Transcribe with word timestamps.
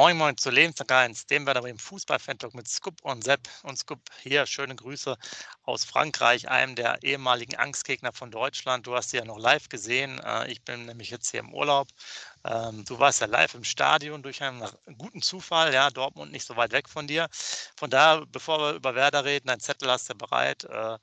Moin 0.00 0.16
Moin 0.16 0.36
zu 0.36 0.50
Lebenslang 0.50 0.88
1, 0.88 1.26
dem 1.26 1.44
werden 1.44 1.64
wir 1.64 1.70
im 1.70 1.78
Fußball-Fan-Talk 1.80 2.54
mit 2.54 2.68
Scoop 2.68 3.02
und 3.02 3.24
Sepp. 3.24 3.48
Und 3.64 3.80
Scoop 3.80 3.98
hier, 4.22 4.46
schöne 4.46 4.76
Grüße 4.76 5.16
aus 5.64 5.84
Frankreich, 5.84 6.48
einem 6.48 6.76
der 6.76 7.02
ehemaligen 7.02 7.56
Angstgegner 7.56 8.12
von 8.12 8.30
Deutschland. 8.30 8.86
Du 8.86 8.94
hast 8.94 9.10
sie 9.10 9.16
ja 9.16 9.24
noch 9.24 9.40
live 9.40 9.68
gesehen. 9.68 10.20
Äh, 10.20 10.52
ich 10.52 10.62
bin 10.62 10.86
nämlich 10.86 11.10
jetzt 11.10 11.32
hier 11.32 11.40
im 11.40 11.52
Urlaub. 11.52 11.88
Ähm, 12.44 12.84
du 12.84 13.00
warst 13.00 13.22
ja 13.22 13.26
live 13.26 13.54
im 13.54 13.64
Stadion 13.64 14.22
durch 14.22 14.40
einen 14.40 14.64
guten 14.98 15.20
Zufall, 15.20 15.74
ja, 15.74 15.90
Dortmund 15.90 16.30
nicht 16.30 16.46
so 16.46 16.56
weit 16.56 16.70
weg 16.70 16.88
von 16.88 17.08
dir. 17.08 17.26
Von 17.76 17.90
daher, 17.90 18.24
bevor 18.26 18.60
wir 18.60 18.74
über 18.74 18.94
Werder 18.94 19.24
reden, 19.24 19.48
dein 19.48 19.58
Zettel 19.58 19.90
hast 19.90 20.08
du 20.08 20.14
bereit. 20.14 20.62
Äh, 20.62 20.96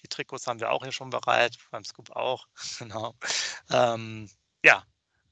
die 0.00 0.06
Trikots 0.06 0.46
haben 0.46 0.60
wir 0.60 0.70
auch 0.70 0.84
hier 0.84 0.92
schon 0.92 1.10
bereit, 1.10 1.58
beim 1.72 1.82
Scoop 1.82 2.12
auch. 2.12 2.46
genau. 2.78 3.16
Ähm, 3.68 4.30
ja, 4.64 4.84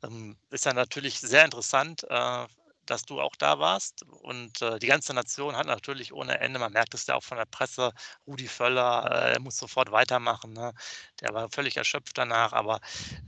ähm, 0.03 0.37
ist 0.51 0.65
ja 0.65 0.73
natürlich 0.73 1.21
sehr 1.21 1.45
interessant 1.45 2.05
äh, 2.11 2.47
dass 2.91 3.05
du 3.05 3.21
auch 3.21 3.37
da 3.37 3.59
warst. 3.59 4.03
Und 4.03 4.63
äh, 4.63 4.79
die 4.79 4.87
ganze 4.87 5.15
Nation 5.15 5.57
hat 5.57 5.67
natürlich 5.67 6.13
ohne 6.13 6.41
Ende, 6.41 6.59
man 6.59 6.73
merkt 6.73 6.95
es 6.95 7.07
ja 7.07 7.15
auch 7.17 7.25
von 7.25 7.39
der 7.39 7.47
Presse, 7.47 7.93
Rudi 8.27 8.49
Völler, 8.49 9.11
äh, 9.11 9.33
er 9.35 9.41
muss 9.41 9.57
sofort 9.57 9.93
weitermachen. 9.93 10.53
Ne? 10.53 10.73
Der 11.21 11.35
war 11.35 11.51
völlig 11.51 11.77
erschöpft 11.77 12.17
danach, 12.19 12.53
aber 12.53 12.81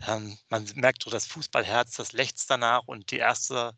ähm, 0.07 0.39
man 0.49 0.71
merkt 0.75 1.02
so 1.02 1.11
das 1.11 1.27
Fußballherz, 1.27 1.97
das 1.97 2.13
lechzt 2.13 2.51
danach 2.51 2.83
und 2.87 3.11
die 3.11 3.19
erste 3.19 3.73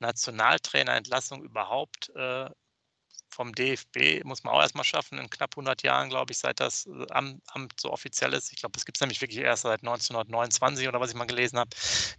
Nationaltrainerentlassung 0.00 1.42
überhaupt 1.42 2.10
äh, 2.16 2.48
vom 3.34 3.52
DFB 3.54 4.24
muss 4.24 4.44
man 4.44 4.54
auch 4.54 4.60
erstmal 4.60 4.84
schaffen, 4.84 5.18
in 5.18 5.28
knapp 5.28 5.52
100 5.54 5.82
Jahren, 5.82 6.08
glaube 6.08 6.32
ich, 6.32 6.38
seit 6.38 6.60
das 6.60 6.86
äh, 6.86 7.06
Amt, 7.10 7.80
so 7.80 7.90
offiziell 7.92 8.32
ist. 8.32 8.52
Ich 8.52 8.58
glaube, 8.58 8.72
das 8.72 8.84
gibt 8.84 8.96
es 8.96 9.00
nämlich 9.00 9.20
wirklich 9.20 9.40
erst 9.40 9.62
seit 9.62 9.82
1929 9.82 10.88
oder 10.88 11.00
was 11.00 11.10
ich 11.10 11.16
mal 11.16 11.26
gelesen 11.26 11.58
habe, 11.58 11.70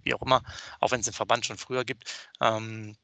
wie 0.04 0.14
auch 0.14 0.22
immer, 0.22 0.44
auch 0.80 0.92
wenn 0.92 1.00
es 1.00 1.06
den 1.06 1.14
Verband 1.14 1.46
schon 1.46 1.58
früher 1.58 1.86
gibt. 1.86 2.12
Ähm, 2.42 2.98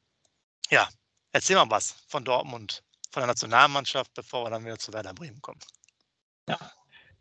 ja, 0.72 0.88
erzähl 1.32 1.56
mal 1.56 1.70
was 1.70 1.92
von 2.08 2.24
Dortmund, 2.24 2.82
von 3.12 3.20
der 3.20 3.26
Nationalmannschaft, 3.28 4.12
bevor 4.14 4.46
wir 4.46 4.50
dann 4.50 4.64
wieder 4.64 4.78
zu 4.78 4.92
Werder 4.92 5.12
Bremen 5.12 5.40
kommen. 5.42 5.60
Ja. 6.48 6.58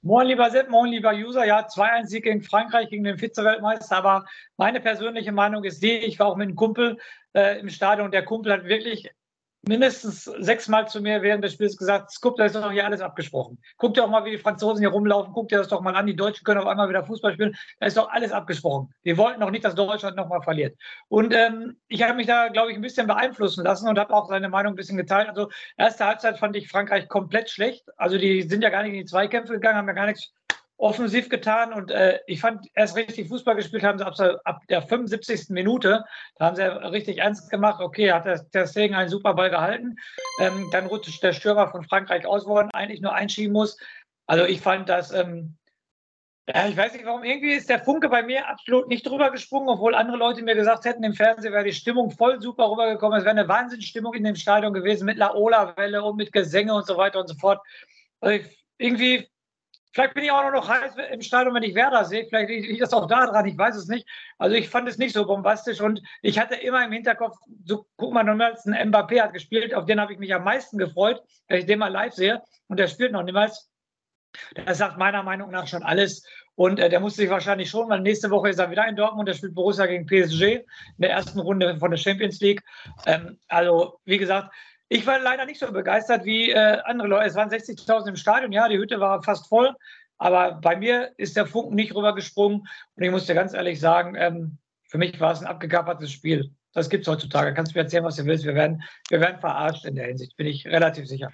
Moin, 0.04 0.26
lieber 0.26 0.50
Sepp, 0.50 0.70
moin, 0.70 0.90
lieber 0.90 1.12
User. 1.12 1.46
Ja, 1.46 1.68
2-1-Sieg 1.68 2.24
gegen 2.24 2.42
Frankreich, 2.42 2.90
gegen 2.90 3.04
den 3.04 3.20
Vize-Weltmeister. 3.20 3.98
Aber 3.98 4.26
meine 4.58 4.80
persönliche 4.80 5.32
Meinung 5.32 5.64
ist 5.64 5.84
die, 5.84 5.98
ich 5.98 6.18
war 6.18 6.28
auch 6.28 6.38
mit 6.38 6.48
einem 6.48 6.56
Kumpel 6.56 6.98
äh, 7.34 7.60
im 7.60 7.70
Stadion. 7.70 8.10
Der 8.10 8.26
Kumpel 8.26 8.54
hat 8.54 8.64
wirklich 8.64 9.12
mindestens 9.68 10.26
sechsmal 10.26 10.88
zu 10.88 11.02
mir 11.02 11.22
während 11.22 11.44
des 11.44 11.54
Spiels 11.54 11.78
gesagt, 11.78 12.12
guck, 12.22 12.38
da 12.38 12.46
ist 12.46 12.56
doch 12.56 12.72
hier 12.72 12.86
alles 12.86 13.02
abgesprochen. 13.02 13.60
Guck 13.78 13.94
dir 13.94 14.04
auch 14.04 14.10
mal, 14.10 14.26
wie 14.26 14.32
die 14.32 14.38
Franzosen 14.38 14.80
hier 14.80 14.90
rumlaufen, 14.90 15.34
guck 15.34 15.50
dir 15.50 15.60
das 15.60 15.68
doch 15.68 15.82
mal 15.82 15.96
an, 15.96 16.08
die 16.08 16.16
Deutschen 16.16 16.44
können 16.44 16.60
auf 16.60 16.68
einmal 16.68 16.90
wieder 16.90 17.06
Fußball 17.06 17.34
spielen, 17.34 17.56
da 17.80 17.88
ist 17.88 17.98
doch 17.98 18.10
alles 18.10 18.32
abgesprochen. 18.32 18.94
Wir 19.04 19.18
wollten 19.18 19.42
doch 19.42 19.52
nicht, 19.52 19.64
dass 19.64 19.76
Deutschland 19.76 20.16
nochmal 20.16 20.42
verliert. 20.42 20.78
Und 21.10 21.34
ähm, 21.34 21.78
ich 21.88 22.02
habe 22.04 22.16
mich 22.16 22.28
da, 22.28 22.48
glaube 22.48 22.72
ich, 22.72 22.78
ein 22.78 22.82
bisschen 22.82 23.08
beeinflussen 23.08 23.64
lassen 23.64 23.88
und 23.88 24.00
habe 24.00 24.14
auch 24.14 24.28
seine 24.28 24.50
Meinung 24.50 24.74
ein 24.74 24.78
bisschen 24.78 24.98
geteilt. 24.98 25.30
Also 25.30 25.50
erste 25.78 26.06
Halbzeit 26.06 26.40
fand 26.40 26.56
ich 26.56 26.70
Frankreich 26.70 27.08
komplett 27.08 27.50
schlecht. 27.50 27.86
Also 27.98 28.18
die 28.18 28.44
sind 28.44 28.64
ja 28.64 28.70
gar 28.70 28.84
nicht 28.84 28.94
in 28.94 29.00
die 29.00 29.06
Zweikämpfe 29.06 29.54
gegangen, 29.54 29.78
haben 29.78 29.88
ja 29.88 29.94
gar 29.94 30.08
nichts 30.08 30.32
offensiv 30.82 31.30
getan 31.30 31.74
und 31.74 31.92
äh, 31.92 32.20
ich 32.26 32.42
fand, 32.42 32.68
erst 32.74 32.96
richtig 32.96 33.28
Fußball 33.28 33.56
gespielt 33.56 33.84
haben 33.84 34.00
sie 34.00 34.06
ab, 34.06 34.16
ab, 34.46 34.62
der 34.68 34.82
75. 34.82 35.50
Minute. 35.50 36.04
Da 36.38 36.46
haben 36.46 36.56
sie 36.56 36.64
richtig 36.64 37.20
ernst 37.20 37.52
gemacht. 37.52 37.82
Okay, 37.82 38.12
hat 38.12 38.26
der, 38.26 38.68
Stegen 38.68 38.96
einen 38.96 39.10
super 39.10 39.36
Ball 39.36 39.52
gehalten. 39.52 39.96
Ähm, 40.40 40.70
dann 40.72 40.88
rutscht 40.88 41.22
der 41.22 41.34
Stürmer 41.34 41.70
von 41.70 41.84
Frankreich 41.84 42.26
aus, 42.26 42.48
wo 42.48 42.58
er 42.58 42.74
eigentlich 42.74 43.02
nur 43.02 43.14
einschieben 43.14 43.54
muss. 43.54 43.78
Also 44.26 44.46
ich 44.46 44.60
fand 44.62 44.90
das, 44.90 45.12
ähm, 45.12 45.56
ja, 46.48 46.68
ich 46.68 46.76
weiß 46.76 46.94
nicht 46.94 47.06
warum, 47.06 47.24
irgendwie 47.24 47.54
ist 47.54 47.70
der 47.70 47.84
Funke 47.84 48.10
bei 48.10 48.24
mir 48.24 48.48
absolut 48.48 48.88
nicht 48.88 49.06
drüber 49.06 49.30
gesprungen, 49.30 49.70
obwohl 49.70 49.94
andere 49.94 50.18
Leute 50.18 50.42
mir 50.42 50.56
gesagt 50.56 50.86
hätten, 50.86 51.04
im 51.04 51.14
Fernsehen 51.14 51.54
wäre 51.54 51.64
die 51.64 51.74
Stimmung 51.74 52.10
voll 52.10 52.42
super 52.42 52.72
rübergekommen. 52.72 53.20
Es 53.20 53.24
wäre 53.24 53.38
eine 53.38 53.48
Wahnsinnsstimmung 53.48 54.16
in 54.16 54.24
dem 54.24 54.36
Stadion 54.36 54.74
gewesen 54.74 55.06
mit 55.06 55.18
Laola-Welle 55.18 56.04
und 56.04 56.18
mit 56.18 56.32
Gesänge 56.32 56.74
und 56.74 56.88
so 56.88 56.98
weiter 56.98 57.20
und 57.20 57.28
so 57.28 57.36
fort. 57.36 57.62
Also 58.20 58.36
ich, 58.36 58.66
irgendwie 58.80 59.31
Vielleicht 59.94 60.14
bin 60.14 60.24
ich 60.24 60.32
auch 60.32 60.50
noch 60.52 60.68
heiß 60.68 60.94
im 61.12 61.22
Stadion, 61.22 61.54
wenn 61.54 61.64
ich 61.64 61.76
Werder 61.76 62.06
sehe. 62.06 62.26
Vielleicht 62.26 62.50
liegt 62.50 62.82
das 62.82 62.94
auch 62.94 63.08
da 63.08 63.26
dran, 63.26 63.46
ich 63.46 63.58
weiß 63.58 63.76
es 63.76 63.88
nicht. 63.88 64.08
Also 64.38 64.56
ich 64.56 64.70
fand 64.70 64.88
es 64.88 64.98
nicht 64.98 65.14
so 65.14 65.26
bombastisch 65.26 65.82
und 65.82 66.02
ich 66.22 66.40
hatte 66.40 66.56
immer 66.56 66.86
im 66.86 66.92
Hinterkopf, 66.92 67.36
so 67.66 67.86
guck 67.98 68.14
mal, 68.14 68.24
niemals 68.24 68.66
ein 68.66 68.92
Mbappé 68.92 69.22
hat 69.22 69.34
gespielt, 69.34 69.74
auf 69.74 69.86
den 69.86 70.00
habe 70.00 70.14
ich 70.14 70.20
mich 70.20 70.34
am 70.34 70.46
meisten 70.46 70.78
gefreut, 70.78 71.22
dass 71.48 71.60
ich 71.60 71.66
den 71.66 71.80
mal 71.80 71.92
live 71.92 72.14
sehe 72.14 72.42
und 72.68 72.80
der 72.80 72.88
spielt 72.88 73.12
noch 73.12 73.24
niemals. 73.24 73.70
Das 74.66 74.78
sagt 74.78 74.98
meiner 74.98 75.24
Meinung 75.24 75.52
nach 75.52 75.68
schon 75.68 75.84
alles. 75.84 76.26
Und 76.56 76.80
äh, 76.80 76.90
der 76.90 77.00
muss 77.00 77.16
sich 77.16 77.30
wahrscheinlich 77.30 77.70
schon, 77.70 77.90
weil 77.90 78.00
nächste 78.00 78.30
Woche 78.30 78.50
ist 78.50 78.60
er 78.60 78.72
wieder 78.72 78.88
in 78.88 78.96
Dortmund. 78.96 79.28
Der 79.28 79.34
spielt 79.34 79.56
Borussia 79.56 79.86
gegen 79.88 80.06
PSG 80.06 80.42
in 80.42 80.66
der 81.00 81.12
ersten 81.12 81.40
Runde 81.40 81.78
von 81.80 81.92
der 81.92 81.98
Champions 81.98 82.40
League. 82.40 82.62
Ähm, 83.06 83.40
also, 83.50 84.00
wie 84.06 84.18
gesagt, 84.18 84.54
ich 84.94 85.08
war 85.08 85.20
leider 85.20 85.46
nicht 85.46 85.62
so 85.62 85.72
begeistert 85.72 86.26
wie 86.26 86.52
äh, 86.52 86.78
andere 86.84 87.08
Leute. 87.08 87.26
Es 87.26 87.36
waren 87.36 87.50
60.000 87.50 88.10
im 88.10 88.16
Stadion, 88.18 88.52
ja, 88.52 88.68
die 88.68 88.78
Hütte 88.78 89.00
war 89.00 89.24
fast 89.24 89.48
voll. 89.48 89.74
Aber 90.18 90.60
bei 90.62 90.76
mir 90.76 91.14
ist 91.16 91.38
der 91.38 91.46
Funken 91.46 91.76
nicht 91.76 91.96
rübergesprungen. 91.96 92.68
Und 92.96 93.04
ich 93.04 93.10
muss 93.10 93.26
dir 93.26 93.34
ganz 93.34 93.54
ehrlich 93.54 93.80
sagen, 93.80 94.16
ähm, 94.18 94.58
für 94.84 94.98
mich 94.98 95.18
war 95.22 95.32
es 95.32 95.40
ein 95.40 95.48
abgekappertes 95.48 96.12
Spiel. 96.12 96.52
Das 96.74 96.90
gibt 96.90 97.08
es 97.08 97.08
heutzutage. 97.08 97.54
Kannst 97.54 97.72
du 97.72 97.78
mir 97.78 97.84
erzählen, 97.84 98.04
was 98.04 98.18
du 98.18 98.26
willst. 98.26 98.44
Wir 98.44 98.54
werden, 98.54 98.84
wir 99.08 99.22
werden 99.22 99.40
verarscht 99.40 99.86
in 99.86 99.96
der 99.96 100.08
Hinsicht, 100.08 100.36
bin 100.36 100.48
ich 100.48 100.68
relativ 100.68 101.08
sicher. 101.08 101.32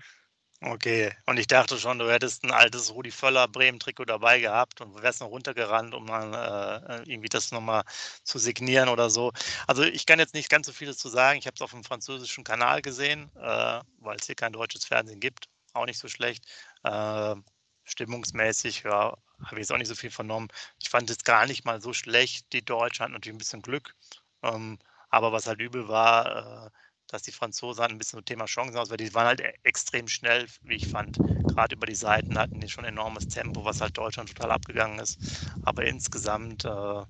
Okay, 0.64 1.14
und 1.28 1.38
ich 1.38 1.46
dachte 1.46 1.78
schon, 1.78 2.00
du 2.00 2.10
hättest 2.12 2.44
ein 2.44 2.50
altes 2.52 2.92
Rudi 2.92 3.12
Völler 3.12 3.48
Bremen-Trikot 3.48 4.06
dabei 4.06 4.40
gehabt 4.40 4.82
und 4.82 5.00
wärst 5.04 5.22
noch 5.22 5.28
runtergerannt, 5.30 5.94
um 5.94 6.06
mal 6.06 7.04
äh, 7.06 7.12
irgendwie 7.12 7.30
das 7.30 7.52
nochmal 7.52 7.84
zu 8.24 8.40
signieren 8.40 8.90
oder 8.90 9.12
so. 9.12 9.32
Also 9.68 9.84
ich 9.84 10.08
kann 10.08 10.18
jetzt 10.18 10.34
nicht 10.34 10.50
ganz 10.50 10.66
so 10.66 10.74
vieles 10.74 10.98
zu 10.98 11.10
sagen. 11.10 11.38
Ich 11.38 11.46
habe 11.46 11.54
es 11.56 11.62
auf 11.62 11.70
dem 11.72 11.84
französischen 11.84 12.44
Kanal 12.44 12.82
gesehen, 12.82 13.30
äh, 13.36 13.82
weil 14.00 14.18
es 14.20 14.26
hier 14.26 14.34
kein 14.36 14.52
deutsches 14.52 14.84
Fernsehen 14.86 15.20
gibt. 15.20 15.46
Auch 15.74 15.86
nicht 15.86 16.00
so 16.00 16.08
schlecht. 16.08 16.44
Äh, 16.84 17.36
stimmungsmäßig, 17.84 18.82
ja, 18.84 19.16
habe 19.44 19.56
ich 19.56 19.60
jetzt 19.60 19.72
auch 19.72 19.78
nicht 19.78 19.88
so 19.88 19.96
viel 19.96 20.12
vernommen. 20.12 20.48
Ich 20.82 20.90
fand 20.90 21.08
es 21.12 21.24
gar 21.24 21.46
nicht 21.46 21.66
mal 21.66 21.82
so 21.82 21.94
schlecht. 21.94 22.52
Die 22.52 22.66
Deutschen 22.66 23.04
hatten 23.04 23.14
natürlich 23.14 23.36
ein 23.36 23.38
bisschen 23.38 23.62
Glück. 23.62 23.94
Ähm, 24.42 24.80
aber 25.10 25.32
was 25.32 25.46
halt 25.48 25.62
übel 25.62 25.88
war, 25.88 26.66
äh, 26.68 26.70
dass 27.08 27.24
die 27.24 27.32
Franzosen 27.32 27.84
hatten 27.84 27.96
ein 27.96 27.98
bisschen 27.98 28.18
so 28.20 28.22
Thema 28.22 28.46
Chancen 28.46 28.78
aus, 28.78 28.90
weil 28.90 28.98
die 28.98 29.14
waren 29.14 29.28
halt 29.28 29.42
e-, 29.42 29.54
extrem 29.64 30.08
schnell, 30.08 30.48
wie 30.64 30.76
ich 30.76 30.88
fand. 30.88 31.18
Gerade 31.48 31.76
über 31.76 31.88
die 31.88 31.96
Seiten 31.96 32.38
hatten 32.38 32.60
die 32.60 32.70
schon 32.70 32.86
enormes 32.86 33.28
Tempo, 33.28 33.66
was 33.66 33.82
halt 33.82 33.98
Deutschland 33.98 34.30
total 34.30 34.52
abgegangen 34.52 35.00
ist. 35.00 35.20
Aber 35.64 35.86
insgesamt 35.86 36.66
äh, 36.66 37.04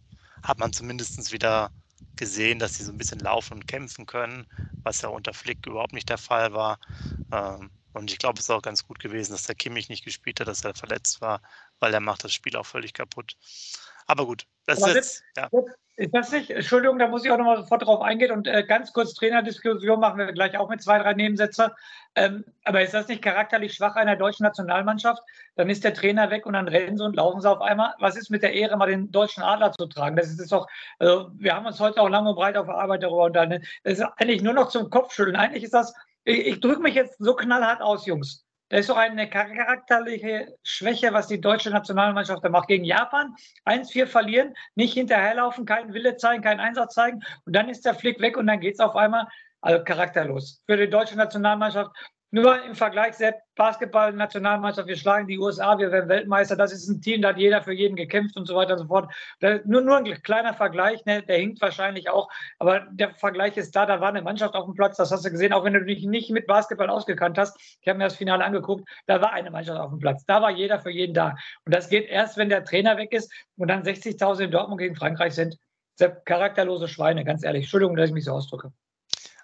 hat 0.44 0.58
man 0.60 0.74
zumindest 0.74 1.32
wieder 1.32 1.72
gesehen, 2.16 2.60
dass 2.60 2.76
sie 2.76 2.84
so 2.84 2.92
ein 2.92 2.98
bisschen 2.98 3.20
laufen 3.20 3.54
und 3.56 3.68
kämpfen 3.68 4.06
können, 4.06 4.48
was 4.84 5.02
ja 5.02 5.10
unter 5.10 5.34
Flick 5.34 5.66
überhaupt 5.68 5.94
nicht 5.94 6.10
der 6.10 6.18
Fall 6.18 6.54
war. 6.54 6.80
Ähm, 7.32 7.72
und 7.94 8.12
ich 8.12 8.20
glaube, 8.20 8.40
es 8.40 8.46
ist 8.46 8.52
auch 8.52 8.62
ganz 8.62 8.86
gut 8.86 9.00
gewesen, 9.00 9.32
dass 9.32 9.44
der 9.44 9.56
Kimmich 9.56 9.90
nicht 9.90 10.04
gespielt 10.06 10.40
hat, 10.40 10.48
dass 10.48 10.64
er 10.64 10.76
verletzt 10.76 11.22
war, 11.22 11.42
weil 11.80 11.94
er 11.94 12.00
macht 12.00 12.24
das 12.24 12.34
Spiel 12.34 12.56
auch 12.56 12.66
völlig 12.66 12.94
kaputt. 12.94 13.36
Aber 14.08 14.26
gut, 14.26 14.46
das 14.66 14.82
Aber 14.82 14.92
ist 14.92 14.96
jetzt. 14.96 15.24
Ja. 15.38 15.50
Ist 16.00 16.14
das 16.14 16.32
nicht, 16.32 16.52
Entschuldigung, 16.52 17.00
da 17.00 17.08
muss 17.08 17.26
ich 17.26 17.32
auch 17.32 17.40
nochmal 17.40 17.58
sofort 17.58 17.84
drauf 17.84 18.02
eingehen 18.02 18.32
und 18.32 18.46
äh, 18.46 18.64
ganz 18.64 18.94
kurz 18.94 19.16
Trainerdiskussion 19.16 20.00
machen 20.00 20.20
wir 20.20 20.32
gleich 20.32 20.56
auch 20.56 20.70
mit 20.70 20.80
zwei, 20.80 21.00
drei 21.00 21.16
Nebensätze. 21.16 21.74
Ähm, 22.14 22.46
aber 22.66 22.84
ist 22.84 22.94
das 22.94 23.08
nicht 23.08 23.24
charakterlich 23.24 23.74
schwach 23.74 23.96
einer 23.96 24.16
deutschen 24.16 24.44
Nationalmannschaft? 24.44 25.24
Dann 25.56 25.72
ist 25.72 25.84
der 25.84 25.96
Trainer 25.96 26.30
weg 26.30 26.46
und 26.46 26.54
dann 26.54 26.68
rennen 26.68 26.98
sie 26.98 27.04
und 27.04 27.16
laufen 27.16 27.42
sie 27.42 27.50
auf 27.50 27.62
einmal. 27.62 27.96
Was 27.98 28.16
ist 28.16 28.30
mit 28.30 28.44
der 28.44 28.54
Ehre, 28.54 28.78
mal 28.78 28.86
den 28.86 29.12
deutschen 29.12 29.42
Adler 29.42 29.72
zu 29.72 29.88
tragen? 29.88 30.16
Das 30.16 30.28
ist 30.28 30.52
doch, 30.52 30.68
also 31.00 31.32
wir 31.34 31.56
haben 31.56 31.66
uns 31.66 31.80
heute 31.80 32.00
auch 32.00 32.10
lang 32.10 32.28
und 32.28 32.36
breit 32.36 32.58
auf 32.58 32.68
der 32.68 32.76
Arbeit 32.76 33.02
darüber 33.02 33.24
unterhalten. 33.24 33.66
Das 33.84 33.94
ist 33.94 34.06
eigentlich 34.18 34.44
nur 34.44 34.54
noch 34.54 34.70
zum 34.70 34.92
Kopfschütteln. 34.92 35.36
Eigentlich 35.36 35.64
ist 35.64 35.74
das, 35.74 35.96
ich, 36.26 36.46
ich 36.46 36.60
drücke 36.60 36.82
mich 36.82 36.94
jetzt 36.94 37.18
so 37.18 37.36
knallhart 37.36 37.82
aus, 37.82 38.06
Jungs. 38.06 38.47
Das 38.70 38.82
ist 38.82 38.90
doch 38.90 38.98
eine 38.98 39.30
charakterliche 39.30 40.54
Schwäche, 40.62 41.14
was 41.14 41.28
die 41.28 41.40
deutsche 41.40 41.70
Nationalmannschaft 41.70 42.44
da 42.44 42.50
macht. 42.50 42.68
Gegen 42.68 42.84
Japan 42.84 43.34
1-4 43.66 44.08
verlieren, 44.08 44.54
nicht 44.76 44.94
hinterherlaufen, 44.94 45.66
keinen 45.66 45.94
Wille 45.94 46.18
zeigen, 46.18 46.44
keinen 46.44 46.60
Einsatz 46.60 46.94
zeigen. 46.94 47.22
Und 47.46 47.56
dann 47.56 47.70
ist 47.70 47.86
der 47.86 47.96
Flick 47.96 48.20
weg 48.20 48.36
und 48.36 48.48
dann 48.48 48.60
geht 48.60 48.74
es 48.74 48.80
auf 48.80 48.96
einmal 48.96 49.28
also 49.62 49.84
charakterlos. 49.84 50.62
Für 50.66 50.78
die 50.78 50.90
deutsche 50.90 51.16
Nationalmannschaft 51.16 51.92
nur 52.32 52.62
im 52.64 52.76
Vergleich, 52.76 53.16
Sepp, 53.16 53.36
Basketball-Nationalmannschaft, 53.56 54.88
wir 54.88 54.98
schlagen 54.98 55.28
die 55.28 55.40
USA, 55.40 55.78
wir 55.80 55.92
werden 55.92 56.10
Weltmeister, 56.10 56.56
das 56.56 56.74
ist 56.74 56.88
ein 56.90 57.02
Team, 57.02 57.22
da 57.22 57.30
hat 57.30 57.38
jeder 57.38 57.62
für 57.62 57.74
jeden 57.74 57.96
gekämpft 57.96 58.36
und 58.36 58.46
so 58.46 58.56
weiter 58.56 58.74
und 58.74 58.80
so 58.80 58.88
fort. 58.88 59.12
nur, 59.66 59.82
nur 59.82 59.98
ein 59.98 60.22
kleiner 60.22 60.54
Vergleich, 60.54 61.06
ne, 61.06 61.24
der 61.24 61.38
hinkt 61.38 61.62
wahrscheinlich 61.62 62.10
auch, 62.10 62.30
aber 62.60 62.82
der 62.92 63.14
Vergleich 63.16 63.56
ist 63.56 63.76
da, 63.76 63.86
da 63.86 64.02
war 64.02 64.10
eine 64.10 64.22
Mannschaft 64.22 64.56
auf 64.56 64.66
dem 64.66 64.74
Platz, 64.74 64.98
das 64.98 65.12
hast 65.12 65.26
du 65.26 65.32
gesehen, 65.32 65.54
auch 65.54 65.64
wenn 65.64 65.74
du 65.74 65.84
dich 65.84 66.06
nicht 66.06 66.30
mit 66.30 66.48
Basketball 66.48 66.90
ausgekannt 66.90 67.38
hast. 67.38 67.58
Ich 67.82 67.88
habe 67.88 67.98
mir 67.98 68.06
das 68.06 68.16
Finale 68.16 68.44
angeguckt, 68.44 68.88
da 69.06 69.22
war 69.22 69.32
eine 69.34 69.50
Mannschaft 69.50 69.80
auf 69.80 69.90
dem 69.90 70.00
Platz, 70.00 70.26
da 70.26 70.42
war 70.42 70.52
jeder 70.52 70.80
für 70.80 70.92
jeden 70.92 71.14
da. 71.14 71.36
Und 71.66 71.74
das 71.74 71.90
geht 71.90 72.10
erst, 72.10 72.38
wenn 72.38 72.50
der 72.50 72.66
Trainer 72.66 72.98
weg 72.98 73.14
ist 73.14 73.32
und 73.56 73.70
dann 73.70 73.84
60.000 73.84 74.46
in 74.46 74.52
Dortmund 74.52 74.80
gegen 74.80 74.96
Frankreich 74.96 75.34
sind. 75.34 75.58
Sepp, 75.96 76.26
charakterlose 76.26 76.88
Schweine, 76.88 77.24
ganz 77.24 77.44
ehrlich. 77.44 77.64
Entschuldigung, 77.64 77.96
dass 77.96 78.10
ich 78.10 78.14
mich 78.14 78.26
so 78.26 78.34
ausdrücke. 78.34 78.72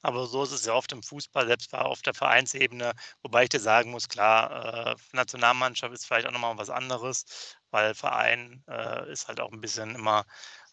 Aber 0.04 0.28
so 0.28 0.44
ist 0.44 0.52
es 0.52 0.66
ja 0.66 0.74
oft 0.74 0.92
im 0.92 1.02
Fußball, 1.04 1.48
selbst 1.48 1.74
auf 1.74 2.02
der 2.02 2.14
Vereinsebene. 2.14 2.94
Wobei 3.24 3.44
ich 3.44 3.50
dir 3.50 3.60
sagen 3.60 3.92
muss, 3.92 4.10
klar, 4.10 4.94
äh, 4.94 4.96
Nationalmannschaft 5.14 5.94
ist 5.94 6.06
vielleicht 6.06 6.28
auch 6.28 6.32
nochmal 6.32 6.58
was 6.58 6.70
anderes, 6.70 7.26
weil 7.72 7.96
Verein 7.96 8.64
äh, 8.68 9.12
ist 9.12 9.28
halt 9.28 9.40
auch 9.40 9.52
ein 9.52 9.62
bisschen 9.62 9.96
immer 9.96 10.26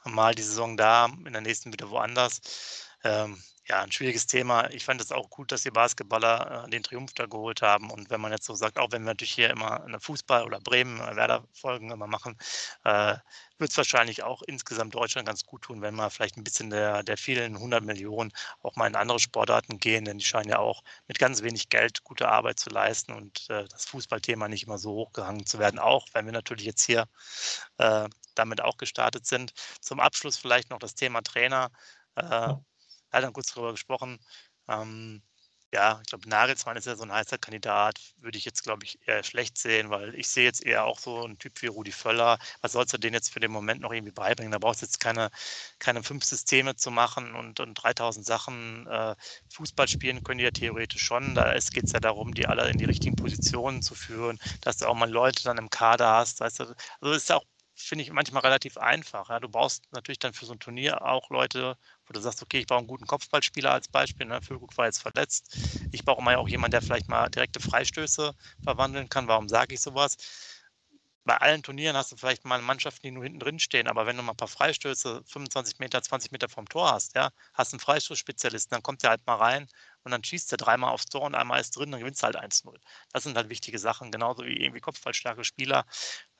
mal 0.05 0.35
die 0.35 0.43
Saison 0.43 0.77
da, 0.77 1.07
in 1.25 1.33
der 1.33 1.43
nächsten 1.43 1.73
wieder 1.73 1.91
woanders. 1.91 2.41
Ähm, 3.05 3.43
ja, 3.71 3.83
ein 3.83 3.93
schwieriges 3.93 4.27
Thema. 4.27 4.69
Ich 4.71 4.85
fand 4.85 5.01
es 5.01 5.13
auch 5.13 5.31
gut, 5.31 5.53
dass 5.53 5.63
die 5.63 5.71
Basketballer 5.71 6.65
äh, 6.67 6.71
den 6.71 6.83
Triumph 6.83 7.13
da 7.15 7.27
geholt 7.27 7.63
haben. 7.63 7.91
Und 7.91 8.11
wenn 8.11 8.21
man 8.21 8.33
jetzt 8.33 8.47
so 8.47 8.55
sagt, 8.55 8.79
auch 8.79 8.91
wenn 8.91 9.03
wir 9.03 9.13
natürlich 9.13 9.33
hier 9.33 9.51
immer 9.51 9.85
eine 9.85 9.99
Fußball- 10.01 10.45
oder 10.45 10.59
Bremen-Werder-Folgen 10.61 11.93
immer 11.93 12.09
machen, 12.09 12.37
äh, 12.85 13.15
wird 13.59 13.71
es 13.71 13.77
wahrscheinlich 13.77 14.25
auch 14.25 14.43
insgesamt 14.43 14.95
Deutschland 14.95 15.29
ganz 15.29 15.45
gut 15.45 15.63
tun, 15.63 15.83
wenn 15.83 15.95
wir 15.95 16.11
vielleicht 16.11 16.37
ein 16.37 16.43
bisschen 16.43 16.71
der, 16.71 17.05
der 17.05 17.17
vielen 17.17 17.55
100 17.57 17.85
Millionen 17.85 18.33
auch 18.63 18.75
mal 18.75 18.89
in 18.89 18.97
andere 18.97 19.21
Sportarten 19.21 19.79
gehen, 19.79 20.05
denn 20.05 20.19
die 20.19 20.25
scheinen 20.25 20.49
ja 20.49 20.59
auch 20.59 20.83
mit 21.07 21.21
ganz 21.21 21.43
wenig 21.43 21.69
Geld 21.69 22.03
gute 22.03 22.29
Arbeit 22.29 22.59
zu 22.59 22.71
leisten 22.71 23.13
und 23.13 23.49
äh, 23.51 23.67
das 23.69 23.85
Fußballthema 23.87 24.49
nicht 24.49 24.65
immer 24.65 24.79
so 24.79 24.93
hochgehangen 24.95 25.47
zu 25.47 25.61
werden, 25.61 25.79
auch 25.79 26.09
wenn 26.13 26.25
wir 26.27 26.33
natürlich 26.33 26.67
jetzt 26.67 26.85
hier 26.85 27.07
äh, 27.79 28.09
damit 28.35 28.63
auch 28.63 28.79
gestartet 28.79 29.27
sind. 29.27 29.53
Zum 29.81 30.01
Abschluss 30.01 30.37
vielleicht 30.39 30.71
noch 30.71 30.79
das 30.79 30.95
Thema 30.95 31.23
Trainer. 31.23 31.71
Äh, 32.17 32.55
hat 33.13 33.25
dann 33.25 33.33
kurz 33.33 33.53
darüber 33.53 33.73
gesprochen. 33.73 34.19
Ähm, 34.69 35.23
ja, 35.73 36.01
ich 36.03 36.09
glaube, 36.09 36.29
Nagelsmann 36.29 36.77
ist 36.77 36.87
ja 36.87 36.97
so 36.97 37.05
ein 37.05 37.13
heißer 37.13 37.39
Kandidat, 37.39 38.01
würde 38.17 38.37
ich 38.37 38.45
jetzt, 38.45 38.65
glaube 38.65 38.85
ich, 38.85 38.99
eher 39.07 39.23
schlecht 39.23 39.57
sehen, 39.57 39.89
weil 39.89 40.17
ich 40.17 40.27
sehe 40.27 40.45
jetzt 40.45 40.65
eher 40.67 40.85
auch 40.85 40.99
so 40.99 41.25
einen 41.25 41.39
Typ 41.39 41.63
wie 41.63 41.69
Rudi 41.69 41.93
Völler. 41.93 42.39
Was 42.61 42.73
sollst 42.73 42.93
du 42.93 42.99
den 42.99 43.15
jetzt 43.15 43.33
für 43.33 43.39
den 43.39 43.53
Moment 43.53 43.81
noch 43.81 43.93
irgendwie 43.93 44.13
beibringen? 44.13 44.51
Da 44.51 44.59
brauchst 44.59 44.83
du 44.83 44.87
jetzt 44.87 44.99
keine, 44.99 45.31
keine 45.79 46.03
fünf 46.03 46.25
Systeme 46.25 46.75
zu 46.75 46.91
machen 46.91 47.35
und, 47.37 47.61
und 47.61 47.75
3000 47.75 48.27
Sachen. 48.27 48.87
Äh, 48.89 49.15
Fußball 49.53 49.87
spielen 49.87 50.25
können 50.25 50.39
die 50.39 50.45
ja 50.45 50.51
theoretisch 50.51 51.05
schon. 51.05 51.37
Da 51.37 51.53
geht 51.55 51.87
es 51.87 51.93
ja 51.93 52.01
darum, 52.01 52.35
die 52.35 52.49
alle 52.49 52.69
in 52.69 52.79
die 52.79 52.85
richtigen 52.85 53.15
Positionen 53.15 53.81
zu 53.81 53.95
führen, 53.95 54.41
dass 54.63 54.79
du 54.79 54.87
auch 54.87 54.95
mal 54.97 55.11
Leute 55.11 55.45
dann 55.45 55.59
im 55.59 55.71
Kader 55.71 56.09
hast. 56.11 56.41
Weißt 56.41 56.61
du? 56.61 56.75
Also 57.01 57.15
ist 57.15 57.29
ja 57.29 57.37
auch 57.37 57.45
finde 57.83 58.03
ich 58.05 58.13
manchmal 58.13 58.43
relativ 58.43 58.77
einfach. 58.77 59.31
Ja. 59.31 59.41
Du 59.41 59.49
brauchst 59.49 59.85
natürlich 59.93 60.19
dann 60.19 60.33
für 60.35 60.47
so 60.47 60.53
ein 60.53 60.59
Turnier 60.61 61.03
auch 61.03 61.31
Leute, 61.31 61.77
wo 62.11 62.13
du 62.13 62.21
sagst, 62.21 62.43
okay, 62.43 62.59
ich 62.59 62.67
brauche 62.67 62.81
einen 62.81 62.89
guten 62.89 63.07
Kopfballspieler 63.07 63.71
als 63.71 63.87
Beispiel. 63.87 64.27
Ne? 64.27 64.43
Füllkrug 64.43 64.77
war 64.77 64.87
jetzt 64.87 65.01
verletzt. 65.01 65.57
Ich 65.93 66.05
brauche 66.05 66.21
mal 66.21 66.35
auch 66.35 66.49
jemanden, 66.49 66.73
der 66.73 66.83
vielleicht 66.83 67.09
mal 67.09 67.29
direkte 67.29 67.61
Freistöße 67.61 68.35
verwandeln 68.65 69.09
kann. 69.09 69.29
Warum 69.29 69.49
sage 69.49 69.75
ich 69.75 69.81
sowas? 69.81 70.17
Bei 71.25 71.37
allen 71.37 71.63
Turnieren 71.63 71.97
hast 71.97 72.11
du 72.11 72.17
vielleicht 72.17 72.45
mal 72.45 72.61
Mannschaften, 72.63 73.03
die 73.07 73.11
nur 73.13 73.23
hinten 73.23 73.39
drin 73.39 73.61
stehen, 73.61 73.87
aber 73.87 74.07
wenn 74.07 74.17
du 74.17 74.23
mal 74.25 74.33
ein 74.33 74.37
paar 74.37 74.49
Freistöße 74.49 75.23
25 75.25 75.79
Meter, 75.79 76.03
20 76.03 76.33
Meter 76.33 76.49
vom 76.49 76.69
Tor 76.69 76.91
hast, 76.91 77.15
ja, 77.15 77.31
hast 77.55 77.73
einen 77.73 77.79
Freistoßspezialisten, 77.79 78.75
dann 78.75 78.83
kommt 78.83 79.05
der 79.05 79.11
halt 79.11 79.25
mal 79.27 79.37
rein 79.37 79.69
und 80.03 80.11
dann 80.11 80.25
schießt 80.25 80.51
er 80.53 80.57
dreimal 80.57 80.91
aufs 80.91 81.07
Tor 81.07 81.23
und 81.23 81.37
einmal 81.37 81.61
ist 81.61 81.77
drin, 81.77 81.93
dann 81.93 82.01
gewinnst 82.01 82.23
du 82.23 82.25
halt 82.27 82.37
1-0. 82.37 82.75
Das 83.13 83.23
sind 83.23 83.37
halt 83.37 83.51
wichtige 83.51 83.79
Sachen, 83.79 84.11
genauso 84.11 84.45
wie 84.45 84.57
irgendwie 84.57 84.81
kopfballstarke 84.81 85.45
Spieler. 85.45 85.85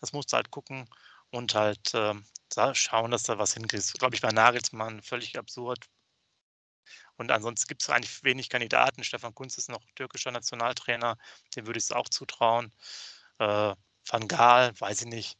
Das 0.01 0.13
musst 0.13 0.33
du 0.33 0.37
halt 0.37 0.51
gucken 0.51 0.89
und 1.31 1.55
halt 1.55 1.95
äh, 1.95 2.15
schauen, 2.75 3.11
dass 3.11 3.23
da 3.25 3.39
was 3.39 3.55
hinkriegst. 3.55 3.99
Glaube 3.99 4.15
ich, 4.15 4.21
bei 4.21 4.31
Nagelsmann 4.31 5.03
völlig 5.03 5.39
absurd. 5.39 5.87
Und 7.17 7.31
ansonsten 7.31 7.69
gibt 7.69 7.83
es 7.83 7.91
eigentlich 7.91 8.25
wenig 8.25 8.49
Kandidaten. 8.49 9.05
Stefan 9.05 9.35
Kunz 9.35 9.59
ist 9.59 9.69
noch 9.69 9.85
türkischer 9.95 10.31
Nationaltrainer, 10.31 11.17
dem 11.55 11.67
würde 11.67 11.79
ich 11.79 11.85
es 11.85 11.93
auch 11.93 12.09
zutrauen. 12.09 12.73
Äh, 13.39 13.75
Van 14.07 14.29
Gaal, 14.29 14.73
weiß 14.81 15.03
ich 15.03 15.09
nicht. 15.09 15.39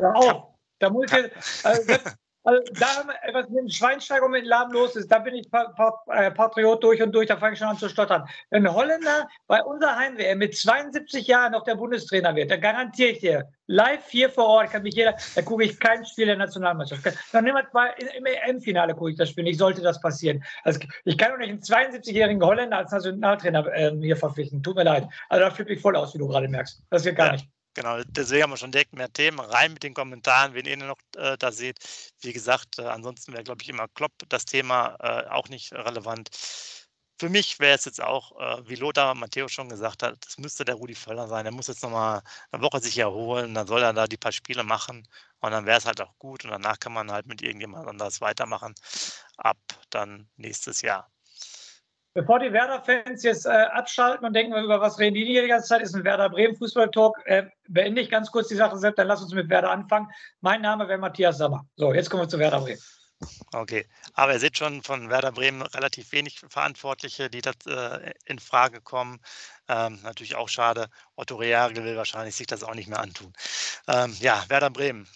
Ja, 0.00 0.14
auch. 0.14 0.58
Da 0.78 0.90
muss 0.90 1.10
ich 1.10 1.64
also 1.64 1.92
also 2.48 2.62
da, 2.80 2.86
was 3.34 3.48
mit 3.50 3.58
dem 3.58 3.68
Schweinsteiger 3.68 4.24
und 4.24 4.30
mit 4.30 4.44
dem 4.44 4.48
Laden 4.48 4.72
los 4.72 4.96
ist, 4.96 5.10
da 5.12 5.18
bin 5.18 5.34
ich 5.34 5.46
äh, 5.52 6.30
Patriot 6.30 6.82
durch 6.82 7.02
und 7.02 7.12
durch, 7.12 7.28
da 7.28 7.36
fange 7.36 7.52
ich 7.52 7.58
schon 7.58 7.68
an 7.68 7.76
zu 7.76 7.88
stottern. 7.88 8.26
Wenn 8.50 8.66
ein 8.66 8.74
Holländer 8.74 9.28
bei 9.46 9.62
unserer 9.62 9.96
Heim-WM 9.96 10.38
mit 10.38 10.56
72 10.56 11.26
Jahren 11.26 11.52
noch 11.52 11.64
der 11.64 11.74
Bundestrainer 11.74 12.34
wird, 12.34 12.50
dann 12.50 12.60
garantiere 12.60 13.10
ich 13.10 13.18
dir, 13.18 13.48
live 13.66 14.08
hier 14.08 14.30
vor 14.30 14.46
Ort 14.46 14.70
kann 14.70 14.82
mich 14.82 14.94
jeder, 14.94 15.14
da 15.34 15.42
gucke 15.42 15.64
ich 15.64 15.78
kein 15.78 16.04
Spiel 16.06 16.26
der 16.26 16.36
Nationalmannschaft. 16.36 17.02
Dann 17.32 17.44
nehmen 17.44 17.58
wir 17.72 18.16
im 18.16 18.26
EM-Finale 18.26 18.94
gucke 18.94 19.10
ich 19.10 19.16
das 19.16 19.28
Spiel 19.28 19.44
nicht, 19.44 19.58
sollte 19.58 19.82
das 19.82 20.00
passieren. 20.00 20.42
Also 20.64 20.80
ich 21.04 21.18
kann 21.18 21.32
doch 21.32 21.38
nicht 21.38 21.50
einen 21.50 21.60
72-jährigen 21.60 22.42
Holländer 22.42 22.78
als 22.78 22.92
Nationaltrainer 22.92 23.66
äh, 23.74 23.92
hier 24.00 24.16
verpflichten. 24.16 24.62
Tut 24.62 24.76
mir 24.76 24.84
leid. 24.84 25.06
Also 25.28 25.44
da 25.44 25.50
flippe 25.50 25.74
ich 25.74 25.80
voll 25.80 25.96
aus, 25.96 26.14
wie 26.14 26.18
du 26.18 26.28
gerade 26.28 26.48
merkst. 26.48 26.82
Das 26.90 27.02
geht 27.02 27.16
gar 27.16 27.26
ja. 27.26 27.32
nicht. 27.32 27.48
Genau, 27.78 28.02
deswegen 28.08 28.42
haben 28.42 28.50
wir 28.50 28.56
schon 28.56 28.72
direkt 28.72 28.92
mehr 28.92 29.12
Themen. 29.12 29.38
Rein 29.38 29.72
mit 29.72 29.84
den 29.84 29.94
Kommentaren, 29.94 30.52
wen 30.52 30.66
ihr 30.66 30.76
noch 30.78 30.98
äh, 31.16 31.38
da 31.38 31.52
seht. 31.52 31.78
Wie 32.20 32.32
gesagt, 32.32 32.80
äh, 32.80 32.82
ansonsten 32.82 33.32
wäre, 33.32 33.44
glaube 33.44 33.62
ich, 33.62 33.68
immer 33.68 33.86
Klopp 33.86 34.10
das 34.28 34.44
Thema 34.46 34.96
äh, 34.98 35.28
auch 35.28 35.48
nicht 35.48 35.72
relevant. 35.72 36.28
Für 37.20 37.28
mich 37.28 37.60
wäre 37.60 37.76
es 37.76 37.84
jetzt 37.84 38.02
auch, 38.02 38.32
äh, 38.40 38.68
wie 38.68 38.74
Lothar 38.74 39.14
Matteo 39.14 39.46
schon 39.46 39.68
gesagt 39.68 40.02
hat, 40.02 40.16
das 40.26 40.38
müsste 40.38 40.64
der 40.64 40.74
Rudi 40.74 40.96
Völler 40.96 41.28
sein. 41.28 41.46
Er 41.46 41.52
muss 41.52 41.68
jetzt 41.68 41.82
nochmal 41.84 42.22
eine 42.50 42.62
Woche 42.62 42.80
sich 42.80 42.98
erholen, 42.98 43.54
dann 43.54 43.68
soll 43.68 43.82
er 43.82 43.92
da 43.92 44.06
die 44.08 44.16
paar 44.16 44.32
Spiele 44.32 44.64
machen 44.64 45.06
und 45.40 45.52
dann 45.52 45.64
wäre 45.64 45.78
es 45.78 45.86
halt 45.86 46.00
auch 46.00 46.18
gut 46.18 46.44
und 46.44 46.50
danach 46.50 46.80
kann 46.80 46.92
man 46.92 47.12
halt 47.12 47.26
mit 47.26 47.42
irgendjemand 47.42 47.86
anders 47.88 48.20
weitermachen 48.20 48.74
ab 49.36 49.58
dann 49.90 50.28
nächstes 50.36 50.82
Jahr. 50.82 51.08
Bevor 52.18 52.40
die 52.40 52.52
Werder-Fans 52.52 53.22
jetzt 53.22 53.46
äh, 53.46 53.50
abschalten 53.50 54.26
und 54.26 54.32
denken, 54.32 54.52
über 54.52 54.80
was 54.80 54.98
reden 54.98 55.14
die 55.14 55.24
die 55.24 55.46
ganze 55.46 55.68
Zeit, 55.68 55.82
ist 55.82 55.94
ein 55.94 56.02
Werder 56.02 56.28
Bremen 56.28 56.56
Fußball-Talk. 56.56 57.16
Äh, 57.26 57.44
beende 57.68 58.00
ich 58.00 58.10
ganz 58.10 58.32
kurz 58.32 58.48
die 58.48 58.56
Sache 58.56 58.76
selbst, 58.76 58.98
dann 58.98 59.06
lass 59.06 59.22
uns 59.22 59.32
mit 59.32 59.48
Werder 59.48 59.70
anfangen. 59.70 60.08
Mein 60.40 60.60
Name 60.60 60.88
wäre 60.88 60.98
Matthias 60.98 61.38
Sammer. 61.38 61.64
So, 61.76 61.94
jetzt 61.94 62.10
kommen 62.10 62.24
wir 62.24 62.28
zu 62.28 62.40
Werder 62.40 62.60
Bremen. 62.60 62.80
Okay, 63.52 63.86
aber 64.14 64.32
ihr 64.32 64.40
seht 64.40 64.58
schon 64.58 64.82
von 64.82 65.10
Werder 65.10 65.30
Bremen 65.30 65.62
relativ 65.62 66.10
wenig 66.10 66.40
Verantwortliche, 66.48 67.30
die 67.30 67.40
das 67.40 67.54
äh, 67.68 68.10
in 68.24 68.40
Frage 68.40 68.80
kommen. 68.80 69.20
Ähm, 69.68 70.00
natürlich 70.02 70.34
auch 70.34 70.48
schade. 70.48 70.88
Otto 71.14 71.36
Reagel 71.36 71.84
will 71.84 71.96
wahrscheinlich 71.96 72.34
sich 72.34 72.48
das 72.48 72.64
auch 72.64 72.74
nicht 72.74 72.88
mehr 72.88 72.98
antun. 72.98 73.32
Ähm, 73.86 74.12
ja, 74.18 74.44
Werder 74.48 74.70
Bremen 74.70 75.06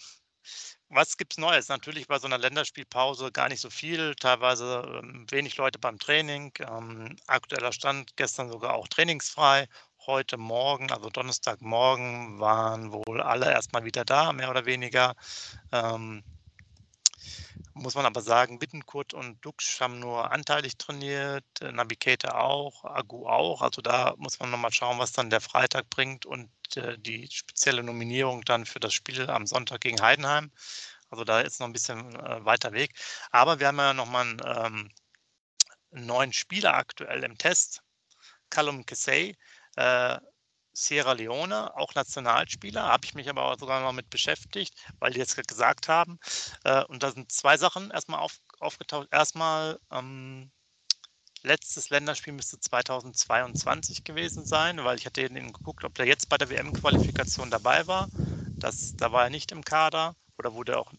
was 0.95 1.17
gibt 1.17 1.33
es 1.33 1.37
Neues? 1.37 1.69
Natürlich 1.69 2.07
bei 2.07 2.19
so 2.19 2.27
einer 2.27 2.37
Länderspielpause 2.37 3.31
gar 3.31 3.49
nicht 3.49 3.61
so 3.61 3.69
viel, 3.69 4.15
teilweise 4.15 4.99
ähm, 5.01 5.25
wenig 5.29 5.57
Leute 5.57 5.79
beim 5.79 5.97
Training. 5.99 6.51
Ähm, 6.59 7.15
aktueller 7.27 7.71
Stand 7.71 8.15
gestern 8.17 8.49
sogar 8.49 8.73
auch 8.75 8.87
trainingsfrei. 8.87 9.67
Heute 10.05 10.37
Morgen, 10.37 10.91
also 10.91 11.09
Donnerstagmorgen, 11.09 12.39
waren 12.39 12.91
wohl 12.91 13.21
alle 13.21 13.51
erstmal 13.51 13.85
wieder 13.85 14.03
da, 14.05 14.33
mehr 14.33 14.49
oder 14.49 14.65
weniger. 14.65 15.15
Ähm, 15.71 16.23
muss 17.73 17.95
man 17.95 18.05
aber 18.05 18.21
sagen, 18.21 18.59
Bittenkurt 18.59 19.13
und 19.13 19.43
Dux 19.43 19.79
haben 19.81 19.99
nur 19.99 20.31
anteilig 20.31 20.77
trainiert, 20.77 21.45
äh, 21.61 21.71
Navigator 21.71 22.35
auch, 22.39 22.85
Agu 22.85 23.27
auch. 23.27 23.61
Also 23.61 23.81
da 23.81 24.13
muss 24.17 24.39
man 24.39 24.51
nochmal 24.51 24.71
schauen, 24.71 24.99
was 24.99 25.11
dann 25.11 25.29
der 25.29 25.41
Freitag 25.41 25.89
bringt 25.89 26.25
und 26.25 26.49
äh, 26.75 26.97
die 26.97 27.27
spezielle 27.31 27.83
Nominierung 27.83 28.41
dann 28.43 28.65
für 28.65 28.79
das 28.79 28.93
Spiel 28.93 29.29
am 29.29 29.45
Sonntag 29.47 29.81
gegen 29.81 30.01
Heidenheim. 30.01 30.51
Also 31.09 31.23
da 31.23 31.41
ist 31.41 31.59
noch 31.59 31.67
ein 31.67 31.73
bisschen 31.73 32.15
äh, 32.15 32.45
weiter 32.45 32.73
Weg. 32.73 32.93
Aber 33.31 33.59
wir 33.59 33.67
haben 33.67 33.77
ja 33.77 33.93
nochmal 33.93 34.25
einen, 34.25 34.41
ähm, 34.45 34.91
einen 35.91 36.05
neuen 36.05 36.33
Spieler 36.33 36.75
aktuell 36.75 37.23
im 37.23 37.37
Test, 37.37 37.81
Callum 38.49 38.85
Kessay. 38.85 39.35
Äh, 39.75 40.19
Sierra 40.73 41.13
Leone, 41.13 41.75
auch 41.77 41.93
Nationalspieler, 41.95 42.83
habe 42.83 43.05
ich 43.05 43.13
mich 43.15 43.29
aber 43.29 43.55
sogar 43.59 43.81
noch 43.81 43.93
mit 43.93 44.09
beschäftigt, 44.09 44.73
weil 44.99 45.13
die 45.13 45.19
jetzt 45.19 45.35
gesagt 45.47 45.87
haben. 45.87 46.19
Äh, 46.63 46.83
und 46.85 47.03
da 47.03 47.11
sind 47.11 47.31
zwei 47.31 47.57
Sachen 47.57 47.91
erstmal 47.91 48.19
auf, 48.19 48.39
aufgetaucht. 48.59 49.07
Erstmal, 49.11 49.79
ähm, 49.91 50.51
letztes 51.43 51.89
Länderspiel 51.89 52.33
müsste 52.33 52.59
2022 52.59 54.03
gewesen 54.03 54.45
sein, 54.45 54.83
weil 54.83 54.97
ich 54.97 55.05
hatte 55.05 55.21
eben 55.21 55.53
geguckt, 55.53 55.83
ob 55.83 55.93
der 55.95 56.05
jetzt 56.07 56.29
bei 56.29 56.37
der 56.37 56.49
WM-Qualifikation 56.49 57.51
dabei 57.51 57.85
war. 57.87 58.09
Das, 58.59 58.95
da 58.95 59.11
war 59.11 59.25
er 59.25 59.29
nicht 59.29 59.51
im 59.51 59.63
Kader 59.63 60.15
oder 60.37 60.53
wurde 60.53 60.77
auch 60.79 60.91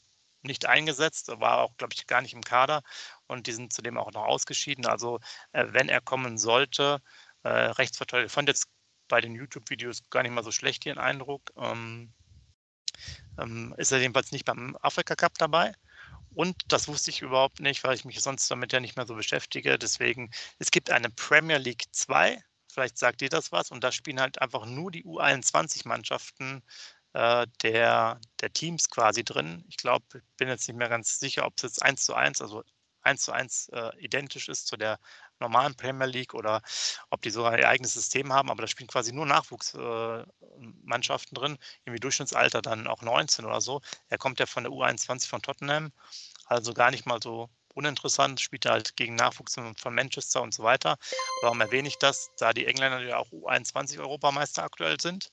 nicht 0.42 0.66
eingesetzt, 0.66 1.28
war 1.40 1.58
auch, 1.62 1.76
glaube 1.78 1.94
ich, 1.94 2.06
gar 2.06 2.20
nicht 2.20 2.34
im 2.34 2.42
Kader 2.42 2.82
und 3.26 3.46
die 3.46 3.52
sind 3.52 3.72
zudem 3.72 3.96
auch 3.98 4.12
noch 4.12 4.24
ausgeschieden. 4.24 4.86
Also, 4.86 5.18
äh, 5.52 5.66
wenn 5.70 5.88
er 5.88 6.00
kommen 6.02 6.36
sollte, 6.38 7.00
äh, 7.42 7.48
Rechtsverteidiger. 7.48 8.26
Ich 8.26 8.32
fand 8.32 8.48
jetzt 8.48 8.68
bei 9.08 9.20
den 9.20 9.34
YouTube-Videos 9.34 10.08
gar 10.10 10.22
nicht 10.22 10.32
mal 10.32 10.44
so 10.44 10.52
schlecht, 10.52 10.86
ihren 10.86 10.98
Eindruck. 10.98 11.52
Ähm, 11.56 12.12
ähm, 13.38 13.74
ist 13.76 13.92
er 13.92 14.00
jedenfalls 14.00 14.32
nicht 14.32 14.44
beim 14.44 14.76
Afrika 14.80 15.14
Cup 15.16 15.36
dabei. 15.38 15.74
Und 16.34 16.56
das 16.68 16.88
wusste 16.88 17.10
ich 17.10 17.22
überhaupt 17.22 17.60
nicht, 17.60 17.84
weil 17.84 17.94
ich 17.94 18.04
mich 18.04 18.20
sonst 18.20 18.50
damit 18.50 18.72
ja 18.72 18.80
nicht 18.80 18.96
mehr 18.96 19.06
so 19.06 19.14
beschäftige. 19.14 19.78
Deswegen, 19.78 20.30
es 20.58 20.70
gibt 20.70 20.90
eine 20.90 21.10
Premier 21.10 21.58
League 21.58 21.84
2, 21.92 22.42
vielleicht 22.72 22.98
sagt 22.98 23.22
ihr 23.22 23.28
das 23.28 23.52
was, 23.52 23.70
und 23.70 23.84
da 23.84 23.92
spielen 23.92 24.20
halt 24.20 24.40
einfach 24.42 24.66
nur 24.66 24.90
die 24.90 25.04
U21-Mannschaften 25.04 26.62
äh, 27.12 27.46
der, 27.62 28.20
der 28.40 28.52
Teams 28.52 28.90
quasi 28.90 29.24
drin. 29.24 29.64
Ich 29.68 29.76
glaube, 29.76 30.04
ich 30.14 30.36
bin 30.36 30.48
jetzt 30.48 30.66
nicht 30.66 30.76
mehr 30.76 30.88
ganz 30.88 31.20
sicher, 31.20 31.46
ob 31.46 31.54
es 31.56 31.62
jetzt 31.62 31.82
1 31.82 32.04
zu 32.04 32.14
1, 32.14 32.40
also 32.40 32.64
1 33.02 33.22
zu 33.22 33.32
1 33.32 33.68
äh, 33.68 33.90
identisch 33.98 34.48
ist 34.48 34.66
zu 34.66 34.76
der 34.76 34.98
normalen 35.40 35.74
Premier 35.74 36.06
League 36.06 36.34
oder 36.34 36.62
ob 37.10 37.22
die 37.22 37.30
sogar 37.30 37.58
ihr 37.58 37.68
eigenes 37.68 37.94
System 37.94 38.32
haben, 38.32 38.50
aber 38.50 38.62
da 38.62 38.68
spielen 38.68 38.88
quasi 38.88 39.12
nur 39.12 39.26
Nachwuchsmannschaften 39.26 41.36
äh, 41.36 41.40
drin, 41.40 41.58
irgendwie 41.84 42.00
Durchschnittsalter 42.00 42.62
dann 42.62 42.86
auch 42.86 43.02
19 43.02 43.44
oder 43.44 43.60
so. 43.60 43.80
Er 44.08 44.18
kommt 44.18 44.40
ja 44.40 44.46
von 44.46 44.64
der 44.64 44.72
U21 44.72 45.28
von 45.28 45.42
Tottenham, 45.42 45.92
also 46.46 46.74
gar 46.74 46.90
nicht 46.90 47.06
mal 47.06 47.20
so 47.22 47.50
uninteressant, 47.74 48.40
spielt 48.40 48.66
halt 48.66 48.96
gegen 48.96 49.16
Nachwuchs 49.16 49.54
von 49.54 49.94
Manchester 49.94 50.42
und 50.42 50.54
so 50.54 50.62
weiter. 50.62 50.96
Warum 51.42 51.60
erwähne 51.60 51.88
ich 51.88 51.98
das? 51.98 52.30
Da 52.38 52.52
die 52.52 52.66
Engländer 52.66 53.00
ja 53.00 53.18
auch 53.18 53.30
U21-Europameister 53.32 54.62
aktuell 54.62 55.00
sind 55.00 55.30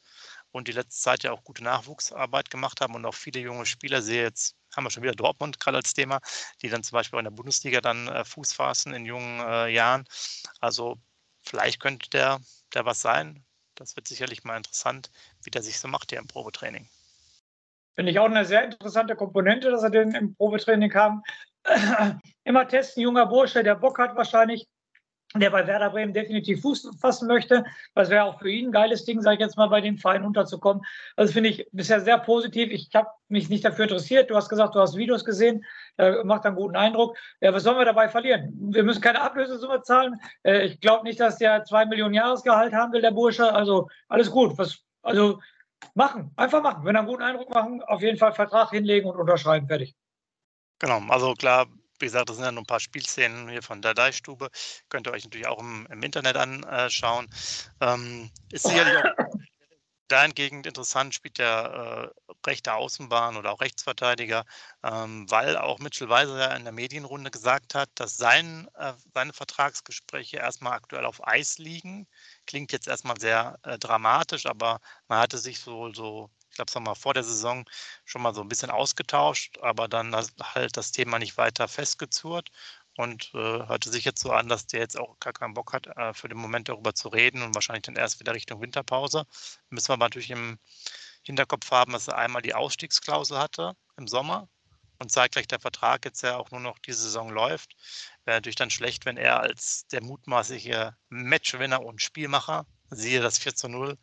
und 0.51 0.67
die 0.67 0.73
letzte 0.73 1.01
Zeit 1.01 1.23
ja 1.23 1.31
auch 1.31 1.43
gute 1.43 1.63
Nachwuchsarbeit 1.63 2.49
gemacht 2.49 2.81
haben 2.81 2.95
und 2.95 3.05
auch 3.05 3.15
viele 3.15 3.39
junge 3.39 3.65
Spieler 3.65 4.01
sehe 4.01 4.23
jetzt, 4.23 4.55
haben 4.75 4.83
wir 4.83 4.89
schon 4.89 5.03
wieder 5.03 5.15
Dortmund 5.15 5.59
gerade 5.59 5.77
als 5.77 5.93
Thema, 5.93 6.19
die 6.61 6.69
dann 6.69 6.83
zum 6.83 6.95
Beispiel 6.95 7.19
in 7.19 7.25
der 7.25 7.31
Bundesliga 7.31 7.81
dann 7.81 8.07
äh, 8.07 8.23
Fuß 8.23 8.53
fassen 8.53 8.93
in 8.93 9.05
jungen 9.05 9.39
äh, 9.39 9.67
Jahren. 9.69 10.05
Also 10.59 10.97
vielleicht 11.41 11.79
könnte 11.79 12.09
der, 12.09 12.39
der 12.73 12.85
was 12.85 13.01
sein. 13.01 13.43
Das 13.75 13.95
wird 13.95 14.07
sicherlich 14.07 14.43
mal 14.43 14.57
interessant, 14.57 15.09
wie 15.43 15.51
der 15.51 15.63
sich 15.63 15.79
so 15.79 15.87
macht 15.87 16.11
hier 16.11 16.19
im 16.19 16.27
Probetraining. 16.27 16.87
Finde 17.93 18.11
ich 18.11 18.19
auch 18.19 18.25
eine 18.25 18.45
sehr 18.45 18.63
interessante 18.63 19.15
Komponente, 19.15 19.69
dass 19.69 19.83
er 19.83 19.89
den 19.89 20.15
im 20.15 20.35
Probetraining 20.35 20.89
kam. 20.89 21.23
Immer 22.43 22.67
testen, 22.67 23.03
junger 23.03 23.25
Bursche, 23.25 23.63
der 23.63 23.75
Bock 23.75 23.99
hat 23.99 24.15
wahrscheinlich, 24.15 24.67
der 25.35 25.49
bei 25.49 25.65
Werder 25.65 25.89
Bremen 25.91 26.13
definitiv 26.13 26.61
Fuß 26.61 26.91
fassen 26.99 27.27
möchte. 27.27 27.63
Das 27.95 28.09
wäre 28.09 28.25
auch 28.25 28.39
für 28.39 28.49
ihn 28.49 28.67
ein 28.69 28.71
geiles 28.71 29.05
Ding, 29.05 29.21
sage 29.21 29.35
ich 29.35 29.39
jetzt 29.41 29.57
mal, 29.57 29.67
bei 29.67 29.79
dem 29.79 29.97
Verein 29.97 30.25
unterzukommen. 30.25 30.83
Also 31.15 31.31
finde 31.31 31.49
ich 31.49 31.67
bisher 31.71 32.01
sehr 32.01 32.17
positiv. 32.17 32.69
Ich 32.69 32.89
habe 32.93 33.09
mich 33.29 33.49
nicht 33.49 33.63
dafür 33.63 33.83
interessiert. 33.83 34.29
Du 34.29 34.35
hast 34.35 34.49
gesagt, 34.49 34.75
du 34.75 34.79
hast 34.79 34.97
Videos 34.97 35.23
gesehen. 35.23 35.63
Äh, 35.97 36.23
macht 36.23 36.45
einen 36.45 36.57
guten 36.57 36.75
Eindruck. 36.75 37.17
Ja, 37.39 37.53
was 37.53 37.63
sollen 37.63 37.77
wir 37.77 37.85
dabei 37.85 38.09
verlieren? 38.09 38.51
Wir 38.73 38.83
müssen 38.83 39.01
keine 39.01 39.21
Ablösesumme 39.21 39.81
zahlen. 39.83 40.19
Äh, 40.43 40.65
ich 40.65 40.81
glaube 40.81 41.05
nicht, 41.05 41.19
dass 41.19 41.37
der 41.37 41.63
zwei 41.63 41.85
Millionen 41.85 42.13
Jahresgehalt 42.13 42.73
haben 42.73 42.91
will, 42.91 43.01
der 43.01 43.11
Bursche. 43.11 43.53
Also 43.53 43.87
alles 44.09 44.29
gut. 44.29 44.57
Was, 44.57 44.79
also 45.01 45.39
machen, 45.95 46.31
einfach 46.35 46.61
machen. 46.61 46.83
Wenn 46.83 46.95
er 46.95 46.99
einen 46.99 47.09
guten 47.09 47.23
Eindruck 47.23 47.53
machen, 47.53 47.81
auf 47.83 48.01
jeden 48.01 48.17
Fall 48.17 48.33
Vertrag 48.33 48.71
hinlegen 48.71 49.09
und 49.09 49.17
unterschreiben. 49.17 49.67
Fertig. 49.67 49.95
Genau, 50.79 50.99
also 51.09 51.33
klar, 51.35 51.67
wie 52.01 52.05
gesagt, 52.05 52.29
das 52.29 52.37
sind 52.37 52.45
ja 52.45 52.51
nur 52.51 52.63
ein 52.63 52.67
paar 52.67 52.79
Spielszenen 52.79 53.49
hier 53.49 53.63
von 53.63 53.81
der 53.81 53.93
Deichstube. 53.93 54.49
Könnt 54.89 55.07
ihr 55.07 55.13
euch 55.13 55.23
natürlich 55.23 55.47
auch 55.47 55.59
im, 55.59 55.87
im 55.89 56.03
Internet 56.03 56.35
anschauen. 56.37 57.27
Ähm, 57.79 58.31
ist 58.51 58.67
sicherlich 58.67 58.97
auch 58.97 59.03
dahingehend 60.11 60.65
interessant, 60.67 61.15
spielt 61.15 61.37
der 61.37 62.11
äh, 62.13 62.47
rechte 62.47 62.73
Außenbahn 62.73 63.37
oder 63.37 63.51
auch 63.53 63.61
Rechtsverteidiger, 63.61 64.45
ähm, 64.83 65.29
weil 65.29 65.57
auch 65.57 65.79
Mitchell 65.79 66.09
Weiser 66.09 66.37
ja 66.37 66.55
in 66.55 66.63
der 66.63 66.73
Medienrunde 66.73 67.31
gesagt 67.31 67.75
hat, 67.75 67.89
dass 67.95 68.17
sein, 68.17 68.67
äh, 68.75 68.93
seine 69.13 69.33
Vertragsgespräche 69.33 70.37
erstmal 70.37 70.73
aktuell 70.73 71.05
auf 71.05 71.25
Eis 71.25 71.57
liegen. 71.59 72.07
Klingt 72.45 72.71
jetzt 72.73 72.87
erstmal 72.87 73.19
sehr 73.19 73.57
äh, 73.63 73.77
dramatisch, 73.79 74.45
aber 74.45 74.79
man 75.07 75.19
hatte 75.19 75.37
sich 75.37 75.59
so, 75.59 75.93
so 75.93 76.29
glaube, 76.65 76.85
es 76.85 76.89
wir 76.91 76.95
vor 76.95 77.13
der 77.13 77.23
Saison 77.23 77.65
schon 78.05 78.21
mal 78.21 78.33
so 78.33 78.41
ein 78.41 78.47
bisschen 78.47 78.69
ausgetauscht, 78.69 79.57
aber 79.61 79.87
dann 79.87 80.15
halt 80.15 80.77
das 80.77 80.91
Thema 80.91 81.19
nicht 81.19 81.37
weiter 81.37 81.67
festgezurrt 81.67 82.49
und 82.97 83.31
äh, 83.33 83.37
hörte 83.37 83.89
sich 83.89 84.05
jetzt 84.05 84.21
so 84.21 84.31
an, 84.31 84.47
dass 84.47 84.67
der 84.67 84.81
jetzt 84.81 84.99
auch 84.99 85.19
gar 85.19 85.33
keinen 85.33 85.53
Bock 85.53 85.73
hat, 85.73 85.87
äh, 85.87 86.13
für 86.13 86.27
den 86.29 86.37
Moment 86.37 86.69
darüber 86.69 86.93
zu 86.93 87.07
reden 87.09 87.41
und 87.41 87.55
wahrscheinlich 87.55 87.83
dann 87.83 87.95
erst 87.95 88.19
wieder 88.19 88.33
Richtung 88.33 88.61
Winterpause. 88.61 89.25
Müssen 89.69 89.89
wir 89.89 89.93
aber 89.93 90.05
natürlich 90.05 90.31
im 90.31 90.59
Hinterkopf 91.23 91.71
haben, 91.71 91.93
dass 91.93 92.07
er 92.07 92.17
einmal 92.17 92.41
die 92.41 92.53
Ausstiegsklausel 92.53 93.37
hatte 93.39 93.73
im 93.97 94.07
Sommer 94.07 94.49
und 94.99 95.11
zeitgleich 95.11 95.47
der 95.47 95.59
Vertrag 95.59 96.05
jetzt 96.05 96.21
ja 96.21 96.37
auch 96.37 96.51
nur 96.51 96.59
noch 96.59 96.77
diese 96.79 97.03
Saison 97.03 97.29
läuft. 97.29 97.75
Wäre 98.25 98.37
natürlich 98.37 98.55
dann 98.55 98.69
schlecht, 98.69 99.05
wenn 99.05 99.17
er 99.17 99.39
als 99.39 99.87
der 99.87 100.03
mutmaßliche 100.03 100.95
Matchwinner 101.09 101.83
und 101.83 102.01
Spielmacher, 102.01 102.65
siehe 102.91 103.21
das 103.21 103.39
4 103.39 103.55
zu 103.55 103.67
0, 103.67 103.97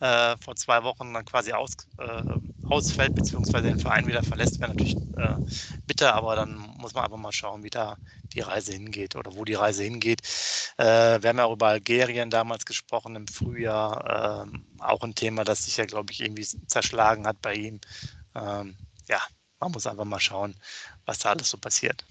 äh, 0.00 0.36
vor 0.42 0.56
zwei 0.56 0.82
Wochen 0.84 1.12
dann 1.14 1.24
quasi 1.24 1.52
aus, 1.52 1.72
äh, 1.98 2.22
ausfällt, 2.62 3.14
beziehungsweise 3.14 3.68
den 3.68 3.78
Verein 3.78 4.06
wieder 4.06 4.22
verlässt, 4.22 4.60
wäre 4.60 4.70
natürlich 4.70 4.96
äh, 5.16 5.38
bitter, 5.86 6.14
aber 6.14 6.36
dann 6.36 6.56
muss 6.56 6.94
man 6.94 7.04
einfach 7.04 7.16
mal 7.18 7.32
schauen, 7.32 7.62
wie 7.62 7.70
da 7.70 7.96
die 8.34 8.40
Reise 8.40 8.72
hingeht 8.72 9.16
oder 9.16 9.34
wo 9.34 9.44
die 9.44 9.54
Reise 9.54 9.84
hingeht. 9.84 10.20
Äh, 10.78 11.22
wir 11.22 11.28
haben 11.30 11.38
ja 11.38 11.50
über 11.50 11.68
Algerien 11.68 12.30
damals 12.30 12.64
gesprochen 12.64 13.16
im 13.16 13.26
Frühjahr, 13.28 14.44
ähm, 14.46 14.66
auch 14.80 15.02
ein 15.02 15.14
Thema, 15.14 15.44
das 15.44 15.64
sich 15.64 15.76
ja, 15.76 15.86
glaube 15.86 16.12
ich, 16.12 16.20
irgendwie 16.20 16.46
zerschlagen 16.66 17.26
hat 17.26 17.40
bei 17.40 17.54
ihm. 17.54 17.80
Ähm, 18.34 18.76
ja, 19.08 19.20
man 19.60 19.72
muss 19.72 19.86
einfach 19.86 20.04
mal 20.04 20.20
schauen, 20.20 20.56
was 21.06 21.18
da 21.20 21.30
alles 21.30 21.50
so 21.50 21.58
passiert. 21.58 22.06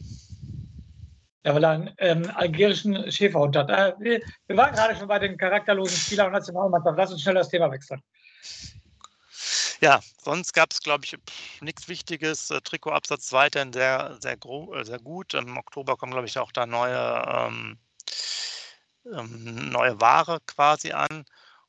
Ja, 1.46 1.54
weil 1.54 1.64
er 1.64 1.70
einen 1.70 1.94
ähm, 2.00 2.32
algerischen 2.34 3.12
Schäferhund 3.12 3.56
hat. 3.56 3.70
Äh, 3.70 3.94
wir, 4.00 4.58
waren 4.58 4.74
gerade 4.74 4.96
schon 4.96 5.08
bei 5.08 5.20
den 5.20 5.38
charakterlosen 5.38 5.96
Spielern 5.96 6.28
und 6.28 6.34
Nationalmannschaft. 6.34 6.98
Lass 6.98 7.12
uns 7.12 7.22
schnell 7.22 7.36
das 7.36 7.50
Thema 7.50 7.72
wechseln. 7.72 8.02
Ja, 9.80 10.00
sonst 10.24 10.54
gab 10.54 10.72
es, 10.72 10.82
glaube 10.82 11.06
ich, 11.06 11.16
nichts 11.62 11.88
Wichtiges. 11.88 12.50
Äh, 12.50 12.62
Trikotabsatz 12.62 13.32
weiterhin 13.32 13.72
sehr, 13.74 14.18
sehr, 14.20 14.38
äh, 14.44 14.84
sehr 14.84 14.98
gut. 14.98 15.36
Im 15.36 15.56
Oktober 15.56 15.98
kommen, 15.98 16.14
glaube 16.14 16.26
ich, 16.26 16.40
auch 16.40 16.52
da 16.52 16.66
neue, 16.66 17.24
ähm, 17.28 17.78
ähm, 19.14 19.70
neue 19.70 20.02
Ware 20.02 20.40
quasi 20.48 20.94
an. 20.94 21.26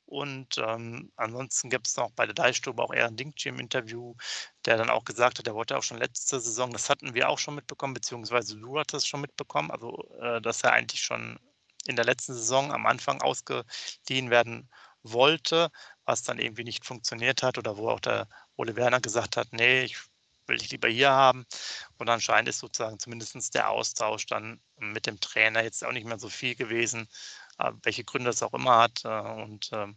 Und 0.06 0.58
ähm, 0.58 1.12
ansonsten 1.16 1.68
gibt 1.68 1.88
es 1.88 1.96
noch 1.96 2.10
bei 2.12 2.26
der 2.26 2.34
Deichstube 2.34 2.82
auch 2.82 2.92
eher 2.94 3.06
ein 3.06 3.16
Dingchi 3.16 3.48
im 3.48 3.58
Interview, 3.58 4.14
der 4.64 4.76
dann 4.76 4.90
auch 4.90 5.04
gesagt 5.04 5.38
hat, 5.38 5.46
er 5.48 5.54
wollte 5.54 5.76
auch 5.76 5.82
schon 5.82 5.98
letzte 5.98 6.40
Saison, 6.40 6.70
das 6.72 6.88
hatten 6.88 7.14
wir 7.14 7.28
auch 7.28 7.38
schon 7.38 7.56
mitbekommen, 7.56 7.94
beziehungsweise 7.94 8.56
du 8.56 8.78
hattest 8.78 9.04
es 9.04 9.08
schon 9.08 9.20
mitbekommen, 9.20 9.70
also 9.70 10.08
äh, 10.20 10.40
dass 10.40 10.62
er 10.62 10.72
eigentlich 10.72 11.02
schon 11.02 11.38
in 11.86 11.96
der 11.96 12.04
letzten 12.04 12.34
Saison 12.34 12.72
am 12.72 12.86
Anfang 12.86 13.20
ausgeliehen 13.20 14.30
werden 14.30 14.68
wollte, 15.02 15.70
was 16.04 16.22
dann 16.22 16.38
irgendwie 16.38 16.64
nicht 16.64 16.84
funktioniert 16.84 17.42
hat 17.42 17.58
oder 17.58 17.76
wo 17.76 17.88
auch 17.90 18.00
der 18.00 18.28
Ole 18.56 18.76
Werner 18.76 19.00
gesagt 19.00 19.36
hat, 19.36 19.48
nee, 19.52 19.82
ich 19.84 19.96
will 20.46 20.58
dich 20.58 20.70
lieber 20.70 20.88
hier 20.88 21.10
haben. 21.10 21.44
Und 21.98 22.08
anscheinend 22.08 22.48
ist 22.48 22.58
sozusagen 22.58 22.98
zumindest 22.98 23.54
der 23.54 23.70
Austausch 23.70 24.26
dann 24.26 24.60
mit 24.78 25.06
dem 25.06 25.20
Trainer 25.20 25.62
jetzt 25.62 25.84
auch 25.84 25.92
nicht 25.92 26.06
mehr 26.06 26.18
so 26.18 26.28
viel 26.28 26.54
gewesen. 26.54 27.08
Äh, 27.58 27.72
welche 27.82 28.04
Gründe 28.04 28.30
es 28.30 28.42
auch 28.42 28.54
immer 28.54 28.78
hat. 28.78 29.04
Äh, 29.04 29.08
und 29.42 29.70
ähm, 29.72 29.96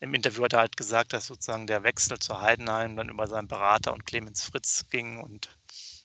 im 0.00 0.14
Interview 0.14 0.44
hat 0.44 0.52
er 0.54 0.60
halt 0.60 0.76
gesagt, 0.76 1.12
dass 1.12 1.26
sozusagen 1.26 1.66
der 1.66 1.82
Wechsel 1.82 2.18
zu 2.18 2.40
Heidenheim 2.40 2.96
dann 2.96 3.08
über 3.08 3.26
seinen 3.26 3.48
Berater 3.48 3.92
und 3.92 4.06
Clemens 4.06 4.44
Fritz 4.44 4.84
ging 4.90 5.18
und 5.20 5.48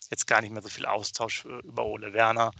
jetzt 0.10 0.27
gar 0.27 0.41
nicht 0.41 0.51
mehr 0.51 0.62
so 0.62 0.69
viel 0.69 0.86
Austausch 0.86 1.46
äh, 1.46 1.60
über 1.60 1.86
Ole 1.86 2.13
Werner. 2.13 2.51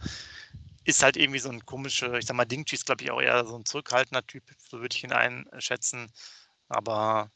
Ist 0.84 1.02
halt 1.02 1.16
irgendwie 1.16 1.38
so 1.40 1.50
ein 1.50 1.64
komischer, 1.66 2.14
ich 2.14 2.26
sag 2.26 2.36
mal, 2.36 2.44
Dingchi 2.44 2.74
ist, 2.76 2.86
glaube 2.86 3.04
ich, 3.04 3.10
auch 3.10 3.20
eher 3.20 3.44
so 3.46 3.56
ein 3.56 3.64
zurückhaltender 3.64 4.26
Typ, 4.26 4.44
so 4.58 4.80
würde 4.80 4.96
ich 4.96 5.04
ihn 5.04 5.12
einschätzen. 5.12 6.10
Aber 6.68 7.30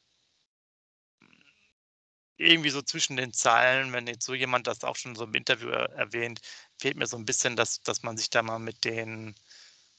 irgendwie 2.37 2.71
so 2.71 2.83
zwischen 2.83 3.17
den 3.17 3.33
Zeilen, 3.33 3.93
wenn 3.93 4.07
jetzt 4.07 4.25
so 4.25 4.35
jemand 4.35 4.67
das 4.67 4.85
auch 4.85 4.97
schon 4.97 5.15
so 5.15 5.25
im 5.25 5.35
Interview 5.35 5.69
erwähnt, 5.71 6.41
fehlt 6.79 6.97
mir 6.97 7.07
so 7.07 7.17
ein 7.17 7.25
bisschen, 7.25 7.57
dass, 7.57 7.81
dass 7.81 8.03
man 8.03 8.17
sich 8.17 8.31
da 8.31 8.43
mal 8.43 8.59
mit 8.59 8.85
den 8.85 9.35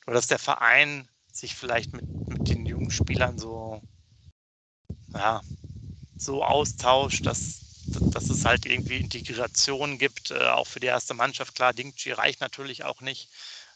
oder 0.06 0.16
dass 0.16 0.28
der 0.28 0.40
Verein 0.40 1.10
sich 1.32 1.56
vielleicht 1.56 1.94
mit, 1.94 2.06
mit 2.30 2.50
den 2.50 2.66
jungen 2.66 2.92
Spielern 2.92 3.38
so, 3.38 3.84
ja, 5.14 5.42
so 6.18 6.44
austauscht, 6.46 7.28
dass, 7.28 7.66
dass 8.12 8.30
es 8.30 8.46
halt 8.46 8.66
irgendwie 8.66 9.00
Integration 9.02 9.98
gibt, 10.00 10.32
äh, 10.32 10.50
auch 10.50 10.68
für 10.68 10.80
die 10.82 10.88
erste 10.88 11.14
Mannschaft. 11.14 11.56
Klar, 11.56 11.74
Dingchi 11.74 12.12
reicht 12.14 12.42
natürlich 12.42 12.84
auch 12.86 13.02
nicht. 13.02 13.30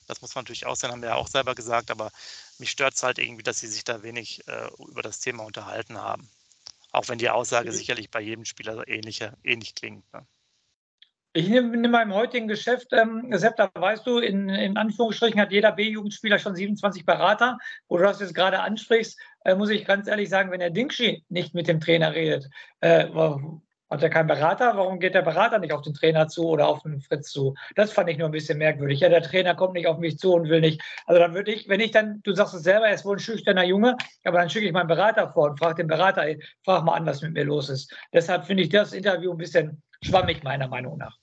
Das 0.07 0.21
muss 0.21 0.35
man 0.35 0.43
natürlich 0.43 0.65
auch 0.67 0.75
sein, 0.75 0.91
haben 0.91 1.01
wir 1.03 1.09
ja 1.11 1.15
auch 1.15 1.27
selber 1.29 1.55
gesagt, 1.55 1.91
aber 1.91 2.11
mich 2.59 2.71
stört 2.71 2.95
es 2.95 3.03
halt 3.03 3.19
irgendwie, 3.19 3.43
dass 3.43 3.59
sie 3.59 3.67
sich 3.67 3.83
da 3.85 4.03
wenig 4.03 4.47
äh, 4.47 4.69
über 4.79 5.03
das 5.03 5.19
Thema 5.21 5.45
unterhalten 5.45 5.97
haben. 5.99 6.29
Auch 6.91 7.09
wenn 7.09 7.19
die 7.19 7.29
Aussage 7.29 7.73
sicherlich 7.73 8.11
bei 8.11 8.21
jedem 8.21 8.45
Spieler 8.45 8.87
ähnlich, 8.87 9.21
ähnlich 9.43 9.75
klingt. 9.75 10.11
Ne? 10.13 10.27
Ich 11.33 11.47
nehme 11.47 11.87
mal 11.87 12.01
im 12.01 12.13
heutigen 12.15 12.47
Geschäft, 12.47 12.87
ähm, 12.91 13.27
Sepp, 13.33 13.55
da 13.55 13.69
weißt 13.75 14.05
du, 14.07 14.17
in, 14.17 14.49
in 14.49 14.77
Anführungsstrichen 14.77 15.39
hat 15.39 15.51
jeder 15.51 15.71
B-Jugendspieler 15.71 16.39
schon 16.39 16.55
27 16.55 17.05
Berater. 17.05 17.59
Wo 17.87 17.97
du 17.97 18.03
das 18.03 18.19
jetzt 18.19 18.33
gerade 18.33 18.61
ansprichst, 18.61 19.19
äh, 19.45 19.53
muss 19.53 19.69
ich 19.69 19.85
ganz 19.85 20.07
ehrlich 20.07 20.29
sagen, 20.29 20.49
wenn 20.49 20.59
der 20.59 20.71
Dingschi 20.71 21.23
nicht 21.29 21.53
mit 21.53 21.67
dem 21.67 21.79
Trainer 21.79 22.15
redet, 22.15 22.49
äh, 22.81 23.05
hat 23.91 24.03
er 24.03 24.09
keinen 24.09 24.27
Berater? 24.27 24.75
Warum 24.75 24.99
geht 24.99 25.13
der 25.13 25.21
Berater 25.21 25.59
nicht 25.59 25.71
auf 25.71 25.83
den 25.83 25.93
Trainer 25.93 26.27
zu 26.27 26.47
oder 26.47 26.67
auf 26.67 26.81
den 26.81 26.99
Fritz 26.99 27.31
zu? 27.31 27.53
Das 27.75 27.91
fand 27.91 28.09
ich 28.09 28.17
nur 28.17 28.27
ein 28.27 28.31
bisschen 28.31 28.57
merkwürdig. 28.57 28.99
Ja, 28.99 29.09
der 29.09 29.21
Trainer 29.21 29.53
kommt 29.53 29.73
nicht 29.73 29.87
auf 29.87 29.99
mich 29.99 30.17
zu 30.17 30.33
und 30.33 30.49
will 30.49 30.61
nicht. 30.61 30.81
Also 31.05 31.19
dann 31.19 31.35
würde 31.35 31.51
ich, 31.51 31.69
wenn 31.69 31.79
ich 31.79 31.91
dann, 31.91 32.21
du 32.23 32.33
sagst 32.33 32.55
es 32.55 32.63
selber, 32.63 32.87
er 32.87 32.95
ist 32.95 33.05
wohl 33.05 33.17
ein 33.17 33.19
schüchterner 33.19 33.65
Junge, 33.65 33.95
aber 34.23 34.39
dann 34.39 34.49
schicke 34.49 34.65
ich 34.65 34.73
meinen 34.73 34.87
Berater 34.87 35.29
vor 35.29 35.51
und 35.51 35.59
frage 35.59 35.75
den 35.75 35.87
Berater, 35.87 36.23
ey, 36.23 36.43
frag 36.63 36.83
mal 36.83 36.95
an, 36.95 37.05
was 37.05 37.21
mit 37.21 37.33
mir 37.33 37.45
los 37.45 37.69
ist. 37.69 37.93
Deshalb 38.13 38.45
finde 38.45 38.63
ich 38.63 38.69
das 38.69 38.93
Interview 38.93 39.31
ein 39.31 39.37
bisschen 39.37 39.83
schwammig, 40.03 40.43
meiner 40.43 40.67
Meinung 40.67 40.97
nach. 40.97 41.17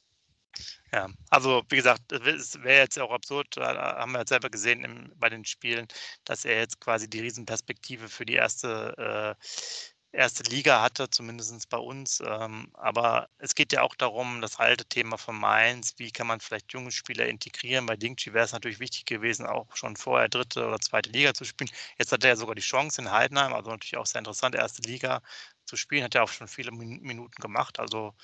Ja, 0.93 1.09
also 1.31 1.63
wie 1.69 1.77
gesagt, 1.77 2.13
es 2.13 2.63
wäre 2.63 2.81
jetzt 2.81 2.99
auch 2.99 3.11
absurd, 3.11 3.49
da 3.57 3.99
haben 3.99 4.13
wir 4.13 4.21
jetzt 4.21 4.31
selber 4.31 4.49
gesehen 4.49 4.85
im, 4.85 5.13
bei 5.17 5.29
den 5.29 5.45
Spielen, 5.45 5.87
dass 6.25 6.45
er 6.45 6.59
jetzt 6.59 6.81
quasi 6.81 7.11
die 7.11 7.21
Riesenperspektive 7.21 8.09
für 8.09 8.25
die 8.25 8.35
erste, 8.35 9.37
äh, 9.37 10.17
erste 10.17 10.45
Liga 10.51 10.81
hatte, 10.81 11.11
zumindest 11.11 11.69
bei 11.69 11.77
uns. 11.77 12.23
Ähm, 12.25 12.71
aber 12.75 13.29
es 13.39 13.55
geht 13.55 13.73
ja 13.73 13.83
auch 13.83 13.95
darum, 13.97 14.41
das 14.41 14.59
alte 14.59 14.87
Thema 14.87 15.19
von 15.19 15.37
Mainz, 15.37 15.95
wie 15.99 16.11
kann 16.13 16.27
man 16.29 16.41
vielleicht 16.41 16.73
junge 16.73 16.93
Spieler 16.93 17.27
integrieren. 17.27 17.87
Bei 17.87 17.97
Dingchi 17.97 18.33
wäre 18.33 18.45
es 18.45 18.53
natürlich 18.53 18.81
wichtig 18.81 19.05
gewesen, 19.05 19.47
auch 19.47 19.77
schon 19.77 19.97
vorher 19.97 20.29
dritte 20.29 20.67
oder 20.67 20.81
zweite 20.81 21.11
Liga 21.11 21.35
zu 21.35 21.45
spielen. 21.45 21.71
Jetzt 21.99 22.13
hat 22.13 22.25
er 22.25 22.31
ja 22.31 22.37
sogar 22.37 22.55
die 22.55 22.63
Chance 22.63 23.03
in 23.03 23.11
Heidenheim, 23.11 23.53
also 23.53 23.71
natürlich 23.71 23.97
auch 23.99 24.07
sehr 24.07 24.21
interessant, 24.21 24.55
erste 24.55 24.83
Liga 24.83 25.21
zu 25.67 25.77
spielen, 25.77 26.05
hat 26.05 26.15
er 26.15 26.25
auch 26.25 26.31
schon 26.31 26.49
viele 26.49 26.73
Minuten 26.73 27.41
gemacht. 27.41 27.79
Also 27.81 28.15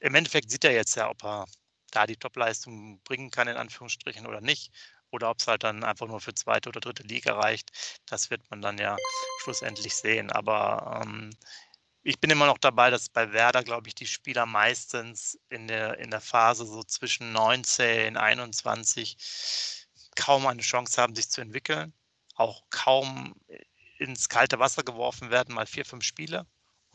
im 0.00 0.14
Endeffekt 0.14 0.50
sieht 0.50 0.64
er 0.64 0.72
jetzt 0.72 0.96
ja, 0.96 1.10
ob 1.10 1.24
er 1.24 1.46
da 1.90 2.06
die 2.06 2.16
Topleistung 2.16 3.00
bringen 3.04 3.30
kann, 3.30 3.48
in 3.48 3.56
Anführungsstrichen 3.56 4.26
oder 4.26 4.40
nicht. 4.40 4.72
oder 5.10 5.30
ob 5.30 5.38
es 5.40 5.46
halt 5.46 5.62
dann 5.64 5.84
einfach 5.84 6.08
nur 6.08 6.20
für 6.20 6.34
zweite 6.34 6.68
oder 6.68 6.80
dritte 6.80 7.04
Liga 7.04 7.34
reicht. 7.38 7.70
Das 8.06 8.30
wird 8.30 8.42
man 8.50 8.60
dann 8.60 8.78
ja 8.78 8.96
schlussendlich 9.42 9.94
sehen. 9.94 10.30
Aber 10.32 11.02
ähm, 11.04 11.30
ich 12.02 12.20
bin 12.20 12.30
immer 12.30 12.46
noch 12.46 12.58
dabei, 12.58 12.90
dass 12.90 13.08
bei 13.08 13.32
Werder, 13.32 13.62
glaube 13.64 13.88
ich, 13.88 13.94
die 13.94 14.06
Spieler 14.06 14.46
meistens 14.46 15.38
in 15.48 15.68
der, 15.68 15.98
in 15.98 16.10
der 16.10 16.20
Phase 16.20 16.66
so 16.66 16.82
zwischen 16.84 17.32
19, 17.32 18.16
21 18.16 19.86
kaum 20.16 20.46
eine 20.46 20.62
Chance 20.62 21.00
haben, 21.00 21.14
sich 21.14 21.30
zu 21.30 21.40
entwickeln. 21.40 21.92
Auch 22.34 22.62
kaum 22.70 23.34
ins 23.98 24.28
kalte 24.28 24.58
Wasser 24.58 24.82
geworfen 24.84 25.30
werden, 25.30 25.54
mal 25.54 25.66
vier, 25.66 25.84
fünf 25.84 26.04
Spiele. 26.04 26.46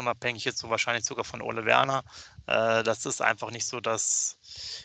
Unabhängig 0.01 0.45
jetzt 0.45 0.59
so 0.59 0.69
wahrscheinlich 0.69 1.05
sogar 1.05 1.23
von 1.25 1.41
Ole 1.41 1.65
Werner. 1.65 2.03
Äh, 2.47 2.83
das 2.83 3.05
ist 3.05 3.21
einfach 3.21 3.51
nicht 3.51 3.67
so, 3.67 3.79
dass 3.79 4.39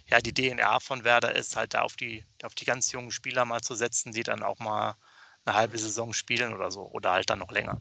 ja 0.09 0.21
die 0.21 0.35
DNA 0.35 0.81
von 0.81 1.05
Werder 1.05 1.35
ist, 1.35 1.57
halt 1.57 1.75
da 1.75 1.83
auf 1.83 1.97
die, 1.97 2.25
auf 2.43 2.55
die 2.55 2.67
ganz 2.67 2.93
jungen 2.93 3.11
Spieler 3.11 3.45
mal 3.47 3.63
zu 3.63 3.75
setzen, 3.75 4.13
die 4.13 4.23
dann 4.23 4.43
auch 4.43 4.59
mal 4.59 4.97
eine 5.47 5.57
halbe 5.57 5.79
Saison 5.79 6.13
spielen 6.13 6.53
oder 6.55 6.71
so. 6.71 6.83
Oder 6.91 7.13
halt 7.13 7.31
dann 7.31 7.39
noch 7.41 7.51
länger. 7.51 7.81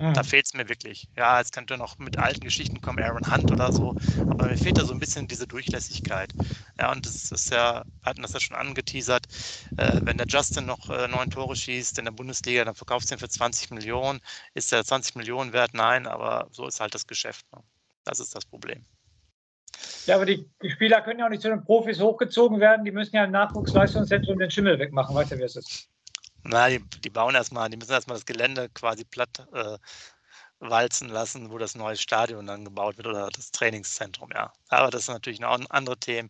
Mhm. 0.00 0.14
Da 0.14 0.22
fehlt 0.22 0.46
es 0.46 0.54
mir 0.54 0.66
wirklich. 0.70 1.08
Ja, 1.14 1.38
jetzt 1.38 1.52
könnte 1.52 1.76
noch 1.76 1.98
mit 1.98 2.18
alten 2.18 2.40
Geschichten 2.40 2.80
kommen, 2.80 2.98
Aaron 2.98 3.30
Hunt 3.30 3.52
oder 3.52 3.70
so, 3.70 3.94
aber 4.30 4.46
mir 4.46 4.56
fehlt 4.56 4.78
da 4.78 4.84
so 4.84 4.94
ein 4.94 4.98
bisschen 4.98 5.28
diese 5.28 5.46
Durchlässigkeit. 5.46 6.32
Ja, 6.78 6.90
und 6.90 7.04
das 7.04 7.30
ist 7.30 7.50
ja, 7.50 7.84
wir 7.84 8.10
hatten 8.10 8.22
das 8.22 8.32
ja 8.32 8.40
schon 8.40 8.56
angeteasert, 8.56 9.26
äh, 9.76 10.00
wenn 10.04 10.16
der 10.16 10.26
Justin 10.26 10.64
noch 10.64 10.88
äh, 10.88 11.06
neun 11.06 11.28
Tore 11.28 11.54
schießt 11.54 11.98
in 11.98 12.06
der 12.06 12.12
Bundesliga, 12.12 12.64
dann 12.64 12.74
verkaufst 12.74 13.10
du 13.10 13.14
ihn 13.14 13.18
für 13.18 13.28
20 13.28 13.72
Millionen. 13.72 14.20
Ist 14.54 14.72
der 14.72 14.84
20 14.84 15.16
Millionen 15.16 15.52
wert? 15.52 15.74
Nein, 15.74 16.06
aber 16.06 16.48
so 16.50 16.66
ist 16.66 16.80
halt 16.80 16.94
das 16.94 17.06
Geschäft. 17.06 17.44
Ne? 17.52 17.62
Das 18.04 18.20
ist 18.20 18.34
das 18.34 18.46
Problem. 18.46 18.86
Ja, 20.06 20.16
aber 20.16 20.24
die, 20.24 20.48
die, 20.62 20.70
Spieler 20.70 21.02
können 21.02 21.20
ja 21.20 21.26
auch 21.26 21.30
nicht 21.30 21.42
zu 21.42 21.50
den 21.50 21.62
Profis 21.62 22.00
hochgezogen 22.00 22.58
werden. 22.58 22.86
Die 22.86 22.90
müssen 22.90 23.14
ja 23.14 23.24
im 23.24 23.32
Nachwuchsleistungszentrum 23.32 24.38
den 24.38 24.50
Schimmel 24.50 24.78
wegmachen. 24.78 25.14
Weißt 25.14 25.32
du, 25.32 25.38
wie 25.38 25.42
es 25.42 25.56
ist? 25.56 25.89
Na, 26.44 26.68
die, 26.68 26.80
die 27.04 27.10
bauen 27.10 27.34
erstmal, 27.34 27.68
die 27.70 27.76
müssen 27.76 27.92
erstmal 27.92 28.16
das 28.16 28.26
Gelände 28.26 28.68
quasi 28.70 29.04
platt 29.04 29.46
äh, 29.52 29.78
walzen 30.60 31.08
lassen, 31.08 31.50
wo 31.50 31.58
das 31.58 31.74
neue 31.74 31.96
Stadion 31.96 32.46
dann 32.46 32.64
gebaut 32.64 32.98
wird 32.98 33.06
oder 33.06 33.30
das 33.30 33.50
Trainingszentrum, 33.50 34.30
ja. 34.32 34.52
Aber 34.68 34.90
das 34.90 35.02
ist 35.02 35.08
natürlich 35.08 35.40
noch 35.40 35.58
andere 35.70 35.98
Themen. 35.98 36.28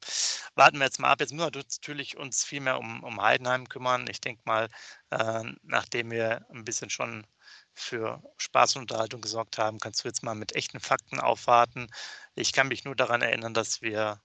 Warten 0.54 0.78
wir 0.78 0.84
jetzt 0.84 1.00
mal 1.00 1.10
ab. 1.10 1.20
Jetzt 1.20 1.32
müssen 1.32 1.52
wir 1.52 1.60
natürlich 1.60 2.16
uns 2.16 2.44
viel 2.44 2.60
mehr 2.60 2.78
um, 2.78 3.02
um 3.02 3.20
Heidenheim 3.20 3.68
kümmern. 3.68 4.06
Ich 4.08 4.20
denke 4.20 4.42
mal, 4.44 4.68
äh, 5.10 5.44
nachdem 5.62 6.10
wir 6.12 6.46
ein 6.50 6.64
bisschen 6.64 6.90
schon 6.90 7.26
für 7.74 8.22
Spaß 8.38 8.76
und 8.76 8.82
Unterhaltung 8.82 9.20
gesorgt 9.20 9.58
haben, 9.58 9.80
kannst 9.80 10.04
du 10.04 10.08
jetzt 10.08 10.22
mal 10.22 10.34
mit 10.34 10.54
echten 10.54 10.80
Fakten 10.80 11.20
aufwarten. 11.20 11.88
Ich 12.34 12.52
kann 12.52 12.68
mich 12.68 12.84
nur 12.84 12.96
daran 12.96 13.22
erinnern, 13.22 13.54
dass 13.54 13.82
wir 13.82 14.20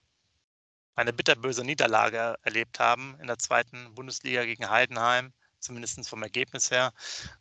eine 0.96 1.14
bitterböse 1.14 1.64
Niederlage 1.64 2.36
erlebt 2.44 2.80
haben 2.80 3.18
in 3.20 3.28
der 3.28 3.40
zweiten 3.40 3.94
Bundesliga 3.96 4.46
gegen 4.46 4.70
Heidenheim 4.70 5.34
zumindest 5.66 6.08
vom 6.08 6.24
Ergebnis 6.24 6.72
her 6.72 6.92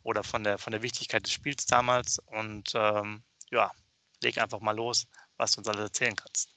oder 0.03 0.23
von 0.23 0.43
der, 0.43 0.57
von 0.57 0.71
der 0.71 0.81
Wichtigkeit 0.81 1.23
des 1.23 1.31
Spiels 1.31 1.65
damals. 1.65 2.19
Und 2.27 2.73
ähm, 2.75 3.23
ja, 3.51 3.71
leg 4.21 4.37
einfach 4.37 4.59
mal 4.59 4.75
los, 4.75 5.07
was 5.37 5.51
du 5.51 5.59
uns 5.59 5.67
alles 5.67 5.83
erzählen 5.83 6.15
kannst. 6.15 6.49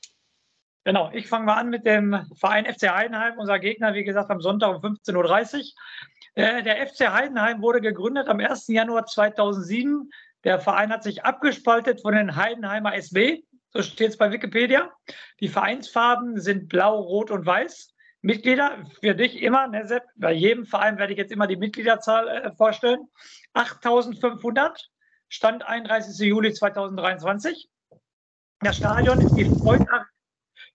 Genau, 0.85 1.11
ich 1.13 1.27
fange 1.27 1.45
mal 1.45 1.57
an 1.57 1.69
mit 1.69 1.85
dem 1.85 2.27
Verein 2.39 2.65
FC 2.65 2.89
Heidenheim, 2.89 3.39
unser 3.39 3.59
Gegner, 3.59 3.95
wie 3.95 4.05
gesagt, 4.05 4.31
am 4.31 4.41
Sonntag 4.41 4.77
um 4.77 4.97
15.30 4.97 5.59
Uhr. 5.59 5.65
Äh, 6.35 6.63
der 6.63 6.87
FC 6.87 7.11
Heidenheim 7.13 7.61
wurde 7.61 7.81
gegründet 7.81 8.29
am 8.29 8.41
1. 8.41 8.69
Januar 8.69 9.05
2007. 9.05 10.11
Der 10.45 10.61
Verein 10.61 10.91
hat 10.91 11.03
sich 11.03 11.25
abgespaltet 11.25 12.01
von 12.01 12.15
den 12.15 12.37
Heidenheimer 12.37 12.95
SB, 12.95 13.43
so 13.71 13.83
steht 13.83 14.11
es 14.11 14.17
bei 14.17 14.31
Wikipedia. 14.31 14.91
Die 15.41 15.49
Vereinsfarben 15.49 16.41
sind 16.41 16.69
blau, 16.69 17.01
rot 17.01 17.31
und 17.31 17.45
weiß. 17.45 17.93
Mitglieder 18.21 18.85
für 19.01 19.15
dich 19.15 19.43
immer, 19.43 19.69
ne, 19.69 19.87
Sepp, 19.87 20.05
bei 20.17 20.33
jedem 20.33 20.67
Verein 20.67 20.99
werde 20.99 21.13
ich 21.13 21.19
jetzt 21.19 21.33
immer 21.33 21.47
die 21.47 21.57
Mitgliederzahl 21.57 22.29
äh, 22.29 22.53
vorstellen. 22.53 23.09
8500, 23.55 24.91
Stand 25.29 25.67
31. 25.67 26.19
Juli 26.27 26.53
2023. 26.53 27.69
Das 28.61 28.77
Stadion 28.77 29.21
ist 29.21 29.37
die 29.37 29.45
Freud, 29.45 29.85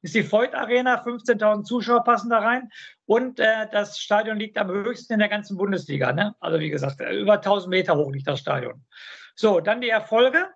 ist 0.01 0.15
die 0.15 0.23
Freud 0.23 0.55
Arena, 0.55 1.03
15.000 1.03 1.63
Zuschauer 1.63 2.03
passen 2.03 2.29
da 2.29 2.39
rein. 2.39 2.69
Und 3.05 3.39
äh, 3.39 3.67
das 3.71 3.99
Stadion 3.99 4.37
liegt 4.37 4.57
am 4.57 4.69
höchsten 4.69 5.13
in 5.13 5.19
der 5.19 5.29
ganzen 5.29 5.57
Bundesliga. 5.57 6.13
Ne? 6.13 6.35
Also 6.39 6.59
wie 6.59 6.69
gesagt, 6.69 7.01
äh, 7.01 7.13
über 7.19 7.33
1000 7.33 7.69
Meter 7.69 7.97
hoch 7.97 8.11
liegt 8.11 8.27
das 8.27 8.39
Stadion. 8.39 8.85
So, 9.35 9.59
dann 9.59 9.81
die 9.81 9.89
Erfolge. 9.89 10.47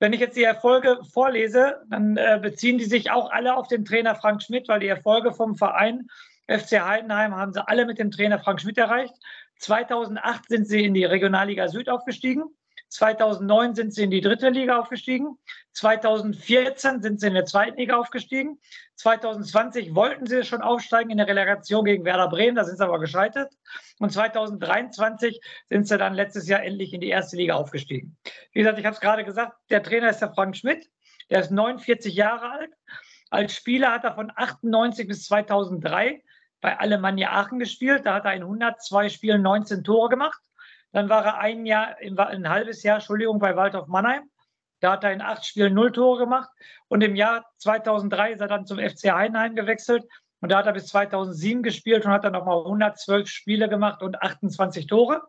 Wenn 0.00 0.12
ich 0.12 0.20
jetzt 0.20 0.36
die 0.36 0.42
Erfolge 0.42 0.98
vorlese, 1.12 1.82
dann 1.88 2.16
äh, 2.16 2.38
beziehen 2.42 2.78
die 2.78 2.84
sich 2.84 3.10
auch 3.10 3.30
alle 3.30 3.56
auf 3.56 3.68
den 3.68 3.84
Trainer 3.84 4.16
Frank 4.16 4.42
Schmidt, 4.42 4.68
weil 4.68 4.80
die 4.80 4.88
Erfolge 4.88 5.32
vom 5.32 5.56
Verein 5.56 6.08
FC 6.46 6.80
Heidenheim 6.80 7.34
haben 7.34 7.52
sie 7.52 7.66
alle 7.66 7.86
mit 7.86 7.98
dem 7.98 8.10
Trainer 8.10 8.38
Frank 8.38 8.60
Schmidt 8.60 8.78
erreicht. 8.78 9.14
2008 9.58 10.48
sind 10.48 10.66
sie 10.66 10.84
in 10.84 10.94
die 10.94 11.04
Regionalliga 11.04 11.68
Süd 11.68 11.88
aufgestiegen. 11.88 12.44
2009 12.88 13.74
sind 13.74 13.94
sie 13.94 14.04
in 14.04 14.10
die 14.10 14.20
dritte 14.20 14.50
Liga 14.50 14.78
aufgestiegen. 14.78 15.36
2014 15.72 17.02
sind 17.02 17.20
sie 17.20 17.26
in 17.26 17.34
der 17.34 17.44
zweiten 17.44 17.78
Liga 17.78 17.96
aufgestiegen. 17.96 18.60
2020 18.96 19.94
wollten 19.94 20.26
sie 20.26 20.44
schon 20.44 20.62
aufsteigen 20.62 21.10
in 21.10 21.16
der 21.18 21.26
Relegation 21.26 21.84
gegen 21.84 22.04
Werder 22.04 22.28
Bremen, 22.28 22.54
da 22.54 22.64
sind 22.64 22.76
sie 22.76 22.84
aber 22.84 23.00
gescheitert. 23.00 23.52
Und 23.98 24.12
2023 24.12 25.40
sind 25.68 25.88
sie 25.88 25.98
dann 25.98 26.14
letztes 26.14 26.46
Jahr 26.46 26.62
endlich 26.62 26.92
in 26.92 27.00
die 27.00 27.08
erste 27.08 27.36
Liga 27.36 27.54
aufgestiegen. 27.54 28.16
Wie 28.52 28.60
gesagt, 28.60 28.78
ich 28.78 28.84
habe 28.84 28.94
es 28.94 29.00
gerade 29.00 29.24
gesagt, 29.24 29.56
der 29.70 29.82
Trainer 29.82 30.10
ist 30.10 30.20
der 30.20 30.32
Frank 30.32 30.56
Schmidt. 30.56 30.88
Der 31.30 31.40
ist 31.40 31.50
49 31.50 32.14
Jahre 32.14 32.50
alt. 32.50 32.70
Als 33.30 33.56
Spieler 33.56 33.90
hat 33.90 34.04
er 34.04 34.14
von 34.14 34.30
98 34.32 35.08
bis 35.08 35.24
2003 35.24 36.22
bei 36.64 36.78
Alemannia 36.78 37.30
Aachen 37.30 37.58
gespielt. 37.58 38.06
Da 38.06 38.14
hat 38.14 38.24
er 38.24 38.32
in 38.32 38.42
102 38.42 39.10
Spielen 39.10 39.42
19 39.42 39.84
Tore 39.84 40.08
gemacht. 40.08 40.40
Dann 40.92 41.10
war 41.10 41.22
er 41.22 41.36
ein 41.36 41.66
Jahr, 41.66 41.96
ein 41.98 42.48
halbes 42.48 42.82
Jahr, 42.82 42.96
Entschuldigung, 42.96 43.38
bei 43.38 43.54
Waldhof 43.54 43.86
Mannheim. 43.86 44.22
Da 44.80 44.92
hat 44.92 45.04
er 45.04 45.12
in 45.12 45.20
acht 45.20 45.44
Spielen 45.44 45.74
null 45.74 45.92
Tore 45.92 46.20
gemacht. 46.20 46.48
Und 46.88 47.02
im 47.02 47.16
Jahr 47.16 47.44
2003 47.58 48.32
ist 48.32 48.40
er 48.40 48.48
dann 48.48 48.64
zum 48.64 48.78
FC 48.78 49.12
Heidenheim 49.12 49.54
gewechselt. 49.54 50.04
Und 50.40 50.52
da 50.52 50.56
hat 50.56 50.66
er 50.66 50.72
bis 50.72 50.86
2007 50.86 51.62
gespielt 51.62 52.06
und 52.06 52.12
hat 52.12 52.24
dann 52.24 52.32
nochmal 52.32 52.56
112 52.56 53.28
Spiele 53.28 53.68
gemacht 53.68 54.02
und 54.02 54.22
28 54.22 54.86
Tore. 54.86 55.20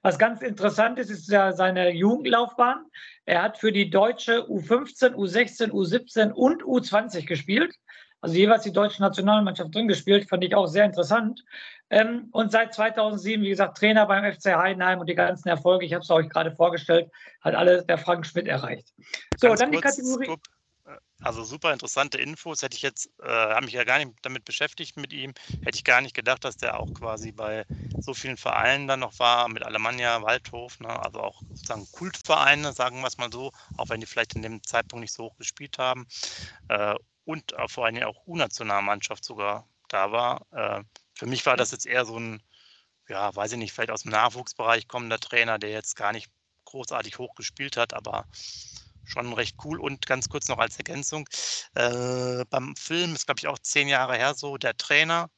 Was 0.00 0.18
ganz 0.18 0.40
interessant 0.40 0.98
ist, 0.98 1.10
ist 1.10 1.28
ja 1.28 1.52
seine 1.52 1.90
Jugendlaufbahn. 1.90 2.86
Er 3.26 3.42
hat 3.42 3.58
für 3.58 3.72
die 3.72 3.90
deutsche 3.90 4.46
U15, 4.48 5.12
U16, 5.12 5.70
U17 5.70 6.30
und 6.30 6.62
U20 6.62 7.26
gespielt 7.26 7.74
also 8.20 8.34
jeweils 8.34 8.64
die 8.64 8.72
deutsche 8.72 9.00
Nationalmannschaft 9.00 9.74
drin 9.74 9.88
gespielt, 9.88 10.28
fand 10.28 10.44
ich 10.44 10.54
auch 10.54 10.66
sehr 10.66 10.84
interessant. 10.84 11.44
Ähm, 11.90 12.28
und 12.32 12.52
seit 12.52 12.74
2007, 12.74 13.44
wie 13.44 13.50
gesagt, 13.50 13.78
Trainer 13.78 14.06
beim 14.06 14.30
FC 14.30 14.56
Heidenheim 14.56 15.00
und 15.00 15.08
die 15.08 15.14
ganzen 15.14 15.48
Erfolge, 15.48 15.86
ich 15.86 15.94
habe 15.94 16.02
es 16.02 16.10
euch 16.10 16.28
gerade 16.28 16.54
vorgestellt, 16.54 17.10
hat 17.40 17.54
alles 17.54 17.86
der 17.86 17.98
Frank 17.98 18.26
Schmidt 18.26 18.46
erreicht. 18.46 18.92
So, 19.36 19.48
Ganz 19.48 19.60
dann 19.60 19.70
kurz, 19.72 19.96
die 19.96 20.02
Kategorie. 20.02 20.24
Scoop. 20.26 20.40
Also 21.20 21.42
super 21.42 21.72
interessante 21.72 22.18
Infos. 22.18 22.62
Hätte 22.62 22.76
ich 22.76 22.82
jetzt, 22.82 23.10
äh, 23.22 23.28
habe 23.28 23.64
mich 23.64 23.74
ja 23.74 23.84
gar 23.84 23.98
nicht 23.98 24.12
damit 24.22 24.44
beschäftigt 24.44 24.96
mit 24.96 25.12
ihm, 25.12 25.34
hätte 25.64 25.76
ich 25.76 25.84
gar 25.84 26.00
nicht 26.00 26.14
gedacht, 26.14 26.44
dass 26.44 26.56
der 26.56 26.78
auch 26.78 26.92
quasi 26.94 27.32
bei 27.32 27.64
so 27.98 28.14
vielen 28.14 28.36
Vereinen 28.36 28.86
dann 28.86 29.00
noch 29.00 29.18
war, 29.18 29.48
mit 29.48 29.64
Alemannia, 29.64 30.22
Waldhof, 30.22 30.78
ne? 30.80 30.88
also 30.88 31.20
auch 31.20 31.42
sozusagen 31.50 31.86
Kultvereine, 31.92 32.72
sagen 32.72 33.00
wir 33.00 33.08
es 33.08 33.18
mal 33.18 33.32
so, 33.32 33.52
auch 33.76 33.88
wenn 33.88 34.00
die 34.00 34.06
vielleicht 34.06 34.36
in 34.36 34.42
dem 34.42 34.62
Zeitpunkt 34.62 35.02
nicht 35.02 35.12
so 35.12 35.24
hoch 35.24 35.36
gespielt 35.36 35.78
haben. 35.78 36.06
Äh, 36.68 36.94
und 37.28 37.54
vor 37.66 37.84
allem 37.84 38.02
auch 38.04 38.26
U-Nationalmannschaft 38.26 39.22
sogar 39.22 39.68
da 39.88 40.12
war. 40.12 40.46
Äh, 40.50 40.82
für 41.12 41.26
mich 41.26 41.44
war 41.44 41.58
das 41.58 41.72
jetzt 41.72 41.84
eher 41.84 42.06
so 42.06 42.18
ein, 42.18 42.42
ja, 43.06 43.34
weiß 43.36 43.52
ich 43.52 43.58
nicht, 43.58 43.74
vielleicht 43.74 43.90
aus 43.90 44.04
dem 44.04 44.12
Nachwuchsbereich 44.12 44.88
kommender 44.88 45.20
Trainer, 45.20 45.58
der 45.58 45.68
jetzt 45.68 45.94
gar 45.94 46.12
nicht 46.12 46.30
großartig 46.64 47.18
hoch 47.18 47.34
gespielt 47.34 47.76
hat, 47.76 47.92
aber 47.92 48.24
schon 49.04 49.30
recht 49.34 49.56
cool. 49.62 49.78
Und 49.78 50.06
ganz 50.06 50.30
kurz 50.30 50.48
noch 50.48 50.56
als 50.56 50.78
Ergänzung, 50.78 51.28
äh, 51.74 52.46
beim 52.48 52.74
Film 52.76 53.14
ist, 53.14 53.26
glaube 53.26 53.40
ich, 53.40 53.46
auch 53.46 53.58
zehn 53.58 53.88
Jahre 53.88 54.16
her 54.16 54.32
so, 54.32 54.56
der 54.56 54.78
Trainer, 54.78 55.28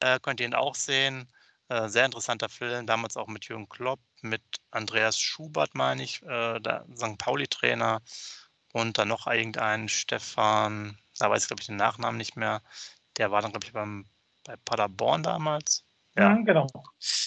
äh, 0.00 0.20
könnt 0.20 0.38
ihr 0.40 0.46
ihn 0.46 0.54
auch 0.54 0.74
sehen. 0.74 1.32
Äh, 1.68 1.88
sehr 1.88 2.04
interessanter 2.04 2.50
Film, 2.50 2.86
damals 2.86 3.16
auch 3.16 3.28
mit 3.28 3.46
Jürgen 3.46 3.70
Klopp, 3.70 4.00
mit 4.20 4.42
Andreas 4.70 5.18
Schubert, 5.18 5.74
meine 5.74 6.02
ich, 6.02 6.22
äh, 6.24 6.60
der 6.60 6.84
St. 6.94 7.16
Pauli-Trainer 7.16 8.02
und 8.74 8.98
dann 8.98 9.08
noch 9.08 9.26
irgendein 9.26 9.88
Stefan, 9.88 10.98
da 11.22 11.30
weiß 11.30 11.42
ich, 11.42 11.48
glaube 11.48 11.60
ich, 11.60 11.68
den 11.68 11.76
Nachnamen 11.76 12.16
nicht 12.18 12.36
mehr. 12.36 12.62
Der 13.16 13.30
war 13.30 13.40
dann, 13.42 13.52
glaube 13.52 13.64
ich, 13.64 13.72
beim, 13.72 14.06
bei 14.44 14.56
Paderborn 14.64 15.22
damals. 15.22 15.84
Ja, 16.16 16.30
mhm, 16.30 16.44
genau. 16.44 16.66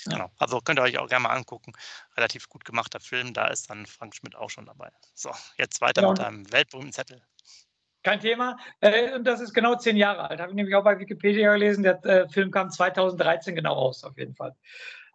Genau. 0.05 0.29
Also 0.37 0.59
könnt 0.59 0.79
ihr 0.79 0.83
euch 0.83 0.99
auch 0.99 1.07
gerne 1.07 1.23
mal 1.23 1.29
angucken. 1.29 1.71
Relativ 2.17 2.49
gut 2.49 2.65
gemachter 2.65 2.99
Film. 2.99 3.33
Da 3.33 3.47
ist 3.47 3.69
dann 3.69 3.85
Frank 3.85 4.13
Schmidt 4.15 4.35
auch 4.35 4.49
schon 4.49 4.65
dabei. 4.65 4.91
So, 5.13 5.31
jetzt 5.57 5.79
weiter 5.79 6.01
genau. 6.01 6.11
mit 6.11 6.19
einem 6.19 6.51
weltberühmten 6.51 6.91
Zettel. 6.91 7.21
Kein 8.03 8.19
Thema. 8.19 8.57
Äh, 8.81 9.15
und 9.15 9.23
das 9.23 9.39
ist 9.39 9.53
genau 9.53 9.75
zehn 9.75 9.95
Jahre 9.95 10.29
alt. 10.29 10.39
Habe 10.39 10.51
ich 10.51 10.55
nämlich 10.55 10.75
auch 10.75 10.83
bei 10.83 10.99
Wikipedia 10.99 11.53
gelesen. 11.53 11.83
Der 11.83 12.05
äh, 12.05 12.29
Film 12.29 12.51
kam 12.51 12.69
2013 12.69 13.55
genau 13.55 13.73
raus, 13.73 14.03
auf 14.03 14.17
jeden 14.17 14.35
Fall. 14.35 14.55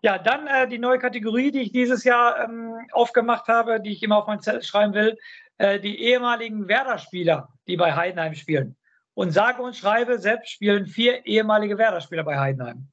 Ja, 0.03 0.17
dann 0.17 0.47
äh, 0.47 0.67
die 0.67 0.79
neue 0.79 0.99
Kategorie, 0.99 1.51
die 1.51 1.61
ich 1.61 1.73
dieses 1.73 2.03
Jahr 2.05 2.43
ähm, 2.43 2.75
aufgemacht 2.93 3.47
habe, 3.47 3.79
die 3.79 3.93
ich 3.93 4.03
immer 4.03 4.17
auf 4.17 4.27
mein 4.27 4.41
Zettel 4.41 4.63
schreiben 4.63 4.95
will. 4.95 5.19
Äh, 5.61 5.79
die 5.79 6.01
ehemaligen 6.01 6.69
Werder-Spieler, 6.69 7.51
die 7.67 7.77
bei 7.77 7.95
Heidenheim 7.95 8.35
spielen. 8.35 8.79
Und 9.13 9.33
sage 9.33 9.61
und 9.61 9.77
schreibe, 9.77 10.19
selbst 10.19 10.53
spielen 10.53 10.87
vier 10.87 11.27
ehemalige 11.27 11.77
Werder-Spieler 11.77 12.25
bei 12.25 12.39
Heidenheim. 12.39 12.89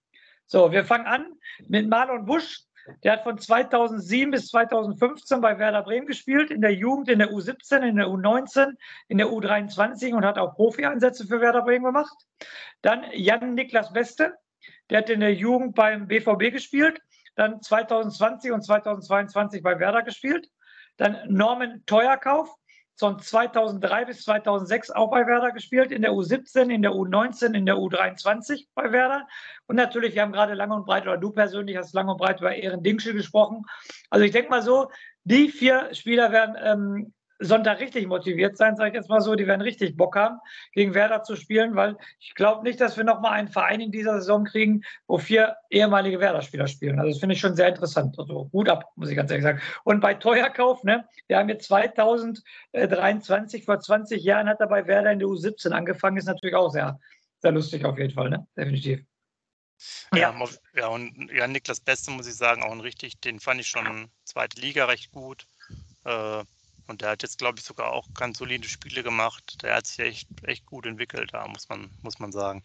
So, 0.48 0.70
wir 0.74 0.84
fangen 0.84 1.06
an 1.06 1.28
mit 1.70 1.88
Marlon 1.88 2.26
Busch. 2.26 2.64
Der 3.04 3.14
hat 3.14 3.24
von 3.24 3.38
2007 3.38 4.32
bis 4.32 4.50
2015 4.50 5.40
bei 5.40 5.58
Werder 5.58 5.82
Bremen 5.82 6.08
gespielt, 6.08 6.52
in 6.52 6.60
der 6.60 6.74
Jugend, 6.74 7.08
in 7.08 7.20
der 7.20 7.32
U17, 7.32 7.88
in 7.88 7.96
der 7.96 8.08
U19, 8.08 8.74
in 9.08 9.18
der 9.18 9.28
U23 9.28 10.14
und 10.14 10.26
hat 10.26 10.38
auch 10.38 10.54
Profi-Einsätze 10.56 11.26
für 11.26 11.40
Werder 11.40 11.62
Bremen 11.62 11.86
gemacht. 11.86 12.18
Dann 12.82 13.06
Jan 13.14 13.54
Niklas 13.54 13.94
Beste, 13.94 14.34
der 14.90 14.98
hat 14.98 15.10
in 15.10 15.22
der 15.22 15.34
Jugend 15.34 15.74
beim 15.74 16.08
BVB 16.08 16.52
gespielt, 16.52 17.00
dann 17.36 17.62
2020 17.62 18.52
und 18.52 18.62
2022 18.62 19.64
bei 19.64 19.80
Werder 19.80 20.04
gespielt. 20.04 20.50
Dann 20.98 21.20
Norman 21.30 21.84
Teuerkauf, 21.86 22.57
von 22.98 23.20
2003 23.20 24.06
bis 24.06 24.24
2006 24.24 24.92
auch 24.92 25.12
bei 25.12 25.26
Werder 25.28 25.52
gespielt, 25.52 25.92
in 25.92 26.02
der 26.02 26.12
U17, 26.12 26.70
in 26.70 26.82
der 26.82 26.92
U19, 26.92 27.54
in 27.54 27.66
der 27.66 27.76
U23 27.76 28.68
bei 28.74 28.92
Werder. 28.92 29.28
Und 29.68 29.76
natürlich, 29.76 30.16
wir 30.16 30.24
haben 30.24 30.32
gerade 30.32 30.56
lang 30.56 30.72
und 30.72 30.86
breit, 30.86 31.04
oder 31.04 31.18
du 31.18 31.32
persönlich 31.32 31.78
hast 31.78 31.94
lang 31.94 32.10
und 32.10 32.18
breit 32.18 32.40
über 32.40 32.56
Ehren 32.56 32.84
Dingschel 32.84 33.14
gesprochen. 33.14 33.66
Also 34.10 34.26
ich 34.26 34.32
denke 34.32 34.50
mal 34.50 34.64
so, 34.64 34.90
die 35.24 35.50
vier 35.50 35.94
Spieler 35.94 36.32
werden 36.32 36.56
ähm, 36.60 37.14
Sonntag 37.40 37.80
richtig 37.80 38.08
motiviert 38.08 38.58
sein, 38.58 38.76
sage 38.76 38.90
ich 38.90 38.96
jetzt 38.96 39.10
mal 39.10 39.22
so. 39.22 39.36
Die 39.36 39.48
werden 39.48 39.62
richtig 39.62 39.96
Bock 39.96 40.16
haben, 40.16 40.40
gegen 40.74 40.94
Werder 40.94 41.24
zu 41.24 41.36
spielen, 41.36 41.76
weil 41.76 41.98
ich 42.20 42.34
glaube 42.36 42.64
nicht, 42.64 42.82
dass 42.82 42.98
wir 42.98 43.04
nochmal 43.04 43.34
einen 43.34 43.48
Verein 43.48 43.80
in 43.80 43.92
dieser 43.92 44.20
Saison 44.20 44.44
kriegen, 44.46 44.82
wo 45.08 45.18
vier 45.18 45.56
ehemalige 45.70 46.20
Werder-Spieler 46.20 46.68
spielen. 46.68 47.00
Also 47.00 47.12
das 47.12 47.20
finde 47.20 47.36
ich 47.36 47.42
schon 47.42 47.56
sehr 47.56 47.68
interessant. 47.68 48.18
Also 48.18 48.50
Hut 48.54 48.70
ab, 48.70 48.92
muss 48.96 49.10
ich 49.10 49.16
ganz 49.16 49.30
ehrlich 49.32 49.44
sagen. 49.44 49.62
Und 49.84 50.00
bei 50.00 50.16
Teuerkauf, 50.16 50.84
ne, 50.84 51.06
wir 51.28 51.38
haben 51.38 51.50
jetzt 51.50 51.68
2023, 51.68 53.66
vor 53.66 53.80
20 53.80 54.24
Jahren 54.24 54.50
hat 54.50 54.60
er 54.60 54.68
bei 54.68 54.88
Werder 54.88 55.12
in 55.12 55.20
der 55.20 55.28
U17 55.28 55.72
angefangen, 55.72 56.18
ist 56.18 56.26
natürlich 56.26 56.56
auch 56.56 56.70
sehr, 56.70 57.00
sehr 57.40 57.52
lustig 57.52 57.86
auf 57.86 57.98
jeden 57.98 58.14
Fall, 58.14 58.30
ne? 58.30 58.48
Definitiv. 58.58 59.04
Ja, 60.16 60.34
ja, 60.74 60.88
und 60.88 61.30
ja, 61.32 61.48
Niklas 61.48 61.80
Beste 61.80 62.10
muss 62.10 62.28
ich 62.28 62.34
sagen, 62.36 62.64
auch 62.64 62.72
ein 62.72 62.80
richtig, 62.80 63.22
den 63.22 63.40
fand 63.40 63.62
ich 63.62 63.68
schon 63.68 64.10
zweite 64.24 64.60
Liga 64.60 64.86
recht 64.86 65.12
gut. 65.12 65.46
Äh, 66.04 66.44
und 66.88 67.02
der 67.02 67.10
hat 67.12 67.24
jetzt, 67.24 67.38
glaube 67.38 67.60
ich, 67.60 67.66
sogar 67.66 67.92
auch 67.92 68.08
ganz 68.14 68.38
solide 68.38 68.68
Spiele 68.68 69.04
gemacht. 69.04 69.62
Der 69.62 69.76
hat 69.76 69.88
sich 69.88 70.00
echt, 70.00 70.28
echt 70.44 70.66
gut 70.66 70.86
entwickelt, 70.86 71.34
da 71.34 71.48
muss 71.48 71.68
man, 71.70 71.92
muss 72.02 72.20
man 72.20 72.32
sagen. 72.32 72.64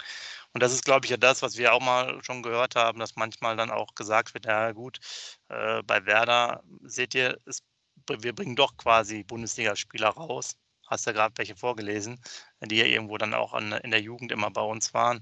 Und 0.53 0.63
das 0.63 0.73
ist, 0.73 0.85
glaube 0.85 1.07
ich, 1.07 1.11
ja 1.11 1.17
das, 1.17 1.43
was 1.43 1.57
wir 1.57 1.75
auch 1.75 1.81
mal 1.81 2.23
schon 2.25 2.43
gehört 2.43 2.77
haben, 2.77 2.99
dass 2.99 3.17
manchmal 3.17 3.57
dann 3.57 3.71
auch 3.71 3.95
gesagt 3.95 4.35
wird, 4.35 4.47
ja 4.47 4.73
gut, 4.73 5.01
äh, 5.49 5.83
bei 5.83 6.05
Werder 6.07 6.63
seht 6.83 7.15
ihr, 7.15 7.39
es, 7.47 7.63
wir 8.09 8.35
bringen 8.35 8.57
doch 8.57 8.77
quasi 8.77 9.25
Bundesligaspieler 9.25 10.09
raus. 10.09 10.57
Hast 10.87 11.07
ja 11.07 11.13
gerade 11.13 11.35
welche 11.39 11.57
vorgelesen, 11.57 12.21
die 12.61 12.77
ja 12.77 12.85
irgendwo 12.85 13.17
dann 13.19 13.35
auch 13.35 13.55
an, 13.55 13.73
in 13.73 13.91
der 13.91 14.03
Jugend 14.03 14.31
immer 14.33 14.51
bei 14.51 14.61
uns 14.61 14.93
waren. 14.95 15.21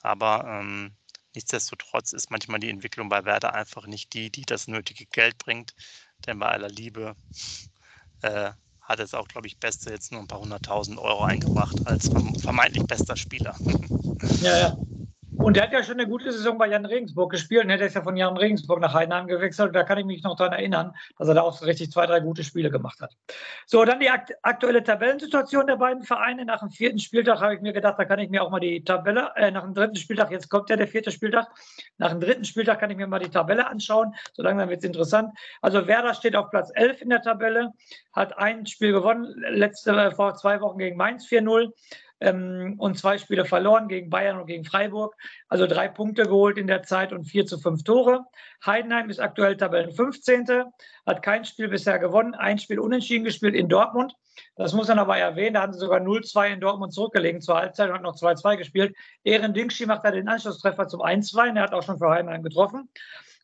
Aber 0.00 0.44
ähm, 0.46 0.96
nichtsdestotrotz 1.34 2.12
ist 2.12 2.30
manchmal 2.30 2.60
die 2.60 2.70
Entwicklung 2.70 3.08
bei 3.08 3.24
Werder 3.24 3.54
einfach 3.54 3.86
nicht 3.86 4.12
die, 4.12 4.30
die 4.30 4.42
das 4.42 4.68
nötige 4.68 5.06
Geld 5.06 5.38
bringt. 5.38 5.74
Denn 6.26 6.38
bei 6.38 6.48
aller 6.48 6.68
Liebe 6.68 7.16
äh, 8.22 8.50
hat 8.80 9.00
es 9.00 9.14
auch, 9.14 9.28
glaube 9.28 9.46
ich, 9.46 9.58
Beste 9.58 9.90
jetzt 9.90 10.12
nur 10.12 10.20
ein 10.20 10.26
paar 10.26 10.40
hunderttausend 10.40 10.98
Euro 10.98 11.24
eingebracht 11.24 11.76
als 11.84 12.10
vermeintlich 12.40 12.86
bester 12.86 13.16
Spieler. 13.16 13.54
Ja, 14.40 14.58
ja. 14.58 14.78
Und 15.40 15.56
der 15.56 15.62
hat 15.62 15.72
ja 15.72 15.84
schon 15.84 16.00
eine 16.00 16.08
gute 16.08 16.32
Saison 16.32 16.58
bei 16.58 16.66
Jan 16.66 16.84
Regensburg 16.84 17.30
gespielt. 17.30 17.64
Und 17.64 17.70
er 17.70 17.80
ist 17.80 17.94
ja 17.94 18.02
von 18.02 18.16
Jan 18.16 18.36
Regensburg 18.36 18.80
nach 18.80 18.92
Heidenheim 18.92 19.28
gewechselt. 19.28 19.74
Da 19.74 19.84
kann 19.84 19.96
ich 19.96 20.04
mich 20.04 20.22
noch 20.24 20.34
daran 20.36 20.52
erinnern, 20.52 20.92
dass 21.16 21.28
er 21.28 21.34
da 21.34 21.42
auch 21.42 21.56
so 21.56 21.64
richtig 21.64 21.92
zwei, 21.92 22.06
drei 22.06 22.18
gute 22.18 22.42
Spiele 22.42 22.70
gemacht 22.70 23.00
hat. 23.00 23.16
So, 23.64 23.84
dann 23.84 24.00
die 24.00 24.10
aktuelle 24.10 24.82
Tabellensituation 24.82 25.68
der 25.68 25.76
beiden 25.76 26.02
Vereine. 26.02 26.44
Nach 26.44 26.58
dem 26.58 26.70
vierten 26.70 26.98
Spieltag 26.98 27.40
habe 27.40 27.54
ich 27.54 27.60
mir 27.60 27.72
gedacht, 27.72 27.94
da 27.98 28.04
kann 28.04 28.18
ich 28.18 28.30
mir 28.30 28.42
auch 28.42 28.50
mal 28.50 28.58
die 28.58 28.82
Tabelle, 28.82 29.30
äh, 29.36 29.52
nach 29.52 29.62
dem 29.62 29.74
dritten 29.74 29.96
Spieltag, 29.96 30.32
jetzt 30.32 30.48
kommt 30.48 30.70
ja 30.70 30.76
der 30.76 30.88
vierte 30.88 31.12
Spieltag. 31.12 31.46
Nach 31.98 32.10
dem 32.10 32.20
dritten 32.20 32.44
Spieltag 32.44 32.80
kann 32.80 32.90
ich 32.90 32.96
mir 32.96 33.06
mal 33.06 33.20
die 33.20 33.30
Tabelle 33.30 33.68
anschauen. 33.68 34.14
So 34.32 34.42
langsam 34.42 34.68
wird 34.68 34.80
es 34.80 34.84
interessant. 34.84 35.30
Also 35.62 35.86
Werder 35.86 36.14
steht 36.14 36.34
auf 36.34 36.50
Platz 36.50 36.72
11 36.74 37.02
in 37.02 37.10
der 37.10 37.22
Tabelle, 37.22 37.72
hat 38.12 38.36
ein 38.38 38.66
Spiel 38.66 38.92
gewonnen, 38.92 39.34
letzte, 39.50 39.92
äh, 39.92 40.10
vor 40.10 40.34
zwei 40.34 40.60
Wochen 40.60 40.78
gegen 40.78 40.96
Mainz 40.96 41.26
4-0 41.26 41.72
ähm, 42.20 42.74
und 42.78 42.98
zwei 42.98 43.18
Spiele 43.18 43.44
verloren 43.44 43.88
gegen 43.88 44.10
Bayern 44.10 44.40
und 44.40 44.46
gegen 44.46 44.64
Freiburg. 44.64 45.16
Also 45.48 45.66
drei 45.66 45.88
Punkte 45.88 46.24
geholt 46.24 46.58
in 46.58 46.66
der 46.66 46.82
Zeit 46.82 47.12
und 47.12 47.24
vier 47.24 47.46
zu 47.46 47.58
fünf 47.58 47.84
Tore. 47.84 48.24
Heidenheim 48.64 49.10
ist 49.10 49.20
aktuell 49.20 49.56
Tabellen 49.56 49.92
15. 49.92 50.46
Hat 51.06 51.22
kein 51.22 51.44
Spiel 51.44 51.68
bisher 51.68 51.98
gewonnen, 51.98 52.34
ein 52.34 52.58
Spiel 52.58 52.78
unentschieden 52.78 53.24
gespielt 53.24 53.54
in 53.54 53.68
Dortmund. 53.68 54.14
Das 54.56 54.72
muss 54.72 54.88
man 54.88 54.98
aber 54.98 55.18
erwähnen, 55.18 55.54
da 55.54 55.62
haben 55.62 55.72
sie 55.72 55.80
sogar 55.80 56.00
0-2 56.00 56.52
in 56.52 56.60
Dortmund 56.60 56.92
zurückgelegen 56.92 57.40
zur 57.40 57.56
Halbzeit 57.56 57.88
und 57.88 57.96
hat 57.96 58.02
noch 58.02 58.14
2-2 58.14 58.56
gespielt. 58.56 58.96
Ehren 59.24 59.52
Dingschi 59.52 59.86
macht 59.86 60.04
da 60.04 60.10
den 60.12 60.28
Anschlusstreffer 60.28 60.86
zum 60.86 61.00
1-2. 61.00 61.56
Er 61.56 61.62
hat 61.62 61.72
auch 61.72 61.82
schon 61.82 61.98
für 61.98 62.10
Heidenheim 62.10 62.42
getroffen 62.42 62.88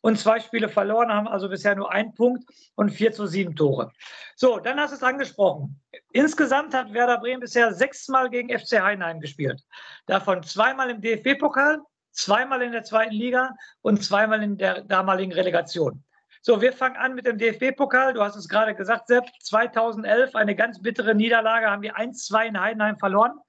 und 0.05 0.19
zwei 0.19 0.39
Spiele 0.39 0.69
verloren, 0.69 1.11
haben 1.11 1.27
also 1.27 1.49
bisher 1.49 1.73
nur 1.73 1.91
einen 1.91 2.13
Punkt 2.13 2.43
und 2.75 2.91
vier 2.91 3.11
zu 3.11 3.25
sieben 3.25 3.55
Tore. 3.55 3.91
So, 4.35 4.59
dann 4.59 4.79
hast 4.79 4.91
du 4.91 4.97
es 4.97 5.01
angesprochen. 5.01 5.81
Insgesamt 6.13 6.75
hat 6.75 6.93
Werder 6.93 7.17
Bremen 7.17 7.39
bisher 7.39 7.73
sechsmal 7.73 8.29
gegen 8.29 8.55
FC 8.55 8.79
Heidenheim 8.79 9.19
gespielt. 9.19 9.63
Davon 10.05 10.43
zweimal 10.43 10.91
im 10.91 11.01
DFB-Pokal, 11.01 11.79
zweimal 12.11 12.61
in 12.61 12.71
der 12.71 12.83
zweiten 12.83 13.15
Liga 13.15 13.49
und 13.81 14.03
zweimal 14.03 14.43
in 14.43 14.59
der 14.59 14.83
damaligen 14.83 15.33
Relegation. 15.33 16.03
So, 16.43 16.61
wir 16.61 16.73
fangen 16.73 16.97
an 16.97 17.15
mit 17.15 17.25
dem 17.25 17.39
DFB-Pokal. 17.39 18.13
Du 18.13 18.21
hast 18.21 18.35
es 18.35 18.47
gerade 18.47 18.75
gesagt, 18.75 19.07
Sepp. 19.07 19.25
2011 19.41 20.35
eine 20.35 20.55
ganz 20.55 20.83
bittere 20.83 21.15
Niederlage, 21.15 21.71
haben 21.71 21.81
wir 21.81 21.97
1-2 21.97 22.45
in 22.45 22.61
Heidenheim 22.61 22.99
verloren. 22.99 23.39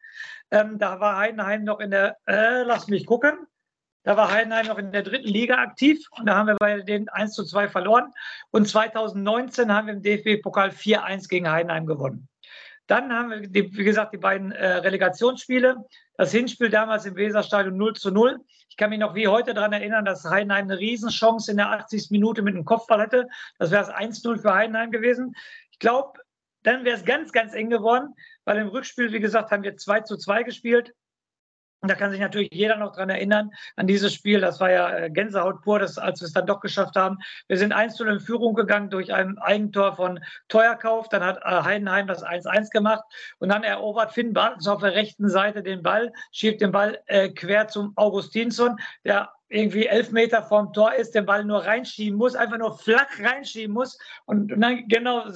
Ähm, 0.51 0.79
da 0.79 1.01
war 1.01 1.19
Heidenheim 1.19 1.64
noch 1.64 1.81
in 1.81 1.90
der, 1.90 2.16
äh, 2.25 2.62
lass 2.62 2.88
mich 2.88 3.05
gucken, 3.05 3.47
da 4.07 4.16
war 4.16 4.31
Heidenheim 4.31 4.66
noch 4.66 4.79
in 4.79 4.92
der 4.92 5.03
dritten 5.03 5.27
Liga 5.27 5.57
aktiv 5.57 6.07
und 6.12 6.27
da 6.27 6.37
haben 6.37 6.47
wir 6.47 6.55
bei 6.55 6.81
denen 6.81 7.09
1 7.09 7.35
zu 7.35 7.42
2 7.42 7.66
verloren. 7.66 8.12
Und 8.53 8.69
2019 8.69 9.73
haben 9.73 9.88
wir 9.88 9.95
im 9.95 10.03
DFB-Pokal 10.03 10.69
4-1 10.69 11.29
gegen 11.29 11.51
Heidenheim 11.51 11.87
gewonnen. 11.87 12.29
Dann 12.87 13.12
haben 13.12 13.31
wir, 13.31 13.53
wie 13.53 13.85
gesagt, 13.85 14.12
die 14.14 14.19
beiden 14.19 14.53
äh, 14.53 14.75
Relegationsspiele. 14.75 15.79
Das 16.16 16.31
Hinspiel 16.31 16.71
damals 16.71 17.05
im 17.05 17.16
Weserstadion 17.16 17.77
0 17.77 17.95
zu 17.95 18.12
0. 18.12 18.38
Ich 18.69 18.77
kann 18.77 18.90
mich 18.90 19.01
noch 19.01 19.16
wie 19.16 19.27
heute 19.27 19.55
daran 19.55 19.73
erinnern, 19.73 20.05
dass 20.05 20.25
Heidenheim 20.25 20.66
eine 20.66 20.79
Riesenchance 20.79 21.51
in 21.51 21.57
der 21.57 21.73
80. 21.73 22.12
Minute 22.12 22.42
mit 22.42 22.55
einem 22.55 22.64
Kopfball 22.64 23.01
hatte. 23.01 23.27
Das 23.59 23.73
wäre 23.73 23.87
das 23.87 23.92
1-0 23.92 24.40
für 24.40 24.55
Heidenheim 24.55 24.92
gewesen. 24.92 25.35
Ich 25.73 25.81
glaube, 25.81 26.21
dann 26.62 26.85
wäre 26.85 26.97
es 26.97 27.05
ganz, 27.05 27.33
ganz 27.33 27.55
eng 27.55 27.71
geworden, 27.71 28.14
weil 28.45 28.59
im 28.59 28.69
Rückspiel, 28.69 29.12
wie 29.12 29.19
gesagt, 29.19 29.51
haben 29.51 29.64
wir 29.64 29.77
2 29.77 30.03
zu 30.03 30.16
2 30.16 30.45
gespielt. 30.45 30.95
Und 31.81 31.91
da 31.91 31.95
kann 31.95 32.11
sich 32.11 32.21
natürlich 32.21 32.49
jeder 32.53 32.77
noch 32.77 32.93
dran 32.93 33.11
erinnern, 33.11 33.51
an 33.77 33.87
dieses 33.87 34.15
Spiel. 34.15 34.41
Das 34.41 34.61
war 34.61 34.71
ja 34.71 34.97
äh, 34.97 35.11
Gänsehaut 35.11 35.61
pur, 35.62 35.79
das, 35.79 35.99
als 35.99 36.21
wir 36.21 36.27
es 36.27 36.33
dann 36.33 36.47
doch 36.47 36.61
geschafft 36.61 36.97
haben. 36.97 37.19
Wir 37.49 37.59
sind 37.59 37.73
1 37.73 38.01
in 38.01 38.21
Führung 38.21 38.55
gegangen 38.55 38.89
durch 38.89 39.12
ein 39.12 39.39
Eigentor 39.39 39.95
von 39.95 40.21
Teuerkauf. 40.49 41.09
Dann 41.11 41.23
hat 41.23 41.39
äh, 41.45 41.62
Heidenheim 41.62 42.07
das 42.07 42.25
1-1 42.25 42.71
gemacht. 42.71 43.05
Und 43.39 43.51
dann 43.51 43.62
erobert 43.62 44.12
Finn 44.12 44.33
Bartens 44.33 44.67
auf 44.67 44.81
der 44.81 44.95
rechten 44.95 45.29
Seite 45.29 45.62
den 45.62 45.83
Ball, 45.83 46.12
schiebt 46.33 46.61
den 46.61 46.73
Ball 46.73 46.99
äh, 47.07 47.29
quer 47.29 47.69
zum 47.69 47.93
Augustinsson, 47.97 48.79
der 49.05 49.31
irgendwie 49.49 49.87
elf 49.87 50.11
Meter 50.11 50.43
vorm 50.43 50.73
Tor 50.73 50.95
ist, 50.95 51.15
den 51.15 51.27
Ball 51.27 51.45
nur 51.45 51.65
reinschieben 51.65 52.19
muss, 52.19 52.35
einfach 52.35 52.59
nur 52.59 52.77
flach 52.79 53.07
reinschieben 53.21 53.75
muss. 53.75 53.99
Und, 54.25 54.51
und 54.51 54.61
dann, 54.61 54.89
genau, 54.89 55.27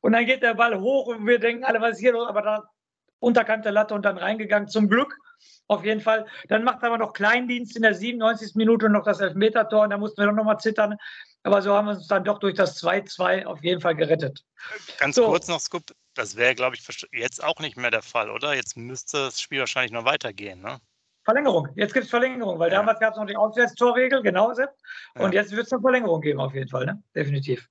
und 0.00 0.12
dann 0.12 0.26
geht 0.26 0.42
der 0.42 0.54
Ball 0.54 0.78
hoch 0.80 1.08
und 1.08 1.26
wir 1.26 1.38
denken 1.38 1.64
alle, 1.64 1.80
was 1.80 1.92
ist 1.92 2.00
hier 2.00 2.12
los? 2.12 2.28
Aber 2.28 2.42
da 2.42 2.70
unterkante 3.18 3.70
Latte 3.70 3.94
und 3.94 4.04
dann 4.04 4.16
reingegangen. 4.16 4.68
Zum 4.68 4.88
Glück 4.88 5.18
auf 5.66 5.84
jeden 5.84 6.00
Fall. 6.00 6.26
Dann 6.48 6.64
macht 6.64 6.82
er 6.82 6.88
aber 6.88 6.98
noch 6.98 7.12
Kleindienst 7.12 7.76
in 7.76 7.82
der 7.82 7.94
97. 7.94 8.54
Minute 8.54 8.88
noch 8.88 9.04
das 9.04 9.20
Elfmetertor 9.20 9.82
und 9.84 9.90
da 9.90 9.98
mussten 9.98 10.20
wir 10.20 10.26
doch 10.26 10.34
noch 10.34 10.44
mal 10.44 10.58
zittern. 10.58 10.96
Aber 11.42 11.62
so 11.62 11.72
haben 11.72 11.86
wir 11.86 11.92
uns 11.92 12.08
dann 12.08 12.24
doch 12.24 12.38
durch 12.38 12.54
das 12.54 12.82
2-2 12.82 13.46
auf 13.46 13.62
jeden 13.62 13.80
Fall 13.80 13.94
gerettet. 13.94 14.44
Ganz 14.98 15.16
so. 15.16 15.26
kurz 15.26 15.48
noch, 15.48 15.60
Scoop, 15.60 15.84
das 16.14 16.36
wäre, 16.36 16.54
glaube 16.54 16.76
ich, 16.76 16.84
jetzt 17.12 17.42
auch 17.42 17.60
nicht 17.60 17.76
mehr 17.76 17.90
der 17.90 18.02
Fall, 18.02 18.30
oder? 18.30 18.54
Jetzt 18.54 18.76
müsste 18.76 19.18
das 19.18 19.40
Spiel 19.40 19.60
wahrscheinlich 19.60 19.92
noch 19.92 20.04
weitergehen, 20.04 20.60
ne? 20.60 20.80
Verlängerung. 21.28 21.68
Jetzt 21.74 21.92
gibt 21.92 22.04
es 22.04 22.10
Verlängerung, 22.10 22.58
weil 22.58 22.72
ja. 22.72 22.78
damals 22.78 23.00
gab 23.00 23.12
es 23.12 23.18
noch 23.18 23.26
die 23.26 23.36
Auswärtstorregel, 23.36 24.22
genau, 24.22 24.54
Sepp. 24.54 24.70
Und 25.18 25.34
ja. 25.34 25.42
jetzt 25.42 25.54
wird 25.54 25.66
es 25.66 25.72
eine 25.74 25.82
Verlängerung 25.82 26.22
geben, 26.22 26.40
auf 26.40 26.54
jeden 26.54 26.70
Fall, 26.70 26.86
ne? 26.86 27.02
definitiv. 27.14 27.68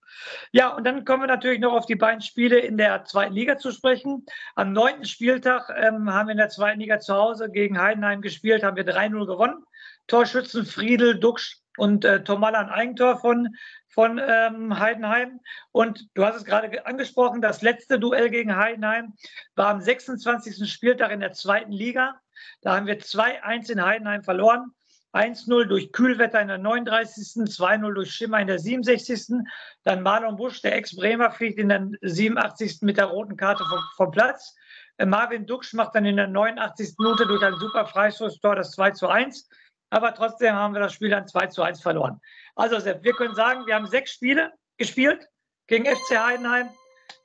Ja, 0.52 0.76
und 0.76 0.84
dann 0.84 1.06
kommen 1.06 1.24
wir 1.24 1.28
natürlich 1.28 1.60
noch 1.60 1.74
auf 1.74 1.88
die 1.88 1.96
beiden 1.96 2.22
Spiele 2.22 2.60
in 2.60 2.78
der 2.78 3.04
zweiten 3.06 3.34
Liga 3.34 3.58
zu 3.58 3.72
sprechen. 3.72 4.28
Am 4.54 4.74
neunten 4.74 5.06
Spieltag 5.06 5.72
ähm, 5.76 6.13
haben 6.13 6.28
wir 6.28 6.34
in 6.34 6.38
der 6.38 6.50
zweiten 6.50 6.80
Liga 6.80 7.00
zu 7.00 7.15
Hause 7.15 7.50
gegen 7.50 7.82
Heidenheim 7.82 8.22
gespielt, 8.22 8.62
haben 8.62 8.78
wir 8.78 8.86
3-0 8.86 9.26
gewonnen. 9.26 9.63
Torschützen 10.06 10.63
Friedel, 10.63 11.20
Duxch 11.20 11.58
und 11.78 12.06
äh, 12.06 12.24
Tomalla 12.24 12.60
ein 12.60 12.70
Eigentor 12.70 13.17
von, 13.17 13.56
von 13.88 14.22
ähm, 14.24 14.78
Heidenheim. 14.78 15.39
Und 15.72 16.08
du 16.13 16.24
hast 16.24 16.36
es 16.36 16.46
gerade 16.46 16.86
angesprochen, 16.86 17.41
das 17.41 17.63
letzte 17.63 17.98
Duell 17.98 18.30
gegen 18.30 18.56
Heidenheim 18.56 19.15
war 19.56 19.70
am 19.70 19.82
26. 19.82 20.72
Spieltag 20.72 21.12
in 21.12 21.22
der 21.22 21.34
zweiten 21.34 21.72
Liga. 21.72 22.20
Da 22.62 22.76
haben 22.76 22.88
wir 22.88 23.00
2-1 23.00 23.71
in 23.71 23.84
Heidenheim 23.84 24.23
verloren. 24.23 24.71
1-0 25.13 25.65
durch 25.65 25.91
Kühlwetter 25.91 26.41
in 26.41 26.50
der 26.50 26.58
39., 26.58 27.43
2-0 27.45 27.93
durch 27.93 28.12
Schimmer 28.12 28.39
in 28.39 28.47
der 28.47 28.60
67. 28.60 29.38
Dann 29.84 30.04
Marlon 30.04 30.36
Busch, 30.36 30.62
der 30.62 30.76
Ex-Bremer, 30.76 31.32
fliegt 31.32 31.58
in 31.60 31.69
der 31.69 31.89
87. 32.02 32.82
mit 32.82 32.97
der 32.97 33.06
roten 33.06 33.38
Karte 33.38 33.63
vom, 33.65 33.80
vom 33.95 34.12
Platz. 34.12 34.56
Äh, 34.97 35.06
Marvin 35.06 35.45
Duksch 35.45 35.73
macht 35.73 35.95
dann 35.95 36.06
in 36.06 36.17
der 36.17 36.28
89. 36.28 36.95
Minute 36.97 37.26
durch 37.26 37.43
ein 37.43 37.56
super 37.56 37.86
Freistoßtor 37.86 38.56
das 38.56 38.71
2 38.71 38.91
1. 39.08 39.50
aber 39.89 40.13
trotzdem 40.13 40.54
haben 40.56 40.73
wir 40.73 40.82
das 40.82 40.93
Spiel 40.93 41.10
dann 41.10 41.28
2 41.28 41.47
zu 41.47 41.62
1 41.62 41.82
verloren. 41.82 42.19
Also 42.56 42.80
Sepp, 42.80 43.04
wir 43.04 43.13
können 43.13 43.36
sagen, 43.36 43.65
wir 43.65 43.76
haben 43.76 43.88
sechs 43.88 44.12
Spiele 44.12 44.52
gespielt 44.78 45.28
gegen 45.67 45.86
FC 45.86 46.19
Heidenheim. 46.19 46.69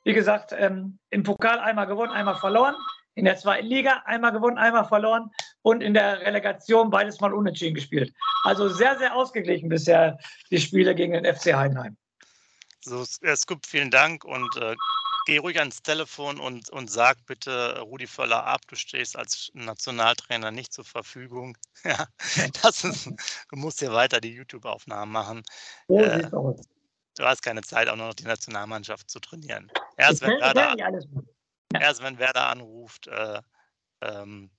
Wie 0.05 0.13
gesagt, 0.13 0.53
ähm, 0.57 0.99
im 1.11 1.23
Pokal 1.23 1.59
einmal 1.59 1.87
gewonnen, 1.87 2.13
einmal 2.13 2.37
verloren. 2.37 2.75
In 3.15 3.25
der 3.25 3.37
zweiten 3.37 3.67
Liga 3.67 4.03
einmal 4.07 4.33
gewonnen, 4.33 4.59
einmal 4.59 4.87
verloren. 4.87 5.31
Und 5.63 5.83
in 5.83 5.95
der 5.95 6.21
Relegation 6.21 6.91
beides 6.91 7.21
mal 7.21 7.33
unentschieden 7.33 7.75
gespielt. 7.75 8.13
Also 8.45 8.69
sehr, 8.69 8.99
sehr 8.99 9.15
ausgeglichen 9.15 9.69
bisher 9.69 10.19
die 10.51 10.59
Spiele 10.59 10.95
gegen 10.95 11.13
den 11.13 11.25
FC 11.25 11.55
Heidenheim. 11.55 11.97
So, 12.81 13.05
Scoop, 13.05 13.65
vielen 13.67 13.91
Dank 13.91 14.25
und 14.25 14.57
äh, 14.57 14.75
geh 15.27 15.39
ruhig 15.39 15.59
ans 15.59 15.83
Telefon 15.83 16.41
und, 16.41 16.71
und 16.71 16.91
sag 16.91 17.25
bitte 17.27 17.79
Rudi 17.81 18.07
Völler 18.07 18.45
ab, 18.45 18.63
du 18.67 18.75
stehst 18.75 19.17
als 19.17 19.51
Nationaltrainer 19.55 20.51
nicht 20.51 20.73
zur 20.73 20.85
Verfügung. 20.85 21.57
Ja, 21.85 22.07
das 22.63 22.85
ist, 22.85 23.07
du 23.07 23.57
musst 23.57 23.81
hier 23.81 23.93
weiter 23.93 24.21
die 24.21 24.33
YouTube-Aufnahmen 24.33 25.11
machen. 25.11 25.43
So 25.89 25.99
äh, 25.99 26.31
du 26.31 27.25
hast 27.25 27.43
keine 27.43 27.63
Zeit, 27.63 27.89
auch 27.89 27.97
noch 27.97 28.15
die 28.15 28.23
Nationalmannschaft 28.23 29.11
zu 29.11 29.19
trainieren. 29.19 29.69
Erst, 29.97 30.23
wenn 30.23 30.39
Werder, 30.39 30.77
erst 31.81 32.03
wenn 32.03 32.19
Werder 32.19 32.49
anruft, 32.49 33.07
äh, 33.09 33.41
ähm, 34.01 34.51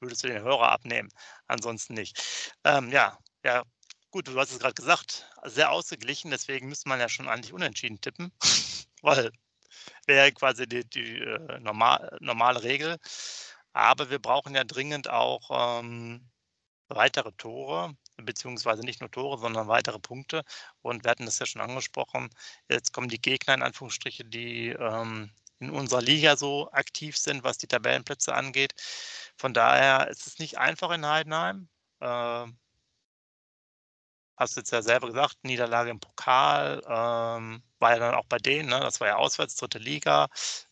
würdest 0.00 0.24
du 0.24 0.28
den 0.28 0.42
Hörer 0.42 0.70
abnehmen. 0.70 1.10
Ansonsten 1.46 1.94
nicht. 1.94 2.54
Ähm, 2.64 2.90
ja, 2.90 3.18
ja, 3.44 3.62
gut, 4.10 4.28
du 4.28 4.38
hast 4.38 4.52
es 4.52 4.58
gerade 4.58 4.74
gesagt, 4.74 5.30
sehr 5.44 5.70
ausgeglichen, 5.70 6.30
deswegen 6.30 6.68
müsste 6.68 6.88
man 6.88 7.00
ja 7.00 7.08
schon 7.08 7.28
eigentlich 7.28 7.52
unentschieden 7.52 8.00
tippen, 8.00 8.32
weil 9.02 9.30
wäre 10.06 10.32
quasi 10.32 10.66
die, 10.66 10.84
die 10.88 11.18
äh, 11.18 11.60
normal, 11.60 12.16
normale 12.20 12.62
Regel. 12.62 12.98
Aber 13.72 14.10
wir 14.10 14.18
brauchen 14.18 14.54
ja 14.54 14.64
dringend 14.64 15.08
auch 15.08 15.80
ähm, 15.80 16.28
weitere 16.88 17.32
Tore, 17.32 17.94
beziehungsweise 18.16 18.82
nicht 18.82 19.00
nur 19.00 19.10
Tore, 19.10 19.38
sondern 19.38 19.68
weitere 19.68 19.98
Punkte. 19.98 20.42
Und 20.82 21.04
wir 21.04 21.10
hatten 21.10 21.26
das 21.26 21.38
ja 21.38 21.46
schon 21.46 21.62
angesprochen. 21.62 22.30
Jetzt 22.68 22.92
kommen 22.92 23.08
die 23.08 23.20
Gegner 23.20 23.54
in 23.54 23.62
Anführungsstriche, 23.62 24.24
die 24.24 24.70
ähm, 24.70 25.30
in 25.60 25.70
unserer 25.70 26.02
Liga 26.02 26.36
so 26.36 26.70
aktiv 26.72 27.16
sind, 27.16 27.44
was 27.44 27.58
die 27.58 27.66
Tabellenplätze 27.66 28.34
angeht. 28.34 28.74
Von 29.36 29.54
daher 29.54 30.08
ist 30.08 30.26
es 30.26 30.38
nicht 30.38 30.58
einfach 30.58 30.90
in 30.90 31.06
Heidenheim. 31.06 31.68
Äh, 32.00 32.46
hast 34.36 34.56
du 34.56 34.60
jetzt 34.60 34.72
ja 34.72 34.82
selber 34.82 35.08
gesagt, 35.08 35.36
Niederlage 35.44 35.90
im 35.90 36.00
Pokal, 36.00 36.82
ähm, 36.86 37.62
war 37.78 37.92
ja 37.92 37.98
dann 37.98 38.14
auch 38.14 38.24
bei 38.26 38.38
denen, 38.38 38.70
ne? 38.70 38.80
das 38.80 39.00
war 39.00 39.08
ja 39.08 39.16
auswärts, 39.16 39.54
dritte 39.56 39.78
Liga, 39.78 40.28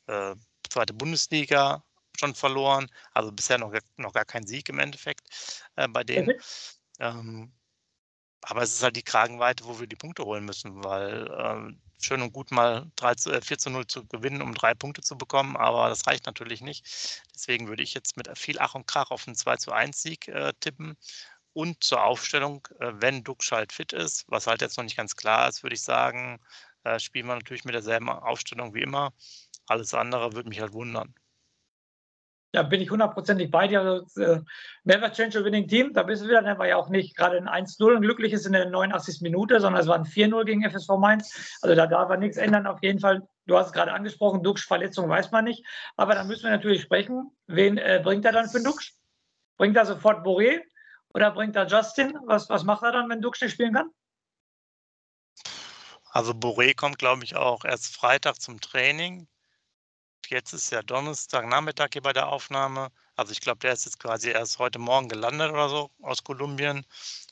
äh, 0.07 0.35
zweite 0.71 0.95
Bundesliga 0.95 1.85
schon 2.19 2.35
verloren, 2.35 2.89
also 3.13 3.31
bisher 3.31 3.59
noch, 3.59 3.73
noch 3.97 4.13
gar 4.13 4.25
kein 4.25 4.47
Sieg 4.47 4.69
im 4.71 4.79
Endeffekt 4.79 5.63
äh, 5.77 5.87
bei 5.87 6.03
denen. 6.03 6.29
Mhm. 6.29 6.41
Ähm, 7.01 7.53
aber 8.43 8.63
es 8.63 8.75
ist 8.75 8.83
halt 8.83 8.97
die 8.97 9.03
Kragenweite, 9.03 9.65
wo 9.65 9.81
wir 9.81 9.87
die 9.87 9.97
Punkte 9.97 10.25
holen 10.25 10.45
müssen, 10.45 10.85
weil 10.85 11.27
äh, 11.27 11.75
schön 12.03 12.23
und 12.23 12.33
gut 12.33 12.51
mal 12.51 12.91
3 12.97 13.15
zu, 13.17 13.33
äh, 13.33 13.41
4 13.43 13.59
zu 13.59 13.71
0 13.71 13.87
zu 13.87 14.07
gewinnen, 14.07 14.43
um 14.43 14.55
drei 14.55 14.75
Punkte 14.75 15.03
zu 15.03 15.17
bekommen, 15.19 15.57
aber 15.57 15.89
das 15.89 16.07
reicht 16.07 16.27
natürlich 16.27 16.61
nicht. 16.61 16.85
Deswegen 17.35 17.69
würde 17.69 17.83
ich 17.83 17.95
jetzt 17.95 18.17
mit 18.17 18.29
viel 18.39 18.59
Ach 18.61 18.75
und 18.75 18.87
Krach 18.87 19.11
auf 19.11 19.27
einen 19.27 19.37
2 19.37 19.57
zu 19.57 19.73
1 19.73 20.01
Sieg 20.03 20.29
äh, 20.29 20.53
tippen 20.61 20.97
und 21.53 21.83
zur 21.83 22.05
Aufstellung, 22.05 22.67
äh, 22.81 22.93
wenn 22.95 23.25
Duxch 23.25 23.53
fit 23.71 23.93
ist, 23.93 24.25
was 24.29 24.47
halt 24.47 24.63
jetzt 24.63 24.77
noch 24.77 24.85
nicht 24.85 24.97
ganz 24.97 25.17
klar 25.17 25.49
ist, 25.49 25.63
würde 25.63 25.75
ich 25.75 25.83
sagen, 25.83 26.41
äh, 26.85 26.99
spielen 27.01 27.27
wir 27.27 27.35
natürlich 27.35 27.65
mit 27.65 27.75
derselben 27.75 28.09
Aufstellung 28.09 28.75
wie 28.75 28.83
immer. 28.83 29.13
Alles 29.67 29.95
andere 29.95 30.33
würde 30.35 30.49
mich 30.49 30.61
halt 30.61 30.73
wundern. 30.73 31.15
Ja, 32.55 32.63
bin 32.63 32.81
ich 32.81 32.91
hundertprozentig 32.91 33.51
bei 33.51 33.69
dir. 33.69 33.81
Also, 33.81 34.21
äh, 34.23 34.41
never 34.85 35.13
change 35.13 35.45
winning 35.45 35.69
team. 35.69 35.93
Da 35.93 36.03
bist 36.03 36.23
du 36.23 36.29
wieder. 36.29 36.41
Der 36.41 36.59
war 36.59 36.67
ja 36.67 36.77
auch 36.77 36.89
nicht 36.89 37.15
gerade 37.15 37.37
ein 37.37 37.47
1-0 37.47 37.95
und 37.95 38.01
glücklich 38.01 38.33
ist 38.33 38.47
in 38.47 38.53
der 38.53 38.71
89. 38.71 39.21
Minute, 39.21 39.61
sondern 39.61 39.83
es 39.83 39.87
war 39.87 39.97
ein 39.97 40.07
4-0 40.07 40.45
gegen 40.45 40.65
FSV 40.65 40.97
Mainz. 40.99 41.59
Also 41.61 41.77
da 41.77 41.87
darf 41.87 42.09
er 42.09 42.17
nichts 42.17 42.39
ändern. 42.39 42.67
Auf 42.67 42.83
jeden 42.83 43.01
Fall, 43.01 43.29
du 43.47 43.57
hast 43.59 43.67
es 43.67 43.73
gerade 43.73 43.93
angesprochen, 43.93 44.43
Dux 44.43 44.65
Verletzung 44.65 45.11
weiß 45.11 45.31
man 45.31 45.45
nicht. 45.45 45.63
Aber 45.97 46.15
dann 46.15 46.27
müssen 46.27 46.45
wir 46.45 46.51
natürlich 46.51 46.81
sprechen. 46.81 47.31
Wen 47.49 47.77
äh, 47.77 48.01
bringt 48.03 48.25
er 48.25 48.33
dann 48.33 48.49
für 48.49 48.63
Dux? 48.63 48.99
Bringt 49.59 49.77
er 49.77 49.85
sofort 49.85 50.25
Boré? 50.25 50.63
Oder 51.13 51.33
bringt 51.33 51.55
er 51.55 51.67
Justin? 51.67 52.19
Was, 52.25 52.49
was 52.49 52.65
macht 52.65 52.83
er 52.83 52.93
dann, 52.93 53.11
wenn 53.11 53.21
Dux 53.21 53.41
nicht 53.43 53.53
spielen 53.53 53.75
kann? 53.75 53.91
Also 56.11 56.33
Boré 56.33 56.75
kommt, 56.75 56.99
glaube 56.99 57.25
ich, 57.25 57.37
auch 57.37 57.65
erst 57.65 57.95
Freitag 57.95 58.41
zum 58.41 58.61
Training. 58.61 59.29
Jetzt 60.27 60.53
ist 60.53 60.71
ja 60.71 60.83
Donnerstag 60.83 61.47
Nachmittag 61.47 61.93
hier 61.93 62.03
bei 62.03 62.13
der 62.13 62.29
Aufnahme. 62.29 62.91
Also 63.17 63.33
ich 63.33 63.41
glaube, 63.41 63.61
der 63.61 63.73
ist 63.73 63.85
jetzt 63.85 63.99
quasi 63.99 64.31
erst 64.31 64.59
heute 64.59 64.79
Morgen 64.79 65.09
gelandet 65.09 65.51
oder 65.51 65.69
so 65.69 65.91
aus 66.03 66.23
Kolumbien. 66.23 66.85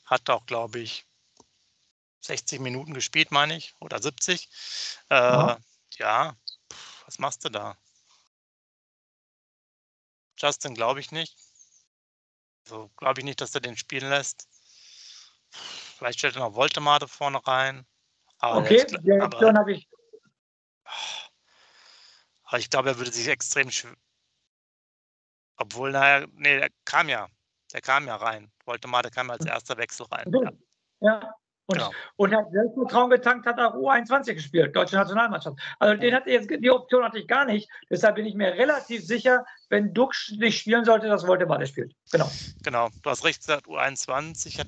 Hat 0.05 0.29
auch, 0.29 0.45
glaube 0.45 0.79
ich, 0.79 1.05
60 2.21 2.59
Minuten 2.59 2.93
gespielt, 2.93 3.31
meine 3.31 3.55
ich, 3.55 3.75
oder 3.79 4.01
70. 4.01 4.49
Äh, 5.09 5.15
ja, 5.15 5.57
ja 5.97 6.37
was 7.05 7.19
machst 7.19 7.45
du 7.45 7.49
da? 7.49 7.77
Justin 10.37 10.75
glaube 10.75 10.99
ich 10.99 11.11
nicht. 11.11 11.35
Also 12.65 12.89
glaube 12.97 13.21
ich 13.21 13.25
nicht, 13.25 13.41
dass 13.41 13.55
er 13.55 13.61
den 13.61 13.77
spielen 13.77 14.09
lässt. 14.09 14.47
Vielleicht 15.49 16.19
stellt 16.19 16.35
er 16.35 16.41
noch 16.41 16.53
Voltemade 16.53 17.07
vorne 17.07 17.45
rein. 17.47 17.85
Aber 18.39 18.59
okay, 18.59 18.85
die 18.85 19.11
Option 19.13 19.57
habe 19.57 19.73
ich. 19.73 19.87
Aber 22.47 22.59
ich 22.59 22.69
glaube, 22.69 22.89
er 22.89 22.97
würde 22.97 23.11
sich 23.11 23.27
extrem 23.27 23.69
Obwohl, 25.57 25.91
naja, 25.91 26.25
nee, 26.33 26.59
der 26.59 26.69
kam 26.85 27.09
ja. 27.09 27.27
Der 27.73 27.81
kam 27.81 28.07
ja 28.07 28.15
rein. 28.15 28.49
Voltemade 28.65 29.11
kam 29.11 29.29
als 29.29 29.45
erster 29.45 29.77
Wechsel 29.77 30.05
rein. 30.05 30.31
Ja. 30.31 30.51
ja. 31.01 31.33
Und, 31.69 31.79
genau. 31.79 31.91
und 32.15 32.33
hat 32.33 32.49
Selbstvertrauen 32.49 33.09
getankt, 33.09 33.45
hat 33.45 33.59
auch 33.59 33.73
U21 33.73 34.35
gespielt, 34.35 34.73
deutsche 34.73 34.95
Nationalmannschaft. 34.95 35.59
Also 35.79 35.99
den 35.99 36.15
hatte 36.15 36.29
jetzt, 36.29 36.49
die 36.49 36.71
Option 36.71 37.03
hatte 37.03 37.19
ich 37.19 37.27
gar 37.27 37.43
nicht. 37.43 37.69
Deshalb 37.89 38.15
bin 38.15 38.25
ich 38.25 38.35
mir 38.35 38.53
relativ 38.53 39.05
sicher, 39.05 39.45
wenn 39.67 39.93
Dux 39.93 40.31
nicht 40.37 40.59
spielen 40.59 40.85
sollte, 40.85 41.09
das 41.09 41.27
wollte 41.27 41.45
Bade 41.45 41.67
spielt. 41.67 41.93
Genau. 42.13 42.31
Genau, 42.63 42.87
du 43.03 43.09
hast 43.09 43.25
recht 43.25 43.41
gesagt, 43.41 43.67
U21 43.67 44.57
hat, 44.59 44.67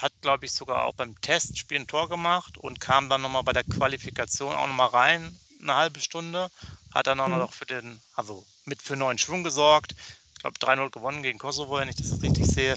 hat 0.00 0.12
glaube 0.22 0.46
ich, 0.46 0.52
sogar 0.52 0.86
auch 0.86 0.94
beim 0.94 1.20
Testspiel 1.20 1.80
ein 1.80 1.86
Tor 1.86 2.08
gemacht 2.08 2.56
und 2.56 2.80
kam 2.80 3.10
dann 3.10 3.20
nochmal 3.20 3.42
bei 3.42 3.52
der 3.52 3.64
Qualifikation 3.64 4.56
auch 4.56 4.66
nochmal 4.66 4.88
rein, 4.88 5.38
eine 5.60 5.74
halbe 5.74 6.00
Stunde. 6.00 6.50
Hat 6.94 7.06
dann 7.06 7.20
auch 7.20 7.28
mhm. 7.28 7.38
noch 7.38 7.52
für 7.52 7.66
den, 7.66 8.00
also 8.14 8.44
mit 8.64 8.82
für 8.82 8.96
neuen 8.96 9.18
Schwung 9.18 9.44
gesorgt. 9.44 9.94
Ich 10.34 10.42
glaube 10.42 10.58
3-0 10.58 10.90
gewonnen 10.90 11.22
gegen 11.22 11.38
Kosovo, 11.38 11.76
wenn 11.76 11.88
ich 11.88 11.96
das 11.96 12.22
richtig 12.22 12.46
sehe. 12.46 12.74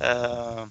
Äh, 0.00 0.66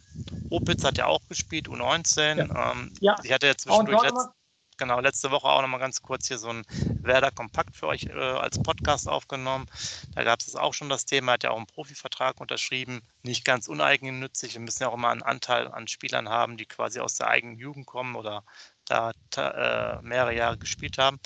Opitz 0.50 0.84
hat 0.84 0.98
ja 0.98 1.08
auch 1.08 1.22
gespielt, 1.28 1.68
U19. 1.68 2.38
Ja. 2.38 2.72
Ähm, 2.72 2.94
ja. 3.00 3.16
Ich 3.24 3.32
hatte 3.32 3.48
ja 3.48 3.58
zwischendurch 3.58 4.04
letzt, 4.04 4.30
genau, 4.78 5.00
letzte 5.00 5.32
Woche 5.32 5.48
auch 5.48 5.62
nochmal 5.62 5.80
ganz 5.80 6.02
kurz 6.02 6.28
hier 6.28 6.38
so 6.38 6.50
ein 6.50 6.64
Werder 7.02 7.32
Kompakt 7.32 7.76
für 7.76 7.88
euch 7.88 8.04
äh, 8.06 8.14
als 8.14 8.62
Podcast 8.62 9.10
aufgenommen. 9.10 9.68
Da 10.14 10.24
gab 10.24 10.40
es 10.40 10.56
auch 10.56 10.74
schon 10.74 10.90
das 10.90 11.06
Thema, 11.06 11.34
hat 11.34 11.44
ja 11.44 11.52
auch 11.52 11.58
einen 11.58 11.68
Profivertrag 11.68 12.40
unterschrieben. 12.40 13.02
Nicht 13.24 13.46
ganz 13.46 13.68
uneigennützig. 13.68 14.54
Wir 14.54 14.62
müssen 14.62 14.84
ja 14.84 14.90
auch 14.90 14.96
immer 14.96 15.10
einen 15.10 15.24
Anteil 15.24 15.68
an 15.68 15.88
Spielern 15.88 16.30
haben, 16.30 16.58
die 16.58 16.66
quasi 16.66 17.00
aus 17.00 17.16
der 17.16 17.28
eigenen 17.28 17.58
Jugend 17.58 17.86
kommen 17.86 18.16
oder 18.16 18.44
da 18.86 19.12
äh, 19.38 20.02
mehrere 20.02 20.36
Jahre 20.36 20.58
gespielt 20.58 20.98
haben. 20.98 21.20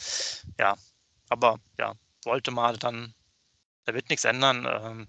Ja, 0.60 0.76
aber 1.30 1.60
ja, 1.78 1.94
wollte 2.26 2.52
mal 2.52 2.78
dann, 2.78 3.14
da 3.86 3.94
wird 3.94 4.10
nichts 4.10 4.26
ändern. 4.26 4.66
Ähm, 4.70 5.08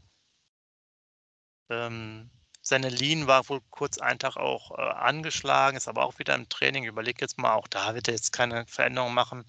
ähm, 1.70 2.30
seine 2.62 2.88
Lean 2.90 3.26
war 3.26 3.48
wohl 3.48 3.60
kurz 3.70 3.98
einen 3.98 4.18
Tag 4.18 4.36
auch 4.36 4.78
äh, 4.78 4.82
angeschlagen, 4.82 5.76
ist 5.76 5.88
aber 5.88 6.04
auch 6.04 6.18
wieder 6.18 6.34
im 6.34 6.48
Training. 6.48 6.84
Überleg 6.84 7.20
jetzt 7.20 7.38
mal, 7.38 7.54
auch 7.54 7.68
da 7.68 7.94
wird 7.94 8.08
er 8.08 8.14
jetzt 8.14 8.32
keine 8.32 8.66
Veränderung 8.66 9.14
machen. 9.14 9.44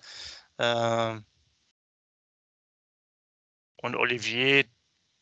Äh, 0.57 1.19
und 3.81 3.95
Olivier 3.95 4.65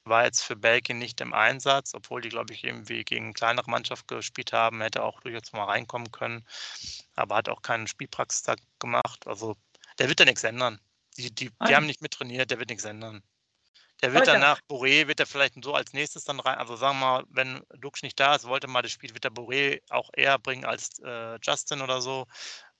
war 0.09 0.25
jetzt 0.25 0.41
für 0.41 0.55
Belgien 0.55 0.99
nicht 0.99 1.21
im 1.21 1.33
Einsatz, 1.33 1.93
obwohl 1.93 2.21
die, 2.21 2.29
glaube 2.29 2.53
ich, 2.53 2.63
irgendwie 2.63 3.03
gegen 3.03 3.25
eine 3.25 3.33
kleinere 3.33 3.69
Mannschaft 3.69 4.07
gespielt 4.07 4.53
haben, 4.53 4.81
hätte 4.81 5.03
auch 5.03 5.21
durchaus 5.21 5.51
mal 5.53 5.65
reinkommen 5.65 6.11
können, 6.11 6.45
aber 7.15 7.35
hat 7.35 7.49
auch 7.49 7.61
keinen 7.61 7.87
Spielpraxistag 7.87 8.59
gemacht. 8.79 9.27
Also 9.27 9.55
der 9.99 10.09
wird 10.09 10.19
da 10.19 10.25
nichts 10.25 10.43
ändern. 10.43 10.79
Die, 11.17 11.33
die, 11.33 11.49
die 11.67 11.75
haben 11.75 11.85
nicht 11.85 12.01
mittrainiert, 12.01 12.51
der 12.51 12.59
wird 12.59 12.69
nichts 12.69 12.85
ändern. 12.85 13.23
Der 14.01 14.13
wird 14.13 14.27
dann 14.27 14.39
nach 14.39 14.61
Boré, 14.69 15.07
wird 15.07 15.19
er 15.19 15.25
vielleicht 15.25 15.61
so 15.61 15.73
als 15.73 15.91
nächstes 15.91 16.23
dann 16.23 16.39
rein, 16.39 16.57
also 16.57 16.77
sagen 16.77 16.99
wir 16.99 17.05
mal, 17.05 17.23
wenn 17.29 17.61
Dux 17.79 18.01
nicht 18.01 18.17
da 18.17 18.35
ist, 18.35 18.45
wollte 18.45 18.67
mal 18.67 18.81
das 18.81 18.91
Spiel, 18.91 19.13
wird 19.13 19.25
der 19.25 19.31
Boré 19.31 19.81
auch 19.89 20.09
eher 20.15 20.39
bringen 20.39 20.63
als 20.63 20.99
äh, 20.99 21.37
Justin 21.41 21.81
oder 21.81 22.01
so, 22.01 22.25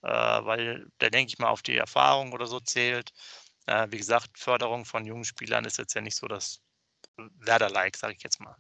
äh, 0.02 0.08
weil 0.08 0.88
der, 1.02 1.10
denke 1.10 1.34
ich 1.34 1.40
mal, 1.40 1.50
auf 1.50 1.62
die 1.62 1.76
Erfahrung 1.76 2.32
oder 2.32 2.48
so 2.48 2.62
zählt. 2.62 3.12
Äh, 3.66 3.88
wie 3.90 3.98
gesagt, 3.98 4.40
Förderung 4.40 4.86
von 4.86 5.06
jungen 5.06 5.26
Spielern 5.26 5.66
ist 5.66 5.78
jetzt 5.78 5.94
ja 5.94 6.02
nicht 6.02 6.16
so 6.16 6.28
das 6.28 6.62
Werder-like, 7.40 7.98
sage 7.98 8.14
ich 8.18 8.24
jetzt 8.24 8.40
mal. 8.40 8.56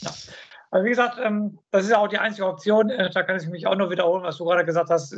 Ja. 0.00 0.10
Also 0.70 0.84
wie 0.84 0.90
gesagt, 0.90 1.18
ähm, 1.22 1.58
das 1.70 1.84
ist 1.84 1.90
ja 1.90 1.98
auch 1.98 2.08
die 2.08 2.18
einzige 2.18 2.46
Option. 2.46 2.90
Äh, 2.90 3.10
da 3.10 3.22
kann 3.22 3.40
ich 3.40 3.48
mich 3.48 3.66
auch 3.66 3.76
nur 3.76 3.90
wiederholen, 3.90 4.22
was 4.22 4.36
du 4.36 4.44
gerade 4.44 4.64
gesagt 4.64 4.90
hast. 4.90 5.12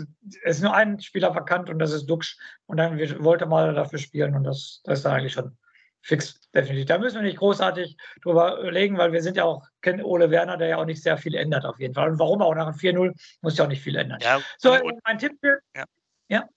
Es 0.44 0.56
ist 0.56 0.62
nur 0.62 0.74
ein 0.74 1.00
Spieler 1.00 1.34
vakant 1.34 1.68
und 1.70 1.78
das 1.80 1.92
ist 1.92 2.06
Dux. 2.06 2.38
Und 2.66 2.76
dann 2.76 2.98
wollte 3.24 3.46
mal 3.46 3.74
dafür 3.74 3.98
spielen 3.98 4.36
und 4.36 4.44
das, 4.44 4.80
das 4.84 5.00
ist 5.00 5.04
dann 5.04 5.14
eigentlich 5.14 5.32
schon 5.32 5.56
fix, 6.02 6.40
definitiv. 6.54 6.86
Da 6.86 6.98
müssen 6.98 7.16
wir 7.16 7.22
nicht 7.22 7.38
großartig 7.38 7.96
drüber 8.22 8.60
überlegen, 8.60 8.96
weil 8.96 9.12
wir 9.12 9.22
sind 9.22 9.36
ja 9.36 9.44
auch, 9.44 9.66
kennen 9.82 10.02
Ole 10.04 10.30
Werner, 10.30 10.56
der 10.56 10.68
ja 10.68 10.76
auch 10.76 10.84
nicht 10.84 11.02
sehr 11.02 11.18
viel 11.18 11.34
ändert 11.34 11.64
auf 11.64 11.78
jeden 11.80 11.94
Fall. 11.94 12.10
Und 12.10 12.18
warum 12.18 12.42
auch 12.42 12.54
nach 12.54 12.68
einem 12.68 12.76
4-0 12.76 13.12
muss 13.42 13.58
ja 13.58 13.64
auch 13.64 13.68
nicht 13.68 13.82
viel 13.82 13.96
ändern. 13.96 14.20
Ja, 14.22 14.40
so, 14.58 14.78
mein 15.04 15.18
Tipp 15.18 15.32
für. 15.40 15.58
Ja. 15.76 15.84
ja. 16.28 16.48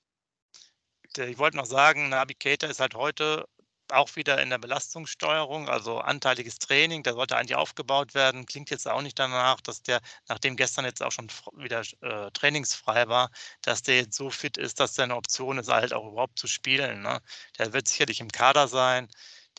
Ich 1.17 1.37
wollte 1.37 1.57
noch 1.57 1.65
sagen, 1.65 2.09
Navigator 2.09 2.69
ist 2.69 2.79
halt 2.79 2.95
heute 2.95 3.45
auch 3.93 4.15
wieder 4.15 4.41
in 4.41 4.49
der 4.49 4.57
Belastungssteuerung, 4.57 5.69
also 5.69 5.99
anteiliges 5.99 6.57
Training, 6.57 7.03
der 7.03 7.13
sollte 7.13 7.37
eigentlich 7.37 7.55
aufgebaut 7.55 8.13
werden. 8.13 8.45
Klingt 8.45 8.69
jetzt 8.69 8.87
auch 8.87 9.01
nicht 9.01 9.17
danach, 9.19 9.61
dass 9.61 9.81
der, 9.83 10.01
nachdem 10.27 10.55
gestern 10.55 10.85
jetzt 10.85 11.01
auch 11.03 11.11
schon 11.11 11.29
wieder 11.53 11.81
äh, 12.01 12.31
trainingsfrei 12.31 13.07
war, 13.07 13.29
dass 13.61 13.83
der 13.83 13.97
jetzt 13.97 14.15
so 14.17 14.29
fit 14.29 14.57
ist, 14.57 14.79
dass 14.79 14.93
der 14.93 15.05
eine 15.05 15.15
Option 15.15 15.57
ist, 15.57 15.69
halt 15.69 15.93
auch 15.93 16.07
überhaupt 16.11 16.39
zu 16.39 16.47
spielen. 16.47 17.01
Ne? 17.01 17.21
Der 17.59 17.73
wird 17.73 17.87
sicherlich 17.87 18.19
im 18.19 18.31
Kader 18.31 18.67
sein. 18.67 19.07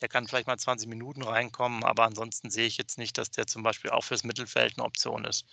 Der 0.00 0.08
kann 0.08 0.26
vielleicht 0.28 0.48
mal 0.48 0.58
20 0.58 0.88
Minuten 0.88 1.22
reinkommen, 1.22 1.84
aber 1.84 2.04
ansonsten 2.04 2.50
sehe 2.50 2.66
ich 2.66 2.76
jetzt 2.76 2.98
nicht, 2.98 3.16
dass 3.18 3.30
der 3.30 3.46
zum 3.46 3.62
Beispiel 3.62 3.90
auch 3.90 4.04
fürs 4.04 4.24
Mittelfeld 4.24 4.74
eine 4.76 4.84
Option 4.84 5.24
ist. 5.24 5.46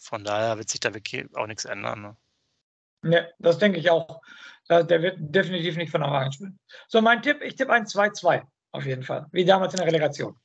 Von 0.00 0.24
daher 0.24 0.58
wird 0.58 0.70
sich 0.70 0.80
da 0.80 0.94
wirklich 0.94 1.34
auch 1.34 1.46
nichts 1.46 1.64
ändern. 1.64 2.02
Ne? 2.02 2.16
Ja, 3.04 3.26
das 3.38 3.58
denke 3.58 3.78
ich 3.78 3.90
auch. 3.90 4.20
Der 4.68 5.02
wird 5.02 5.16
definitiv 5.18 5.76
nicht 5.76 5.90
von 5.90 6.02
Anfang 6.02 6.24
an 6.24 6.32
spielen. 6.32 6.58
So, 6.88 7.00
mein 7.02 7.22
Tipp, 7.22 7.42
ich 7.42 7.54
tippe 7.54 7.72
ein 7.72 7.84
2-2 7.84 8.42
auf 8.72 8.86
jeden 8.86 9.02
Fall, 9.02 9.26
wie 9.32 9.44
damals 9.44 9.74
in 9.74 9.78
der 9.78 9.86
Relegation. 9.86 10.38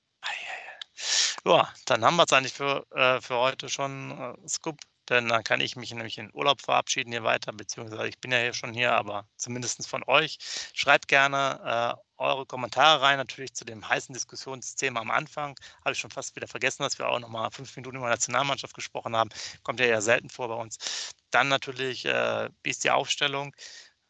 Ja, 1.46 1.70
dann 1.86 2.04
haben 2.04 2.18
wir 2.18 2.26
es 2.26 2.34
eigentlich 2.34 2.54
für, 2.54 2.86
äh, 2.92 3.22
für 3.22 3.38
heute 3.38 3.70
schon, 3.70 4.12
äh, 4.12 4.48
Scoop. 4.48 4.78
Denn 5.10 5.28
dann 5.28 5.44
kann 5.44 5.60
ich 5.60 5.76
mich 5.76 5.92
nämlich 5.92 6.20
in 6.20 6.30
Urlaub 6.34 6.62
verabschieden 6.62 7.12
hier 7.12 7.24
weiter, 7.24 7.52
beziehungsweise 7.52 8.08
ich 8.08 8.20
bin 8.20 8.32
ja 8.32 8.38
hier 8.38 8.54
schon 8.54 8.74
hier, 8.74 8.94
aber 8.94 9.28
zumindest 9.38 9.88
von 9.88 10.04
euch. 10.06 10.38
Schreibt 10.74 11.08
gerne 11.08 11.96
äh, 11.98 12.09
eure 12.20 12.46
Kommentare 12.46 13.02
rein, 13.02 13.18
natürlich 13.18 13.54
zu 13.54 13.66
dem 13.66 13.88
heißen 13.88 14.14
Diskussionsthema 14.14 15.00
am 15.00 15.12
Anfang. 15.12 15.56
Habe 15.84 15.94
ich 15.94 16.00
schon 16.00 16.12
fast 16.12 16.36
wieder 16.36 16.48
vergessen, 16.48 16.84
dass 16.84 17.00
wir 17.00 17.08
auch 17.08 17.20
noch 17.20 17.30
mal 17.30 17.50
fünf 17.52 17.76
Minuten 17.76 17.98
über 17.98 18.10
Nationalmannschaft 18.10 18.76
gesprochen 18.76 19.16
haben. 19.16 19.30
Kommt 19.64 19.80
ja 19.80 19.86
eher 19.88 20.02
selten 20.02 20.30
vor 20.30 20.50
bei 20.50 20.56
uns. 20.56 21.14
Dann 21.32 21.48
natürlich, 21.48 22.06
äh, 22.06 22.50
wie 22.64 22.70
ist 22.70 22.84
die 22.84 22.92
Aufstellung? 22.92 23.56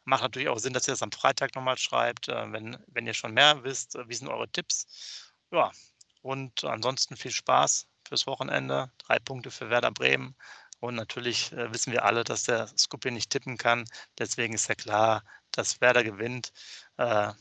Macht 0.04 0.22
natürlich 0.22 0.48
auch 0.48 0.58
Sinn, 0.58 0.72
dass 0.72 0.88
ihr 0.88 0.92
das 0.92 1.02
am 1.02 1.12
Freitag 1.12 1.54
nochmal 1.54 1.78
schreibt, 1.78 2.28
äh, 2.28 2.52
wenn, 2.52 2.76
wenn 2.88 3.06
ihr 3.06 3.14
schon 3.14 3.34
mehr 3.34 3.62
wisst. 3.64 3.94
Äh, 3.96 4.08
wie 4.08 4.14
sind 4.14 4.28
eure 4.28 4.48
Tipps? 4.48 5.32
Ja, 5.52 5.70
und 6.22 6.64
ansonsten 6.64 7.16
viel 7.16 7.30
Spaß 7.30 7.86
fürs 8.08 8.26
Wochenende. 8.26 8.90
Drei 8.98 9.18
Punkte 9.18 9.50
für 9.50 9.70
Werder 9.70 9.90
Bremen. 9.92 10.34
Und 10.80 10.94
natürlich 10.94 11.52
äh, 11.52 11.72
wissen 11.72 11.92
wir 11.92 12.04
alle, 12.04 12.24
dass 12.24 12.44
der 12.44 12.68
Skupin 12.76 13.14
nicht 13.14 13.30
tippen 13.30 13.56
kann. 13.58 13.84
Deswegen 14.18 14.54
ist 14.54 14.68
ja 14.68 14.74
klar, 14.74 15.22
dass 15.52 15.80
Werder 15.80 16.02
gewinnt. 16.04 16.52
Äh, 16.96 17.32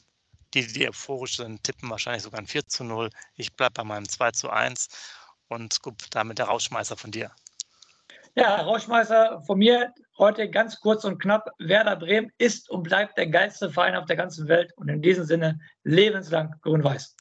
die, 0.53 0.67
die 0.67 0.87
euphorisch 0.87 1.37
sind, 1.37 1.63
tippen 1.63 1.89
wahrscheinlich 1.89 2.23
sogar 2.23 2.39
ein 2.39 2.47
4 2.47 2.67
zu 2.67 2.83
0. 2.83 3.09
Ich 3.35 3.53
bleibe 3.53 3.73
bei 3.73 3.83
meinem 3.83 4.07
2 4.07 4.31
zu 4.31 4.49
1 4.49 4.87
und 5.47 5.73
Skup 5.73 5.97
damit 6.11 6.39
der 6.39 6.45
Rausschmeißer 6.45 6.97
von 6.97 7.11
dir. 7.11 7.31
Ja, 8.35 8.61
Rausschmeißer 8.61 9.41
von 9.45 9.57
mir 9.57 9.93
heute 10.17 10.49
ganz 10.49 10.79
kurz 10.79 11.03
und 11.03 11.19
knapp. 11.19 11.49
Werder 11.57 11.95
Bremen 11.95 12.31
ist 12.37 12.69
und 12.69 12.83
bleibt 12.83 13.17
der 13.17 13.27
geilste 13.27 13.69
Verein 13.69 13.95
auf 13.95 14.05
der 14.05 14.15
ganzen 14.15 14.47
Welt 14.47 14.71
und 14.77 14.89
in 14.89 15.01
diesem 15.01 15.25
Sinne 15.25 15.59
lebenslang 15.83 16.55
grün-weiß. 16.61 17.15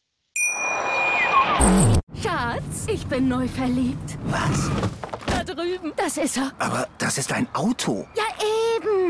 Schatz, 2.23 2.87
ich 2.87 3.07
bin 3.07 3.29
neu 3.29 3.49
verliebt. 3.49 4.19
Was? 4.25 4.71
Da 5.27 5.43
drüben. 5.45 5.93
Das 5.97 6.17
ist 6.17 6.37
er. 6.37 6.53
Aber 6.59 6.89
das 6.99 7.19
ist 7.19 7.33
ein 7.33 7.49
Auto. 7.55 8.07
Ja, 8.15 8.25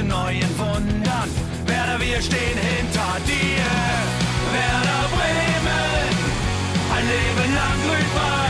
Zu 0.00 0.06
neuen 0.06 0.58
Wundern. 0.58 1.28
Werder, 1.66 2.00
wir 2.00 2.22
stehen 2.22 2.58
hinter 2.58 3.12
dir. 3.26 3.66
Werder 4.52 5.02
Bremen, 5.14 6.14
ein 6.96 7.06
Leben 7.06 7.54
lang 7.54 7.78
grün-weiß. 7.84 8.49